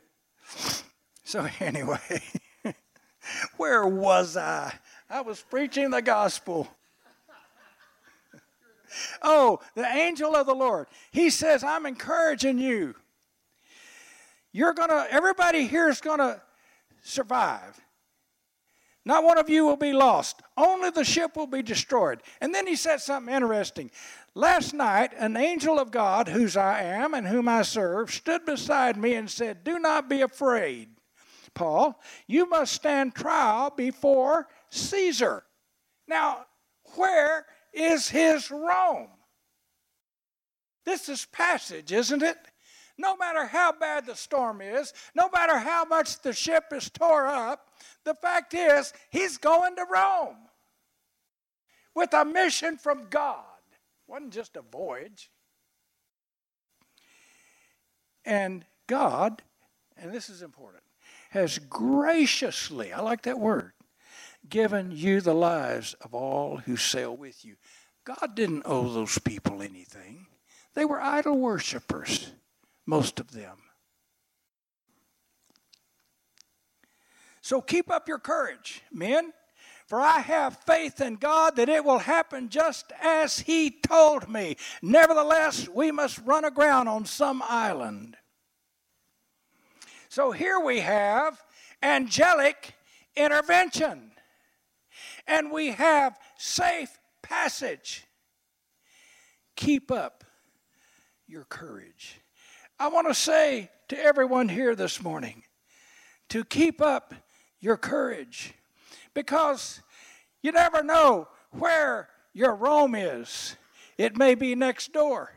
So, 1.23 1.47
anyway, 1.61 2.21
where 3.57 3.87
was 3.87 4.35
I? 4.35 4.73
I 5.09 5.21
was 5.21 5.41
preaching 5.41 5.89
the 5.89 6.01
gospel. 6.01 6.67
Oh, 9.21 9.61
the 9.73 9.85
angel 9.85 10.35
of 10.35 10.47
the 10.47 10.53
Lord. 10.53 10.87
He 11.11 11.29
says, 11.29 11.63
I'm 11.63 11.85
encouraging 11.85 12.59
you. 12.59 12.93
You're 14.53 14.73
going 14.73 14.89
to, 14.89 15.07
everybody 15.09 15.67
here 15.67 15.89
is 15.89 16.01
going 16.01 16.19
to 16.19 16.41
survive. 17.01 17.79
Not 19.03 19.23
one 19.23 19.39
of 19.39 19.49
you 19.49 19.65
will 19.65 19.77
be 19.77 19.93
lost. 19.93 20.41
Only 20.55 20.91
the 20.91 21.03
ship 21.03 21.35
will 21.35 21.47
be 21.47 21.63
destroyed. 21.63 22.21
And 22.39 22.53
then 22.53 22.67
he 22.67 22.75
said 22.75 23.01
something 23.01 23.33
interesting. 23.33 23.89
Last 24.35 24.73
night, 24.73 25.11
an 25.17 25.35
angel 25.35 25.79
of 25.79 25.91
God, 25.91 26.27
whose 26.27 26.55
I 26.55 26.83
am 26.83 27.13
and 27.13 27.27
whom 27.27 27.47
I 27.47 27.63
serve, 27.63 28.11
stood 28.11 28.45
beside 28.45 28.97
me 28.97 29.15
and 29.15 29.29
said, 29.29 29.63
Do 29.63 29.79
not 29.79 30.07
be 30.07 30.21
afraid, 30.21 30.89
Paul. 31.55 31.99
You 32.27 32.47
must 32.47 32.73
stand 32.73 33.15
trial 33.15 33.73
before 33.75 34.47
Caesar. 34.69 35.43
Now, 36.07 36.45
where 36.95 37.47
is 37.73 38.07
his 38.07 38.51
Rome? 38.51 39.09
This 40.85 41.09
is 41.09 41.25
passage, 41.25 41.91
isn't 41.91 42.21
it? 42.21 42.37
No 43.01 43.17
matter 43.17 43.47
how 43.47 43.71
bad 43.71 44.05
the 44.05 44.15
storm 44.15 44.61
is, 44.61 44.93
no 45.15 45.27
matter 45.33 45.57
how 45.57 45.85
much 45.85 46.21
the 46.21 46.33
ship 46.33 46.65
is 46.71 46.87
tore 46.91 47.25
up, 47.25 47.71
the 48.03 48.13
fact 48.13 48.53
is, 48.53 48.93
he's 49.09 49.39
going 49.39 49.75
to 49.75 49.85
Rome 49.91 50.37
with 51.95 52.13
a 52.13 52.23
mission 52.23 52.77
from 52.77 53.07
God 53.09 53.43
It 53.71 54.11
wasn't 54.11 54.33
just 54.33 54.55
a 54.55 54.61
voyage. 54.61 55.31
And 58.23 58.65
God, 58.85 59.41
and 59.97 60.13
this 60.13 60.29
is 60.29 60.43
important, 60.43 60.83
has 61.31 61.57
graciously, 61.57 62.93
I 62.93 63.01
like 63.01 63.23
that 63.23 63.39
word, 63.39 63.71
given 64.47 64.91
you 64.91 65.21
the 65.21 65.33
lives 65.33 65.95
of 66.01 66.13
all 66.13 66.57
who 66.57 66.77
sail 66.77 67.17
with 67.17 67.43
you. 67.43 67.55
God 68.03 68.35
didn't 68.35 68.63
owe 68.65 68.89
those 68.89 69.17
people 69.17 69.63
anything. 69.63 70.27
They 70.75 70.85
were 70.85 71.01
idol 71.01 71.37
worshippers, 71.37 72.31
most 72.91 73.21
of 73.21 73.31
them. 73.31 73.57
So 77.41 77.61
keep 77.61 77.89
up 77.89 78.09
your 78.09 78.19
courage, 78.19 78.83
men. 78.91 79.31
For 79.87 80.01
I 80.01 80.19
have 80.19 80.57
faith 80.57 80.99
in 80.99 81.15
God 81.15 81.55
that 81.55 81.69
it 81.69 81.85
will 81.85 81.99
happen 81.99 82.49
just 82.49 82.91
as 83.01 83.39
He 83.39 83.71
told 83.71 84.29
me. 84.29 84.57
Nevertheless, 84.81 85.69
we 85.69 85.91
must 85.91 86.19
run 86.25 86.43
aground 86.43 86.89
on 86.89 87.05
some 87.05 87.41
island. 87.47 88.17
So 90.09 90.31
here 90.31 90.59
we 90.59 90.81
have 90.81 91.41
angelic 91.81 92.73
intervention, 93.15 94.11
and 95.27 95.49
we 95.49 95.71
have 95.71 96.19
safe 96.37 96.99
passage. 97.21 98.05
Keep 99.55 99.91
up 99.91 100.25
your 101.25 101.45
courage. 101.45 102.20
I 102.81 102.87
want 102.87 103.07
to 103.09 103.13
say 103.13 103.69
to 103.89 104.03
everyone 104.03 104.49
here 104.49 104.73
this 104.73 105.03
morning 105.03 105.43
to 106.29 106.43
keep 106.43 106.81
up 106.81 107.13
your 107.59 107.77
courage 107.77 108.55
because 109.13 109.83
you 110.41 110.51
never 110.51 110.81
know 110.81 111.27
where 111.51 112.09
your 112.33 112.55
Rome 112.55 112.95
is. 112.95 113.55
It 113.99 114.17
may 114.17 114.33
be 114.33 114.55
next 114.55 114.93
door. 114.93 115.31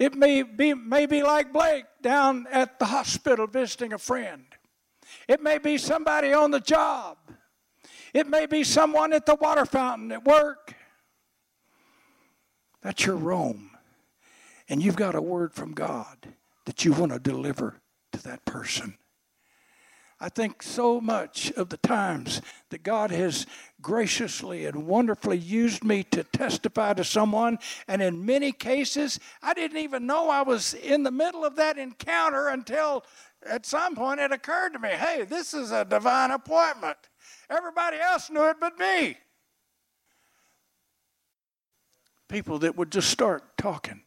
It 0.00 0.16
may 0.16 0.42
be, 0.42 0.74
may 0.74 1.06
be 1.06 1.22
like 1.22 1.52
Blake 1.52 1.84
down 2.02 2.48
at 2.50 2.80
the 2.80 2.86
hospital 2.86 3.46
visiting 3.46 3.92
a 3.92 3.98
friend. 3.98 4.46
It 5.28 5.40
may 5.40 5.58
be 5.58 5.78
somebody 5.78 6.32
on 6.32 6.50
the 6.50 6.58
job. 6.58 7.18
It 8.12 8.26
may 8.26 8.46
be 8.46 8.64
someone 8.64 9.12
at 9.12 9.26
the 9.26 9.36
water 9.36 9.64
fountain 9.64 10.10
at 10.10 10.24
work. 10.24 10.74
That's 12.82 13.06
your 13.06 13.14
Rome. 13.14 13.70
And 14.68 14.82
you've 14.82 14.96
got 14.96 15.14
a 15.14 15.22
word 15.22 15.54
from 15.54 15.72
God 15.72 16.34
that 16.70 16.84
you 16.84 16.92
want 16.92 17.10
to 17.10 17.18
deliver 17.18 17.80
to 18.12 18.22
that 18.22 18.44
person. 18.44 18.94
I 20.20 20.28
think 20.28 20.62
so 20.62 21.00
much 21.00 21.50
of 21.56 21.68
the 21.68 21.78
times 21.78 22.40
that 22.68 22.84
God 22.84 23.10
has 23.10 23.44
graciously 23.82 24.66
and 24.66 24.86
wonderfully 24.86 25.36
used 25.36 25.82
me 25.82 26.04
to 26.12 26.22
testify 26.22 26.92
to 26.92 27.02
someone, 27.02 27.58
and 27.88 28.00
in 28.00 28.24
many 28.24 28.52
cases, 28.52 29.18
I 29.42 29.52
didn't 29.52 29.78
even 29.78 30.06
know 30.06 30.30
I 30.30 30.42
was 30.42 30.74
in 30.74 31.02
the 31.02 31.10
middle 31.10 31.44
of 31.44 31.56
that 31.56 31.76
encounter 31.76 32.46
until 32.46 33.04
at 33.44 33.66
some 33.66 33.96
point 33.96 34.20
it 34.20 34.30
occurred 34.30 34.74
to 34.74 34.78
me 34.78 34.90
hey, 34.90 35.24
this 35.24 35.52
is 35.52 35.72
a 35.72 35.84
divine 35.84 36.30
appointment. 36.30 36.98
Everybody 37.50 37.96
else 37.96 38.30
knew 38.30 38.48
it 38.48 38.58
but 38.60 38.78
me. 38.78 39.16
People 42.28 42.60
that 42.60 42.76
would 42.76 42.92
just 42.92 43.10
start 43.10 43.56
talking. 43.58 44.02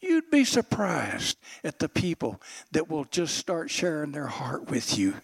You'd 0.00 0.30
be 0.30 0.44
surprised 0.44 1.38
at 1.62 1.78
the 1.78 1.88
people 1.88 2.40
that 2.72 2.88
will 2.88 3.04
just 3.04 3.36
start 3.36 3.70
sharing 3.70 4.12
their 4.12 4.26
heart 4.26 4.70
with 4.70 4.96
you 4.96 5.14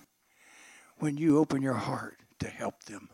when 0.99 1.17
you 1.17 1.39
open 1.39 1.63
your 1.63 1.75
heart 1.75 2.19
to 2.41 2.49
help 2.49 2.85
them. 2.85 3.09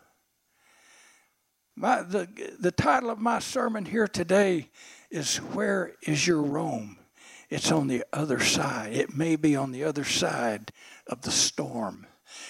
My, 1.76 2.02
the, 2.02 2.28
the 2.58 2.72
title 2.72 3.10
of 3.10 3.18
my 3.18 3.38
sermon 3.38 3.84
here 3.86 4.08
today 4.08 4.68
is 5.10 5.38
Where 5.38 5.94
is 6.02 6.26
Your 6.26 6.42
Rome? 6.42 6.98
It's 7.48 7.70
on 7.70 7.86
the 7.86 8.04
other 8.12 8.40
side. 8.40 8.92
It 8.92 9.16
may 9.16 9.36
be 9.36 9.56
on 9.56 9.72
the 9.72 9.84
other 9.84 10.04
side 10.04 10.72
of 11.06 11.22
the 11.22 11.30
storm. 11.30 12.06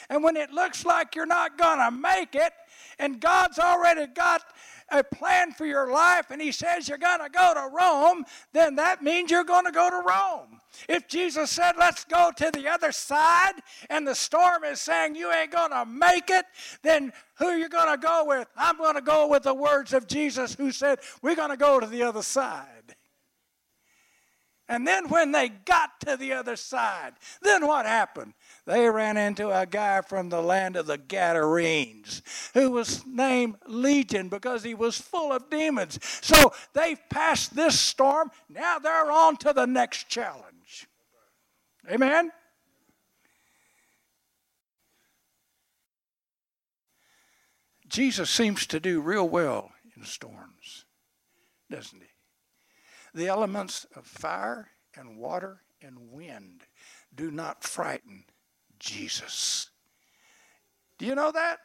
And 0.08 0.22
when 0.22 0.36
it 0.36 0.52
looks 0.52 0.84
like 0.84 1.14
you're 1.14 1.26
not 1.26 1.58
going 1.58 1.78
to 1.78 1.90
make 1.90 2.34
it, 2.34 2.52
and 2.98 3.20
God's 3.20 3.58
already 3.58 4.06
got 4.06 4.42
a 4.92 5.02
plan 5.02 5.52
for 5.52 5.66
your 5.66 5.90
life 5.90 6.30
and 6.30 6.40
He 6.40 6.52
says 6.52 6.88
you're 6.88 6.98
going 6.98 7.20
to 7.20 7.30
go 7.30 7.54
to 7.54 7.70
Rome, 7.74 8.24
then 8.52 8.76
that 8.76 9.02
means 9.02 9.30
you're 9.30 9.44
going 9.44 9.66
to 9.66 9.72
go 9.72 9.90
to 9.90 10.02
Rome. 10.06 10.60
If 10.88 11.08
Jesus 11.08 11.50
said, 11.50 11.72
let's 11.78 12.04
go 12.04 12.30
to 12.36 12.50
the 12.50 12.68
other 12.68 12.92
side, 12.92 13.54
and 13.90 14.06
the 14.06 14.14
storm 14.14 14.64
is 14.64 14.80
saying 14.80 15.16
you 15.16 15.30
ain't 15.30 15.50
going 15.50 15.70
to 15.70 15.84
make 15.84 16.30
it, 16.30 16.46
then 16.82 17.12
who 17.36 17.46
are 17.46 17.58
you 17.58 17.68
going 17.68 17.92
to 17.92 18.00
go 18.00 18.24
with? 18.26 18.48
I'm 18.56 18.78
going 18.78 18.94
to 18.94 19.02
go 19.02 19.28
with 19.28 19.42
the 19.42 19.54
words 19.54 19.92
of 19.92 20.06
Jesus 20.06 20.54
who 20.54 20.72
said, 20.72 21.00
we're 21.20 21.34
going 21.34 21.50
to 21.50 21.56
go 21.56 21.78
to 21.78 21.86
the 21.86 22.02
other 22.02 22.22
side. 22.22 22.96
And 24.68 24.86
then 24.86 25.08
when 25.08 25.32
they 25.32 25.50
got 25.50 26.00
to 26.06 26.16
the 26.16 26.32
other 26.32 26.56
side, 26.56 27.14
then 27.42 27.66
what 27.66 27.84
happened? 27.84 28.32
They 28.64 28.88
ran 28.88 29.16
into 29.16 29.50
a 29.50 29.66
guy 29.66 30.02
from 30.02 30.28
the 30.28 30.40
land 30.40 30.76
of 30.76 30.86
the 30.86 30.98
Gadarenes 30.98 32.22
who 32.54 32.70
was 32.70 33.04
named 33.04 33.56
Legion 33.66 34.28
because 34.28 34.62
he 34.62 34.74
was 34.74 35.00
full 35.00 35.32
of 35.32 35.50
demons. 35.50 35.98
So 36.22 36.52
they've 36.72 37.00
passed 37.10 37.56
this 37.56 37.78
storm. 37.78 38.30
Now 38.48 38.78
they're 38.78 39.10
on 39.10 39.36
to 39.38 39.52
the 39.52 39.66
next 39.66 40.08
challenge. 40.08 40.86
Amen? 41.90 42.30
Jesus 47.88 48.30
seems 48.30 48.64
to 48.68 48.78
do 48.78 49.00
real 49.00 49.28
well 49.28 49.72
in 49.96 50.04
storms, 50.04 50.86
doesn't 51.68 52.00
he? 52.00 52.08
The 53.12 53.26
elements 53.26 53.86
of 53.94 54.06
fire 54.06 54.70
and 54.96 55.18
water 55.18 55.62
and 55.82 56.12
wind 56.12 56.62
do 57.14 57.30
not 57.30 57.64
frighten 57.64 58.24
Jesus. 58.82 59.70
Do 60.98 61.06
you 61.06 61.14
know 61.14 61.32
that? 61.32 61.60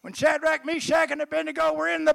When 0.00 0.12
Shadrach, 0.12 0.64
Meshach, 0.64 1.10
and 1.10 1.20
Abednego 1.20 1.74
were 1.74 1.88
in 1.88 2.04
the, 2.04 2.14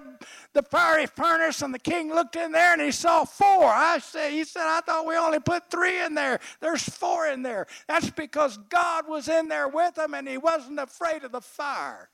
the 0.54 0.64
fiery 0.64 1.06
furnace, 1.06 1.62
and 1.62 1.74
the 1.74 1.80
king 1.80 2.10
looked 2.10 2.36
in 2.36 2.52
there 2.52 2.74
and 2.74 2.82
he 2.82 2.92
saw 2.92 3.26
four. 3.26 3.66
I 3.66 4.00
say, 4.00 4.32
he 4.32 4.46
said, 4.46 4.64
I 4.64 4.80
thought 4.82 5.06
we 5.06 5.16
only 5.18 5.40
put 5.40 5.70
three 5.70 6.02
in 6.02 6.16
there. 6.16 6.40
There's 6.62 6.84
four 6.84 7.28
in 7.28 7.44
there. 7.44 7.68
That's 7.88 8.10
because 8.10 8.58
God 8.70 9.08
was 9.08 9.28
in 9.28 9.50
there 9.50 9.68
with 9.68 9.96
them 9.96 10.14
and 10.14 10.28
he 10.28 10.38
wasn't 10.38 10.80
afraid 10.80 11.24
of 11.24 11.34
the 11.34 11.42
fire. 11.42 12.10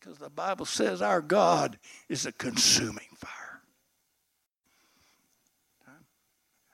Because 0.00 0.18
the 0.18 0.30
Bible 0.30 0.64
says 0.64 1.02
our 1.02 1.20
God 1.20 1.78
is 2.08 2.24
a 2.24 2.32
consuming 2.32 3.08
fire. 3.16 3.60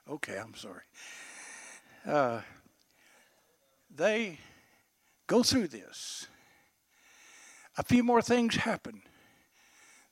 Okay, 0.09 0.37
I'm 0.37 0.55
sorry. 0.55 0.83
Uh, 2.05 2.41
they 3.95 4.39
go 5.27 5.43
through 5.43 5.67
this. 5.67 6.27
A 7.77 7.83
few 7.83 8.03
more 8.03 8.21
things 8.21 8.55
happen. 8.55 9.01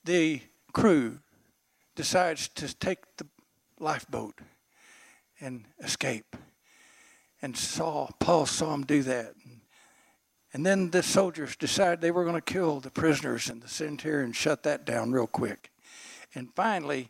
The 0.03 0.41
crew 0.73 1.19
decides 1.95 2.47
to 2.49 2.75
take 2.75 2.99
the 3.17 3.27
lifeboat 3.79 4.39
and 5.39 5.65
escape. 5.79 6.35
And 7.41 7.57
saw 7.57 8.09
Paul 8.19 8.45
saw 8.45 8.73
him 8.73 8.83
do 8.83 9.03
that. 9.03 9.33
And 10.53 10.65
then 10.65 10.91
the 10.91 11.01
soldiers 11.01 11.55
decided 11.55 12.01
they 12.01 12.11
were 12.11 12.23
going 12.23 12.35
to 12.35 12.41
kill 12.41 12.79
the 12.79 12.89
prisoners, 12.91 13.49
and 13.49 13.61
the 13.61 13.69
centurion 13.69 14.33
shut 14.33 14.63
that 14.63 14.85
down 14.85 15.11
real 15.11 15.27
quick. 15.27 15.71
And 16.35 16.53
finally, 16.55 17.09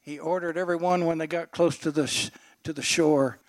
he 0.00 0.18
ordered 0.18 0.56
everyone 0.58 1.06
when 1.06 1.18
they 1.18 1.26
got 1.26 1.50
close 1.50 1.78
to 1.78 1.90
the, 1.90 2.06
sh- 2.06 2.30
to 2.64 2.72
the 2.72 2.82
shore 2.82 3.40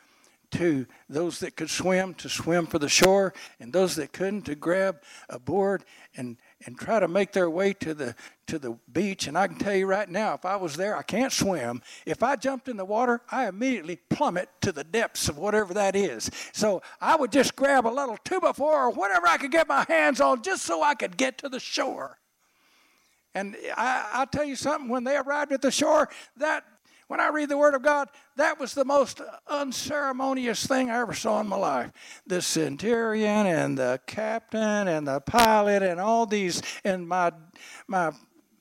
to 0.52 0.86
those 1.08 1.40
that 1.40 1.56
could 1.56 1.70
swim 1.70 2.14
to 2.16 2.30
swim 2.30 2.66
for 2.66 2.80
the 2.80 2.90
shore 2.90 3.34
and 3.60 3.72
those 3.72 3.96
that 3.96 4.12
couldn't 4.12 4.44
to 4.44 4.56
grab 4.56 5.02
a 5.30 5.40
board 5.40 5.84
and, 6.16 6.38
and 6.66 6.78
try 6.78 7.00
to 7.00 7.08
make 7.08 7.32
their 7.32 7.50
way 7.50 7.74
to 7.74 7.94
the 7.94 8.16
to 8.48 8.58
the 8.58 8.76
beach. 8.92 9.28
And 9.28 9.38
I 9.38 9.48
can 9.48 9.58
tell 9.58 9.76
you 9.76 9.86
right 9.86 10.10
now 10.10 10.34
if 10.34 10.46
I 10.46 10.56
was 10.56 10.76
there 10.76 10.98
I 10.98 11.04
can't 11.04 11.32
swim. 11.32 11.82
If 12.06 12.24
I 12.24 12.36
jumped 12.36 12.68
in 12.68 12.78
the 12.78 12.86
water 12.86 13.22
I 13.32 13.48
immediately 13.48 13.98
plummet 14.10 14.50
to 14.62 14.72
the 14.72 14.84
depths 14.84 15.30
of 15.30 15.38
whatever 15.38 15.74
that 15.76 15.96
is. 15.96 16.32
So 16.52 16.82
I 17.00 17.16
would 17.16 17.32
just 17.32 17.56
grab 17.56 17.86
a 17.86 17.90
little 17.90 18.18
two 18.24 18.40
four 18.56 18.86
or 18.86 18.90
whatever 18.90 19.28
I 19.28 19.38
could 19.38 19.52
get 19.52 19.68
my 19.68 19.86
hands 19.88 20.20
on 20.20 20.42
just 20.42 20.64
so 20.64 20.82
I 20.82 20.96
could 20.96 21.18
get 21.18 21.38
to 21.40 21.50
the 21.50 21.60
shore. 21.60 22.18
And 23.36 23.56
I, 23.78 24.10
I'll 24.14 24.28
tell 24.28 24.44
you 24.44 24.56
something, 24.56 24.90
when 24.90 25.04
they 25.04 25.16
arrived 25.16 25.52
at 25.52 25.62
the 25.62 25.72
shore, 25.72 26.10
that 26.38 26.64
when 27.10 27.20
I 27.20 27.30
read 27.30 27.50
the 27.50 27.58
Word 27.58 27.74
of 27.74 27.82
God, 27.82 28.08
that 28.36 28.60
was 28.60 28.76
the 28.76 28.86
most 28.86 29.20
unceremonious 29.48 30.68
thing 30.68 30.92
I 30.92 31.00
ever 31.00 31.16
saw 31.16 31.42
in 31.42 31.48
my 31.48 31.58
life. 31.58 31.92
The 32.28 32.40
centurion 32.40 33.48
and 33.48 33.76
the 33.76 34.00
captain 34.06 34.88
and 34.88 35.08
the 35.08 35.20
pilot 35.20 35.82
and 35.82 36.00
all 36.00 36.28
these, 36.28 36.62
and 36.84 37.08
my, 37.08 37.32
my 37.88 38.12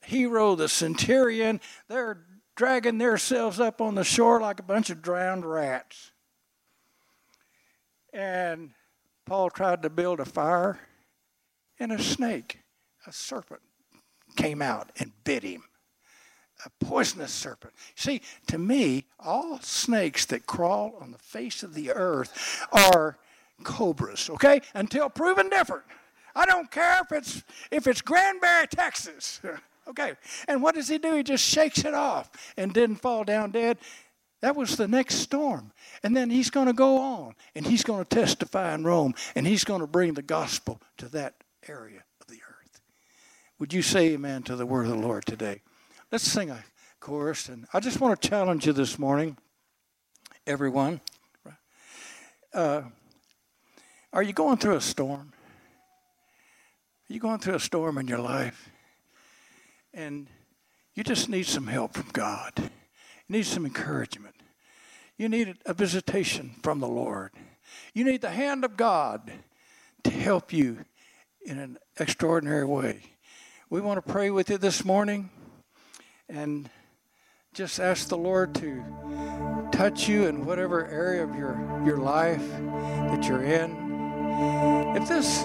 hero, 0.03 0.55
the 0.55 0.67
centurion, 0.67 1.61
they're 1.89 2.25
dragging 2.55 2.97
themselves 2.97 3.59
up 3.59 3.81
on 3.81 3.93
the 3.93 4.03
shore 4.03 4.41
like 4.41 4.59
a 4.59 4.63
bunch 4.63 4.89
of 4.89 5.03
drowned 5.03 5.45
rats. 5.45 6.11
And 8.11 8.71
Paul 9.27 9.51
tried 9.51 9.83
to 9.83 9.91
build 9.91 10.19
a 10.19 10.25
fire, 10.25 10.79
and 11.79 11.91
a 11.91 12.01
snake, 12.01 12.61
a 13.05 13.13
serpent, 13.13 13.61
came 14.35 14.63
out 14.63 14.91
and 14.97 15.11
bit 15.23 15.43
him. 15.43 15.68
A 16.65 16.85
poisonous 16.85 17.31
serpent. 17.31 17.73
See, 17.95 18.21
to 18.47 18.57
me, 18.57 19.05
all 19.19 19.59
snakes 19.61 20.25
that 20.25 20.45
crawl 20.45 20.97
on 20.99 21.11
the 21.11 21.17
face 21.17 21.63
of 21.63 21.73
the 21.73 21.91
earth 21.91 22.67
are 22.71 23.17
cobras, 23.63 24.29
okay? 24.29 24.61
Until 24.73 25.09
proven 25.09 25.49
different. 25.49 25.83
I 26.35 26.45
don't 26.45 26.69
care 26.69 27.01
if 27.01 27.11
it's 27.11 27.43
if 27.71 27.87
it's 27.87 28.01
Granbury, 28.01 28.67
Texas. 28.67 29.41
okay. 29.87 30.13
And 30.47 30.61
what 30.61 30.75
does 30.75 30.87
he 30.87 30.97
do? 30.97 31.15
He 31.15 31.23
just 31.23 31.43
shakes 31.43 31.83
it 31.83 31.93
off 31.93 32.29
and 32.57 32.73
didn't 32.73 32.97
fall 32.97 33.23
down 33.23 33.51
dead. 33.51 33.77
That 34.41 34.55
was 34.55 34.77
the 34.77 34.87
next 34.87 35.15
storm. 35.15 35.73
And 36.01 36.15
then 36.15 36.29
he's 36.29 36.49
going 36.49 36.67
to 36.67 36.73
go 36.73 36.97
on 36.97 37.35
and 37.55 37.65
he's 37.65 37.83
going 37.83 38.05
to 38.05 38.09
testify 38.09 38.73
in 38.73 38.83
Rome 38.83 39.13
and 39.35 39.45
he's 39.45 39.63
going 39.63 39.81
to 39.81 39.87
bring 39.87 40.13
the 40.13 40.21
gospel 40.21 40.81
to 40.97 41.09
that 41.09 41.35
area. 41.67 42.03
Of 42.21 42.27
the 42.27 42.41
earth. 42.47 42.81
Would 43.59 43.73
you 43.73 43.81
say 43.81 44.13
amen 44.13 44.43
to 44.43 44.55
the 44.55 44.65
word 44.65 44.85
of 44.85 44.91
the 44.91 45.07
Lord 45.07 45.25
today? 45.25 45.61
Let's 46.11 46.23
sing 46.23 46.49
a 46.49 46.63
chorus. 46.99 47.49
And 47.49 47.67
I 47.71 47.79
just 47.79 48.01
want 48.01 48.19
to 48.19 48.29
challenge 48.29 48.65
you 48.65 48.73
this 48.73 48.97
morning, 48.97 49.37
everyone. 50.47 51.01
Uh, 52.51 52.81
are 54.11 54.23
you 54.23 54.33
going 54.33 54.57
through 54.57 54.75
a 54.75 54.81
storm? 54.81 55.33
Are 57.07 57.13
you 57.13 57.19
going 57.19 57.37
through 57.37 57.53
a 57.53 57.59
storm 57.59 57.99
in 57.99 58.07
your 58.07 58.17
life? 58.17 58.71
And 59.93 60.25
you 60.95 61.03
just 61.03 61.29
need 61.29 61.45
some 61.45 61.67
help 61.67 61.93
from 61.93 62.09
God. 62.11 62.53
You 62.57 62.69
need 63.27 63.45
some 63.45 63.67
encouragement. 63.67 64.35
You 65.15 65.29
need 65.29 65.57
a 65.67 65.75
visitation 65.75 66.55
from 66.63 66.79
the 66.79 66.87
Lord. 66.87 67.33
You 67.93 68.03
need 68.03 68.21
the 68.21 68.31
hand 68.31 68.65
of 68.65 68.77
God 68.77 69.31
to 70.05 70.09
help 70.09 70.51
you 70.51 70.85
in 71.45 71.59
an 71.59 71.77
extraordinary 71.99 72.65
way. 72.65 73.01
We 73.69 73.79
want 73.79 74.03
to 74.03 74.11
pray 74.11 74.31
with 74.31 74.49
you 74.49 74.57
this 74.57 74.83
morning 74.83 75.29
and 76.29 76.69
just 77.53 77.79
ask 77.79 78.07
the 78.07 78.17
Lord 78.17 78.53
to 78.55 78.83
touch 79.71 80.07
you 80.07 80.27
in 80.27 80.45
whatever 80.45 80.87
area 80.87 81.23
of 81.23 81.35
your, 81.35 81.81
your 81.83 81.97
life 81.97 82.47
that 83.09 83.25
you're 83.25 83.43
in. 83.43 83.75
If 84.95 85.09
this 85.09 85.43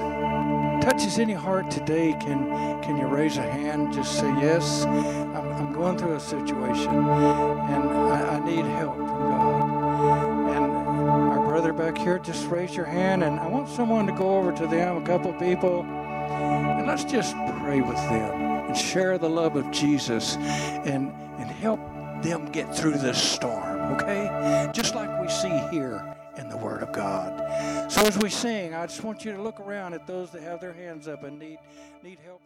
touches 0.85 1.19
any 1.19 1.33
heart 1.33 1.71
today, 1.71 2.13
can, 2.21 2.51
can 2.83 2.97
you 2.99 3.07
raise 3.07 3.39
a 3.39 3.43
hand? 3.43 3.95
Just 3.95 4.19
say, 4.19 4.29
Yes, 4.41 4.85
I'm, 4.85 5.53
I'm 5.53 5.73
going 5.73 5.97
through 5.97 6.17
a 6.17 6.21
situation 6.21 6.91
and 6.91 7.91
I, 7.91 8.37
I 8.37 8.45
need 8.45 8.65
help 8.67 8.97
from 8.97 9.07
God. 9.07 10.55
And 10.55 10.73
our 11.01 11.47
brother 11.47 11.73
back 11.73 11.97
here, 11.97 12.19
just 12.19 12.47
raise 12.49 12.77
your 12.77 12.87
hand, 12.87 13.25
and 13.25 13.41
I 13.41 13.47
want 13.49 13.69
someone 13.69 14.07
to 14.07 14.13
go 14.13 14.37
over 14.37 14.53
to 14.53 14.67
them, 14.67 15.03
a 15.03 15.07
couple 15.07 15.33
people, 15.33 15.83
and 15.83 16.87
let's 16.87 17.05
just 17.05 17.35
pray 17.61 17.81
with 17.81 17.97
them 17.97 18.44
and 18.75 18.83
share 18.83 19.19
the 19.19 19.29
love 19.29 19.55
of 19.55 19.71
Jesus 19.71 20.35
and, 20.37 21.13
and 21.39 21.49
help 21.49 21.79
them 22.25 22.51
get 22.51 22.75
through 22.75 22.99
this 22.99 23.23
storm, 23.23 23.79
okay? 23.93 24.69
Just 24.75 24.97
like 24.97 25.23
we 25.23 25.29
see 25.29 25.57
here 25.71 26.17
in 26.37 26.49
the 26.49 26.57
Word 26.57 26.83
of 26.83 26.91
God. 26.91 27.93
So 27.93 28.01
as 28.01 28.19
we 28.19 28.31
sing, 28.31 28.75
I 28.75 28.87
just 28.87 29.05
want 29.05 29.25
you 29.25 29.33
to 29.33 29.41
look 29.41 29.61
around 29.61 29.95
at 29.95 30.09
those 30.09 30.33
that 30.33 30.43
have 30.43 30.61
their 30.61 30.73
hands 30.73 31.07
up 31.07 31.23
and 31.23 31.39
need, 31.39 31.59
need 32.03 32.19
help. 32.25 32.41